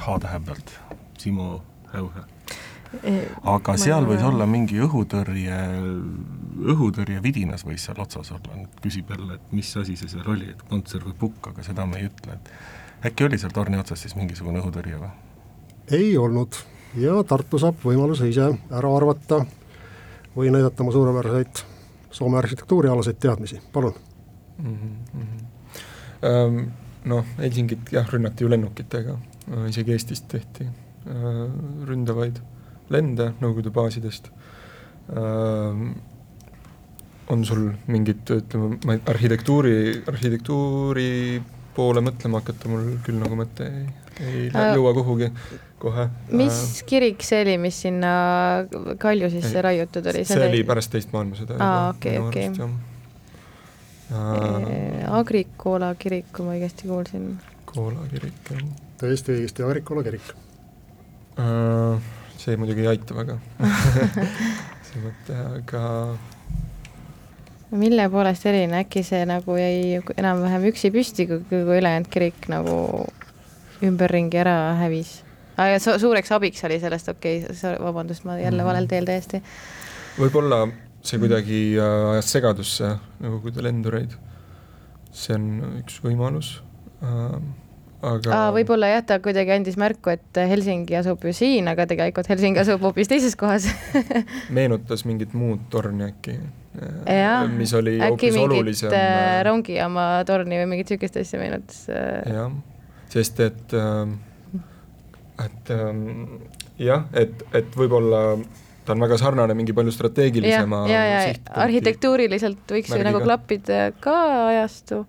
H-tähe 0.00 0.42
pealt, 0.46 0.76
Simo 1.18 1.56
Häuhe 1.90 2.26
aga 2.90 3.76
seal 3.78 4.06
võis 4.08 4.22
olla 4.26 4.46
mingi 4.50 4.80
õhutõrje, 4.82 5.58
õhutõrje 6.74 7.22
vidinas 7.22 7.64
võis 7.66 7.84
seal 7.86 8.00
otsas 8.02 8.32
olla, 8.34 8.56
nüüd 8.56 8.80
küsib 8.82 9.10
jälle, 9.10 9.38
et 9.38 9.52
mis 9.56 9.70
asi 9.76 9.96
see 9.96 10.10
seal 10.12 10.28
oli, 10.30 10.50
et 10.52 10.62
kontser 10.68 11.04
või 11.04 11.16
pukk, 11.18 11.52
aga 11.52 11.64
seda 11.66 11.86
me 11.86 12.00
ei 12.00 12.08
ütle, 12.10 12.36
et 12.36 13.08
äkki 13.10 13.26
oli 13.28 13.38
seal 13.40 13.54
torni 13.56 13.80
otsas 13.80 14.02
siis 14.04 14.16
mingisugune 14.18 14.62
õhutõrje 14.62 15.00
või? 15.00 15.10
ei 15.96 16.12
olnud 16.18 16.58
ja 17.00 17.16
Tartu 17.26 17.58
saab 17.58 17.80
võimaluse 17.84 18.28
ise 18.30 18.50
ära 18.70 18.92
arvata 18.96 19.40
või 20.36 20.52
näidata 20.54 20.84
oma 20.84 20.94
suurepäraseid 20.94 21.66
Soome 22.10 22.40
arhitektuurialaseid 22.40 23.20
teadmisi, 23.22 23.60
palun 23.72 23.94
mm. 24.58 24.78
-hmm. 25.14 26.70
Noh, 27.04 27.24
Helsingit 27.38 27.92
jah, 27.92 28.08
rünnati 28.12 28.44
ju 28.44 28.50
lennukitega, 28.50 29.14
isegi 29.68 29.92
Eestist 29.94 30.26
tehti 30.28 30.66
ründavaid 31.88 32.40
lende 32.90 33.30
Nõukogude 33.40 33.70
baasidest. 33.70 34.30
On 37.30 37.44
sul 37.46 37.70
mingit, 37.90 38.28
ütleme, 38.34 38.76
ma 38.86 38.96
ei, 38.96 39.02
arhitektuuri, 39.12 39.74
arhitektuuri 40.10 41.08
poole 41.76 42.02
mõtlema 42.04 42.40
hakata, 42.42 42.70
mul 42.70 42.94
küll 43.06 43.20
nagu 43.20 43.38
mõte 43.38 43.68
ei, 43.70 43.84
ei 44.20 44.44
äh, 44.50 44.72
jõua 44.74 44.92
kuhugi 44.96 45.30
kohe. 45.80 46.08
mis 46.34 46.58
äh, 46.58 46.84
kirik 46.90 47.24
see 47.26 47.42
oli, 47.44 47.56
mis 47.62 47.78
sinna 47.86 48.12
kalju 49.00 49.30
sisse 49.32 49.62
raiutud 49.64 50.10
oli? 50.12 50.24
see 50.28 50.48
oli 50.48 50.62
pärast 50.66 50.92
teist 50.94 51.14
maailmasõda. 51.14 51.58
aa, 51.62 51.90
okei, 51.94 52.18
okei. 52.22 52.50
Äh, 54.10 55.06
Agrikola 55.14 55.92
kirik, 55.98 56.32
kui 56.34 56.48
ma 56.48 56.56
õigesti 56.56 56.90
kuulsin. 56.90 57.28
Koola 57.70 58.08
kirik, 58.10 58.40
jah. 58.50 58.64
täiesti 58.98 59.36
õigesti, 59.36 59.62
Agrikola 59.68 60.02
kirik 60.08 60.34
äh, 61.38 62.10
see 62.40 62.58
muidugi 62.58 62.84
ei 62.84 62.90
aita 62.96 63.14
väga 63.14 63.38
see 64.90 65.02
mõte, 65.04 65.38
aga 65.38 65.84
mille 67.70 68.08
poolest 68.10 68.46
eriline, 68.50 68.82
äkki 68.84 69.02
see 69.06 69.22
nagu 69.28 69.56
jäi 69.58 70.00
enam-vähem 70.18 70.68
üksi 70.72 70.90
püsti, 70.94 71.26
kui, 71.30 71.42
kui 71.48 71.78
ülejäänud 71.78 72.10
kirik 72.10 72.48
nagu 72.50 72.76
ümberringi 73.86 74.40
ära 74.42 74.56
hävis? 74.80 75.20
Ah, 75.60 75.76
su 75.82 75.94
suureks 76.00 76.32
abiks 76.32 76.64
oli 76.64 76.80
sellest, 76.80 77.10
okei 77.12 77.44
okay,, 77.44 77.76
vabandust, 77.84 78.24
ma 78.24 78.38
jälle 78.40 78.64
valel 78.64 78.88
teel 78.90 79.06
täiesti. 79.08 79.42
võib-olla 80.18 80.64
see 81.04 81.20
kuidagi 81.20 81.60
äh, 81.78 82.12
ajas 82.14 82.32
segadusse 82.34 82.94
Nõukogude 83.20 83.64
lendureid. 83.64 84.16
see 85.12 85.34
on 85.34 85.46
üks 85.80 86.00
võimalus 86.04 86.60
äh, 87.02 87.36
aga 88.02 88.40
võib-olla 88.54 88.90
jah, 88.94 89.02
ta 89.06 89.18
kuidagi 89.22 89.54
andis 89.54 89.76
märku, 89.80 90.12
et 90.14 90.40
Helsingi 90.50 90.96
asub 91.00 91.24
ju 91.26 91.34
siin, 91.36 91.68
aga 91.70 91.86
tegelikult 91.90 92.30
Helsingi 92.30 92.62
asub 92.62 92.82
hoopis 92.84 93.10
teises 93.10 93.36
kohas 93.40 93.68
meenutas 94.56 95.04
mingit 95.08 95.36
muud 95.36 95.68
torni 95.72 96.08
äkki? 96.08 96.38
mis 97.58 97.74
oli 97.74 97.96
hoopis 97.98 98.36
olulisem. 98.38 98.92
Äh, 98.94 99.02
äh, 99.02 99.36
rongijaama 99.48 100.06
torni 100.28 100.60
või 100.62 100.70
mingit 100.70 100.92
niisugust 100.92 101.18
asja 101.20 101.40
meenutas. 101.42 101.82
Äh. 101.90 102.30
jah, 102.30 102.54
sest 103.12 103.42
et, 103.44 103.76
et 105.44 105.72
jah, 106.80 107.06
et, 107.12 107.46
et 107.58 107.76
võib-olla 107.76 108.24
ta 108.84 108.94
on 108.94 109.04
väga 109.04 109.18
sarnane 109.20 109.54
mingi 109.58 109.74
palju 109.76 109.92
strateegilisema 109.94 110.84
ja, 110.90 111.00
ja, 111.04 111.22
ja 111.28 111.56
arhitektuuriliselt 111.66 112.72
võiks 112.72 112.92
ju 112.94 113.02
nagu 113.04 113.20
klappida 113.22 113.90
ka 114.02 114.16
ajastu 114.48 115.04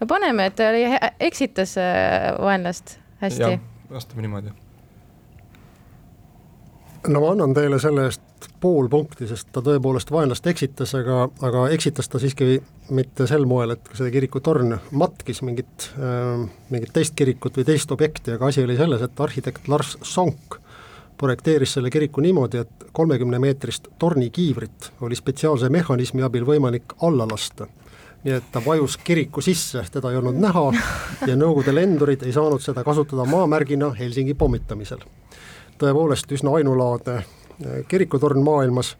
no 0.00 0.06
paneme, 0.06 0.50
et 0.50 0.56
ta 0.58 0.70
eksitas 1.20 1.76
äh, 1.80 2.34
vaenlast 2.42 2.98
hästi. 3.22 3.58
vastame 3.90 4.26
niimoodi. 4.26 4.52
no 7.08 7.20
ma 7.20 7.32
annan 7.32 7.54
teile 7.54 7.78
selle 7.80 8.08
eest 8.10 8.22
pool 8.60 8.88
punkti, 8.92 9.28
sest 9.30 9.48
ta 9.52 9.62
tõepoolest 9.64 10.10
vaenlast 10.12 10.46
eksitas, 10.50 10.92
aga, 10.98 11.26
aga 11.46 11.68
eksitas 11.72 12.08
ta 12.08 12.20
siiski 12.20 12.58
mitte 12.96 13.26
sel 13.30 13.46
moel, 13.48 13.76
et 13.76 13.90
see 13.96 14.10
kirikutorn 14.12 14.76
matkis 14.90 15.42
mingit 15.46 15.90
äh,, 15.96 16.44
mingit 16.70 16.92
teist 16.96 17.16
kirikut 17.16 17.56
või 17.56 17.66
teist 17.68 17.92
objekti, 17.94 18.34
aga 18.36 18.50
asi 18.50 18.64
oli 18.64 18.76
selles, 18.76 19.02
et 19.02 19.24
arhitekt 19.26 19.68
Lars 19.72 19.96
Sonk 20.02 20.60
projekteeris 21.16 21.72
selle 21.78 21.90
kiriku 21.90 22.20
niimoodi, 22.20 22.60
et 22.60 22.88
kolmekümne 22.92 23.38
meetrist 23.40 23.88
tornikiivrit 23.98 24.90
oli 25.00 25.16
spetsiaalse 25.16 25.70
mehhanismi 25.72 26.24
abil 26.26 26.44
võimalik 26.44 26.96
alla 27.06 27.24
lasta 27.30 27.68
nii 28.26 28.34
et 28.34 28.46
ta 28.52 28.60
vajus 28.64 28.96
kiriku 29.06 29.40
sisse, 29.40 29.84
teda 29.92 30.10
ei 30.10 30.18
olnud 30.18 30.38
näha 30.42 30.64
ja 31.28 31.36
Nõukogude 31.38 31.74
lendurid 31.74 32.24
ei 32.26 32.32
saanud 32.34 32.62
seda 32.62 32.82
kasutada 32.84 33.24
maamärgina 33.30 33.92
Helsingi 33.94 34.34
pommitamisel. 34.34 35.04
tõepoolest 35.78 36.32
üsna 36.34 36.56
ainulaadne 36.58 37.14
eh, 37.20 37.84
kirikutorn 37.88 38.42
maailmas, 38.42 38.96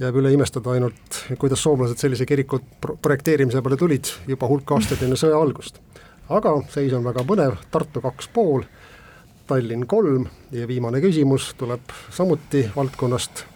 jääb 0.00 0.18
üle 0.20 0.32
imestada 0.34 0.74
ainult, 0.74 1.22
kuidas 1.38 1.62
soomlased 1.62 2.02
sellise 2.02 2.26
kiriku 2.26 2.60
projekteerimise 3.02 3.62
peale 3.62 3.80
tulid 3.80 4.12
juba 4.28 4.48
hulk 4.50 4.76
aastaid 4.76 5.06
enne 5.08 5.16
sõja 5.16 5.40
algust. 5.40 5.80
aga 6.28 6.58
seis 6.68 6.92
on 6.92 7.04
väga 7.04 7.24
põnev, 7.24 7.56
Tartu 7.70 8.04
kaks 8.04 8.28
pool, 8.28 8.68
Tallinn 9.46 9.86
kolm 9.86 10.28
ja 10.52 10.68
viimane 10.68 11.00
küsimus 11.00 11.54
tuleb 11.56 11.96
samuti 12.10 12.68
valdkonnast 12.76 13.46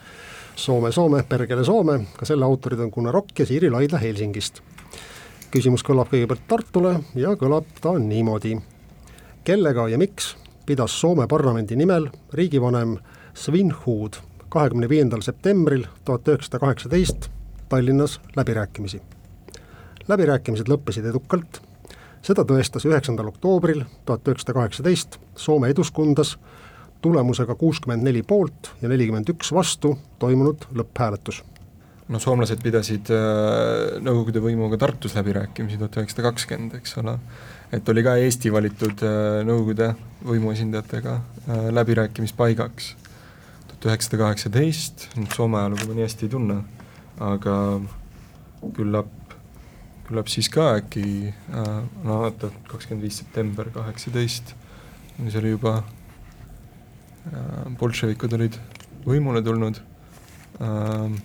Soome, 0.57 0.93
Soome, 0.93 1.23
Perkele 1.29 1.65
Soome, 1.65 2.05
ka 2.17 2.25
selle 2.25 2.45
autorid 2.45 2.81
on 2.81 2.91
Gunnar 2.91 3.15
Rokk 3.15 3.39
ja 3.39 3.47
Siiri 3.47 3.71
Laidla 3.71 3.99
Helsingist 3.99 4.63
küsimus 5.51 5.83
kõlab 5.83 6.11
kõigepealt 6.13 6.43
Tartule 6.49 6.93
ja 7.19 7.35
kõlab 7.39 7.67
ta 7.83 7.97
niimoodi. 7.99 8.61
kellega 9.45 9.89
ja 9.89 9.99
miks 9.99 10.37
pidas 10.67 11.01
Soome 11.01 11.27
parlamendi 11.27 11.77
nimel 11.77 12.09
riigivanem 12.33 12.99
Svinhud 13.35 14.21
kahekümne 14.49 14.89
viiendal 14.89 15.21
septembril 15.21 15.87
tuhat 16.05 16.29
üheksasada 16.29 16.59
kaheksateist 16.59 17.31
Tallinnas 17.69 18.21
läbirääkimisi. 18.37 19.03
läbirääkimised 20.09 20.69
lõppesid 20.69 21.11
edukalt, 21.11 21.63
seda 22.23 22.43
tõestas 22.43 22.87
üheksandal 22.87 23.27
oktoobril 23.27 23.85
tuhat 24.05 24.29
üheksasada 24.29 24.55
kaheksateist 24.55 25.19
Soome 25.37 25.69
Eduskundas 25.69 26.39
tulemusega 27.03 27.55
kuuskümmend 27.55 28.03
neli 28.03 28.23
poolt 28.23 28.75
ja 28.83 28.89
nelikümmend 28.89 29.29
üks 29.29 29.53
vastu 29.53 29.99
toimunud 30.19 30.69
lõpphääletus 30.75 31.43
no 32.11 32.19
soomlased 32.19 32.63
pidasid 32.63 33.11
äh, 33.15 34.01
Nõukogude 34.03 34.43
võimuga 34.43 34.79
Tartus 34.81 35.15
läbirääkimisi 35.19 35.79
tuhat 35.79 36.01
üheksasada 36.01 36.27
kakskümmend, 36.27 36.75
eks 36.81 36.97
ole, 37.03 37.15
et 37.75 37.89
oli 37.93 38.05
ka 38.07 38.17
Eesti 38.25 38.53
valitud 38.53 39.05
äh, 39.07 39.41
Nõukogude 39.47 39.93
võimuesindajatega 40.27 41.15
äh, 41.15 41.69
läbirääkimispaigaks. 41.77 42.91
tuhat 43.71 43.89
üheksasada 43.93 44.23
kaheksateist, 44.25 45.09
nüüd 45.17 45.37
Soome 45.37 45.61
ajalugu 45.61 45.87
ma 45.89 45.99
nii 45.99 46.07
hästi 46.09 46.27
ei 46.27 46.35
tunne, 46.35 46.59
aga 47.23 47.55
küllap, 48.77 49.15
küllap 50.09 50.29
siis 50.29 50.51
ka 50.53 50.75
äkki 50.81 51.07
äh,, 51.31 51.73
no 52.05 52.21
vaata, 52.25 52.51
kakskümmend 52.69 53.07
viis 53.07 53.23
september 53.23 53.71
kaheksateist, 53.73 54.55
see 55.21 55.41
oli 55.41 55.55
juba 55.55 55.79
bolševikud 57.79 58.33
olid 58.33 58.57
võimule 59.05 59.43
tulnud 59.45 59.79
äh,, 60.59 61.21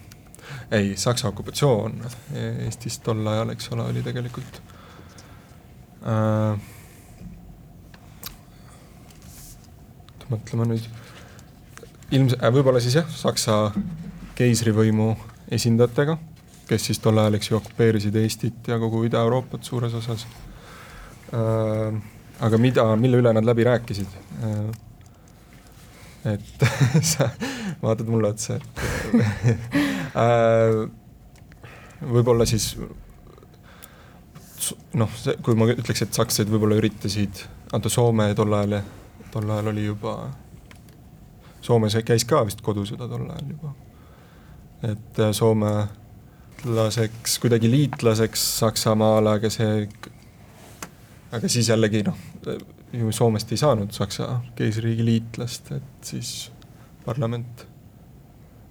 ei, 0.72 0.94
Saksa 0.98 1.28
okupatsioon 1.28 2.00
Eestis 2.66 3.00
tol 3.04 3.28
ajal, 3.28 3.52
eks 3.56 3.70
ole, 3.76 3.88
oli 3.92 4.04
tegelikult 4.06 4.62
äh,. 6.06 6.72
mõtleme 10.30 10.70
nüüd, 10.72 10.88
ilmselt 12.12 12.42
äh,, 12.42 12.54
võib-olla 12.54 12.82
siis 12.84 12.98
jah, 13.00 13.10
Saksa 13.10 13.60
keisrivõimu 14.36 15.12
esindajatega, 15.56 16.18
kes 16.70 16.90
siis 16.90 17.00
tol 17.04 17.22
ajal, 17.22 17.38
eks 17.38 17.52
ju, 17.52 17.60
okupeerisid 17.62 18.18
Eestit 18.20 18.68
ja 18.72 18.80
kogu 18.82 19.06
Ida-Euroopat 19.10 19.64
suures 19.68 19.94
osas 20.02 20.28
äh,. 21.34 22.02
aga 22.46 22.60
mida, 22.60 22.90
mille 23.00 23.22
üle 23.24 23.34
nad 23.34 23.48
läbi 23.48 23.68
rääkisid 23.68 24.20
äh,? 24.42 24.66
Et 26.26 26.68
sa 27.14 27.30
vaatad 27.82 28.10
mulle 28.10 28.34
otsa, 28.34 28.58
et 28.58 28.86
äh, 30.26 30.86
võib-olla 32.02 32.46
siis 32.50 32.74
noh, 34.98 35.12
kui 35.44 35.58
ma 35.58 35.68
ütleks, 35.74 36.06
et 36.06 36.18
sakslased 36.18 36.52
võib-olla 36.52 36.78
üritasid 36.80 37.44
anda 37.76 37.92
Soome 37.92 38.30
tol 38.38 38.54
ajal, 38.56 38.80
tol 39.34 39.52
ajal 39.52 39.72
oli 39.74 39.88
juba, 39.88 40.16
Soomes 41.66 41.98
käis 42.06 42.26
ka 42.30 42.44
vist 42.48 42.62
kodusõda 42.66 43.10
tol 43.10 43.28
ajal 43.30 43.54
juba. 43.56 43.74
et 44.86 45.20
äh, 45.20 45.32
soomelaseks, 45.34 47.40
kuidagi 47.42 47.72
liitlaseks 47.72 48.42
Saksamaale, 48.60 49.30
aga 49.40 49.50
see, 49.50 49.88
aga 51.32 51.50
siis 51.52 51.70
jällegi 51.70 52.04
noh, 52.06 52.18
ju 52.94 53.12
Soomest 53.12 53.52
ei 53.52 53.58
saanud 53.62 53.96
Saksa 53.96 54.42
keisririigi 54.56 55.06
liitlast, 55.06 55.72
et 55.76 56.12
siis 56.14 56.52
parlament 57.06 57.66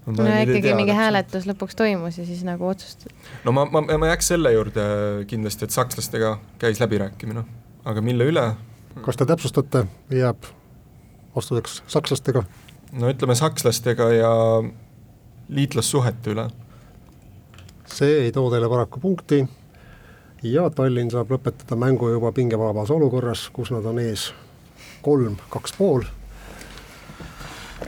no 0.07 0.27
ikkagi 0.43 0.75
mingi 0.77 0.95
hääletus 0.97 1.47
lõpuks 1.49 1.77
toimus 1.79 2.19
ja 2.21 2.27
siis 2.29 2.43
nagu 2.47 2.67
otsustati. 2.69 3.15
no 3.45 3.55
ma, 3.57 3.65
ma, 3.65 3.85
ma 3.87 4.11
jääks 4.13 4.33
selle 4.35 4.53
juurde 4.53 4.85
kindlasti, 5.31 5.69
et 5.69 5.75
sakslastega 5.77 6.37
käis 6.61 6.81
läbirääkimine, 6.83 7.45
aga 7.85 8.05
mille 8.05 8.29
üle? 8.33 8.45
kas 9.05 9.19
te 9.19 9.27
täpsustate 9.27 9.87
jääb 10.13 10.49
vastuseks 11.37 11.83
sakslastega? 11.87 12.45
no 12.93 13.11
ütleme 13.11 13.37
sakslastega 13.39 14.11
ja 14.13 14.33
liitlassuhete 15.49 16.35
üle. 16.37 16.49
see 17.87 18.25
ei 18.27 18.33
too 18.33 18.51
teile 18.53 18.69
paraku 18.69 19.01
punkti 19.01 19.45
ja 20.45 20.69
Tallinn 20.71 21.11
saab 21.13 21.33
lõpetada 21.33 21.77
mängu 21.79 22.11
juba 22.13 22.33
pingevabas 22.37 22.93
olukorras, 22.93 23.49
kus 23.53 23.73
nad 23.73 23.87
on 23.89 23.99
ees 24.03 24.29
kolm, 25.05 25.39
kaks 25.53 25.75
pool 25.79 26.05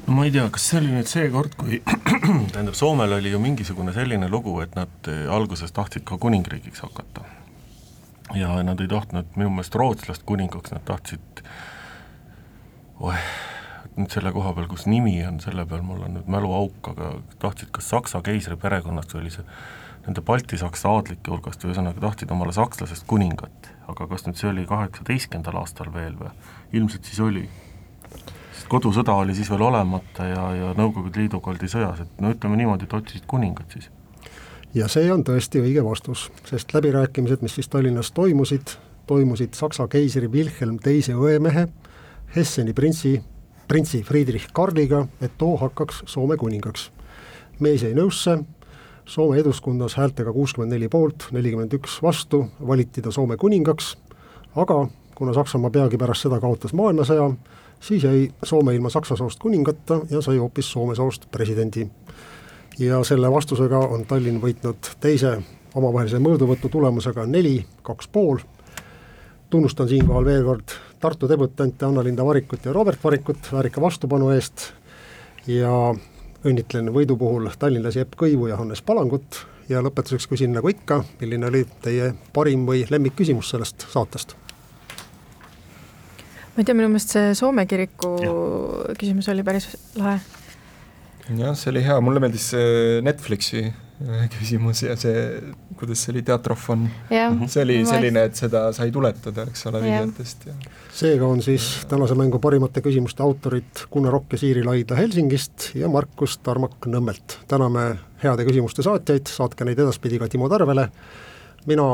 no 0.07 0.17
ma 0.17 0.27
ei 0.27 0.33
tea, 0.35 0.47
kas 0.53 0.69
see 0.71 0.81
oli 0.81 0.93
nüüd 0.95 1.11
see 1.11 1.27
kord, 1.33 1.57
kui 1.59 1.81
tähendab, 2.55 2.77
Soomel 2.79 3.17
oli 3.19 3.33
ju 3.33 3.41
mingisugune 3.43 3.95
selline 3.97 4.29
lugu, 4.33 4.57
et 4.65 4.77
nad 4.79 5.11
eh, 5.13 5.25
alguses 5.33 5.73
tahtsid 5.77 6.07
ka 6.09 6.19
kuningriigiks 6.23 6.85
hakata. 6.85 7.25
ja 8.35 8.57
nad 8.67 8.81
ei 8.83 8.89
tahtnud 8.91 9.37
minu 9.37 9.53
meelest 9.55 9.75
rootslast 9.79 10.25
kuningaks, 10.27 10.73
nad 10.75 10.85
tahtsid, 10.89 11.43
oeh, 13.01 13.29
nüüd 13.97 14.13
selle 14.13 14.33
koha 14.35 14.53
peal, 14.57 14.69
kus 14.71 14.89
nimi 14.91 15.19
on, 15.29 15.41
selle 15.45 15.67
peal 15.69 15.85
mul 15.87 16.03
on 16.09 16.19
nüüd 16.19 16.31
mäluauk, 16.31 16.93
aga 16.93 17.13
tahtsid 17.43 17.71
kas 17.77 17.93
Saksa 17.95 18.23
keisri 18.27 18.59
perekonnast 18.61 19.15
või 19.15 19.25
oli 19.25 19.37
see 19.39 19.47
nende 20.07 20.23
baltisaksa 20.23 20.91
aadlike 20.95 21.31
hulgast, 21.31 21.65
ühesõnaga 21.67 22.01
tahtsid 22.01 22.31
omale 22.31 22.55
sakslasest 22.55 23.07
kuningat, 23.11 23.71
aga 23.91 24.07
kas 24.11 24.27
nüüd 24.27 24.39
see 24.39 24.51
oli 24.53 24.67
kaheksateistkümnendal 24.69 25.63
aastal 25.63 25.93
veel 25.95 26.15
või? 26.19 26.31
ilmselt 26.79 27.09
siis 27.09 27.21
oli 27.23 27.47
sest 28.67 28.69
kodusõda 28.73 29.15
oli 29.15 29.35
siis 29.35 29.51
veel 29.51 29.63
olemata 29.63 30.25
ja, 30.27 30.47
ja 30.57 30.73
Nõukogude 30.79 31.21
Liiduga 31.21 31.53
oldi 31.53 31.69
sõjas, 31.71 32.01
et 32.03 32.21
no 32.21 32.33
ütleme 32.35 32.59
niimoodi, 32.59 32.87
et 32.89 32.95
otsisid 32.99 33.27
kuningat 33.27 33.77
siis. 33.77 33.91
ja 34.75 34.89
see 34.89 35.11
on 35.13 35.23
tõesti 35.25 35.63
õige 35.63 35.85
vastus, 35.85 36.31
sest 36.49 36.75
läbirääkimised, 36.75 37.43
mis 37.43 37.55
siis 37.55 37.69
Tallinnas 37.69 38.11
toimusid, 38.13 38.75
toimusid 39.07 39.55
Saksa 39.55 39.87
keisri 39.89 40.29
Wilhelm 40.29 40.79
teise 40.83 41.15
õemehe, 41.15 41.69
Hesseni 42.37 42.75
printsi, 42.75 43.21
printsi 43.69 44.03
Friedrich 44.03 44.51
Karliga, 44.53 45.07
et 45.21 45.39
too 45.39 45.57
hakkaks 45.57 46.03
Soome 46.07 46.37
kuningaks. 46.37 46.91
mees 47.61 47.83
jäi 47.83 47.95
nõusse, 47.95 48.39
Soome 49.07 49.39
eduskunnas 49.39 49.95
häältega 49.95 50.33
kuuskümmend 50.33 50.73
neli 50.75 50.89
poolt, 50.91 51.29
nelikümmend 51.31 51.75
üks 51.79 52.01
vastu, 52.03 52.41
valiti 52.67 53.03
ta 53.03 53.13
Soome 53.15 53.37
kuningaks, 53.39 53.93
aga 54.59 54.81
kuna 55.15 55.35
Saksamaa 55.37 55.71
peagi 55.71 55.99
pärast 55.99 56.27
seda 56.27 56.41
kaotas 56.43 56.75
maailmasõja, 56.75 57.29
siis 57.81 58.03
jäi 58.03 58.25
Soome 58.43 58.75
ilma 58.75 58.91
saksa 58.91 59.17
soost 59.17 59.39
kuningata 59.39 60.01
ja 60.11 60.23
sai 60.23 60.41
hoopis 60.43 60.73
Soome 60.73 60.99
soost 60.99 61.31
presidendi. 61.31 61.87
ja 62.79 63.05
selle 63.05 63.31
vastusega 63.33 63.79
on 63.79 64.05
Tallinn 64.07 64.43
võitnud 64.43 64.91
teise 65.01 65.39
omavahelise 65.75 66.19
mõõduvõtu 66.19 66.69
tulemusega 66.69 67.27
neli, 67.27 67.65
kaks 67.83 68.09
pool, 68.09 68.43
tunnustan 69.51 69.89
siinkohal 69.89 70.25
veel 70.25 70.45
kord 70.45 70.77
Tartu 71.01 71.29
debütante 71.29 71.87
Anna-Linda 71.87 72.25
Varikut 72.25 72.65
ja 72.65 72.73
Robert 72.73 73.05
Varikut 73.05 73.53
väärika 73.53 73.81
vastupanu 73.81 74.31
eest. 74.33 74.73
Ja 75.47 75.95
õnnitlen 76.47 76.91
võidu 76.95 77.17
puhul 77.19 77.51
tallinlasi 77.59 78.03
Epp 78.05 78.17
Kõivu 78.21 78.51
ja 78.51 78.59
Hannes 78.61 78.83
Palangut 78.87 79.43
ja 79.71 79.83
lõpetuseks 79.85 80.29
küsin 80.31 80.55
nagu 80.55 80.71
ikka, 80.71 81.03
milline 81.21 81.49
oli 81.49 81.65
teie 81.83 82.13
parim 82.35 82.67
või 82.69 82.85
lemmikküsimus 82.91 83.51
sellest 83.55 83.89
saatest? 83.93 84.37
ma 86.57 86.63
ei 86.63 86.65
tea, 86.65 86.77
minu 86.77 86.89
meelest 86.89 87.13
see 87.13 87.33
Soome 87.37 87.67
kiriku 87.69 88.13
ja. 88.23 88.35
küsimus 88.97 89.29
oli 89.29 89.45
päris 89.45 89.69
lahe. 89.99 90.21
jah, 91.37 91.57
see 91.59 91.73
oli 91.75 91.83
hea, 91.85 91.99
mulle 92.01 92.23
meeldis 92.23 92.53
see 92.55 93.03
Netflixi 93.05 93.67
küsimus 94.39 94.83
ja 94.85 94.97
see, 95.01 95.21
kuidas 95.79 96.05
see 96.05 96.13
oli, 96.15 96.23
teatrofon. 96.27 96.87
see 97.49 97.63
oli 97.65 97.79
selline, 97.89 98.27
et 98.29 98.39
seda 98.39 98.67
sai 98.77 98.93
tuletada, 98.95 99.47
eks 99.49 99.67
ole, 99.71 99.83
videotest 99.85 100.49
ja. 100.51 100.57
seega 100.95 101.29
on 101.29 101.43
siis 101.45 101.69
tänase 101.91 102.17
mängu 102.19 102.41
parimate 102.43 102.83
küsimuste 102.85 103.25
autorid 103.25 103.87
Gunnar 103.93 104.19
Okk 104.21 104.37
ja 104.37 104.43
Siiri 104.45 104.65
Laidla 104.67 104.99
Helsingist 105.01 105.71
ja 105.79 105.89
Markus 105.93 106.39
Tarmak 106.39 106.89
Nõmmelt. 106.93 107.39
täname 107.49 107.89
heade 108.23 108.49
küsimuste 108.49 108.85
saatjaid, 108.87 109.29
saatke 109.33 109.65
neid 109.69 109.81
edaspidi 109.81 110.21
ka 110.21 110.29
Timo 110.33 110.49
Tarvele, 110.53 110.89
mina 111.67 111.89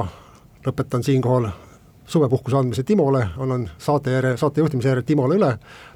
lõpetan 0.66 1.04
siinkohal 1.06 1.50
suvepuhkuse 2.12 2.56
andmise 2.58 2.82
Timole, 2.82 3.22
annan 3.38 3.68
saate 3.78 4.12
järje, 4.12 4.36
saate 4.36 4.60
juhtimise 4.60 4.90
järje 4.90 5.06
Timole 5.06 5.38
üle, 5.38 5.52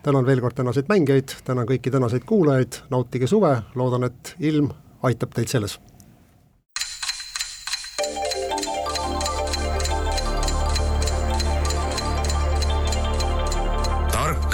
tänan 0.07 0.26
veel 0.26 0.40
kord 0.40 0.57
tänaseid 0.59 0.88
mängijaid, 0.90 1.34
tänan 1.44 1.66
kõiki 1.68 1.92
tänaseid 1.92 2.24
kuulajaid, 2.28 2.80
nautige 2.90 3.28
suve, 3.30 3.52
loodan, 3.74 4.07
et 4.09 4.34
ilm 4.38 4.70
aitab 5.07 5.34
teid 5.36 5.50
selles. 5.52 5.78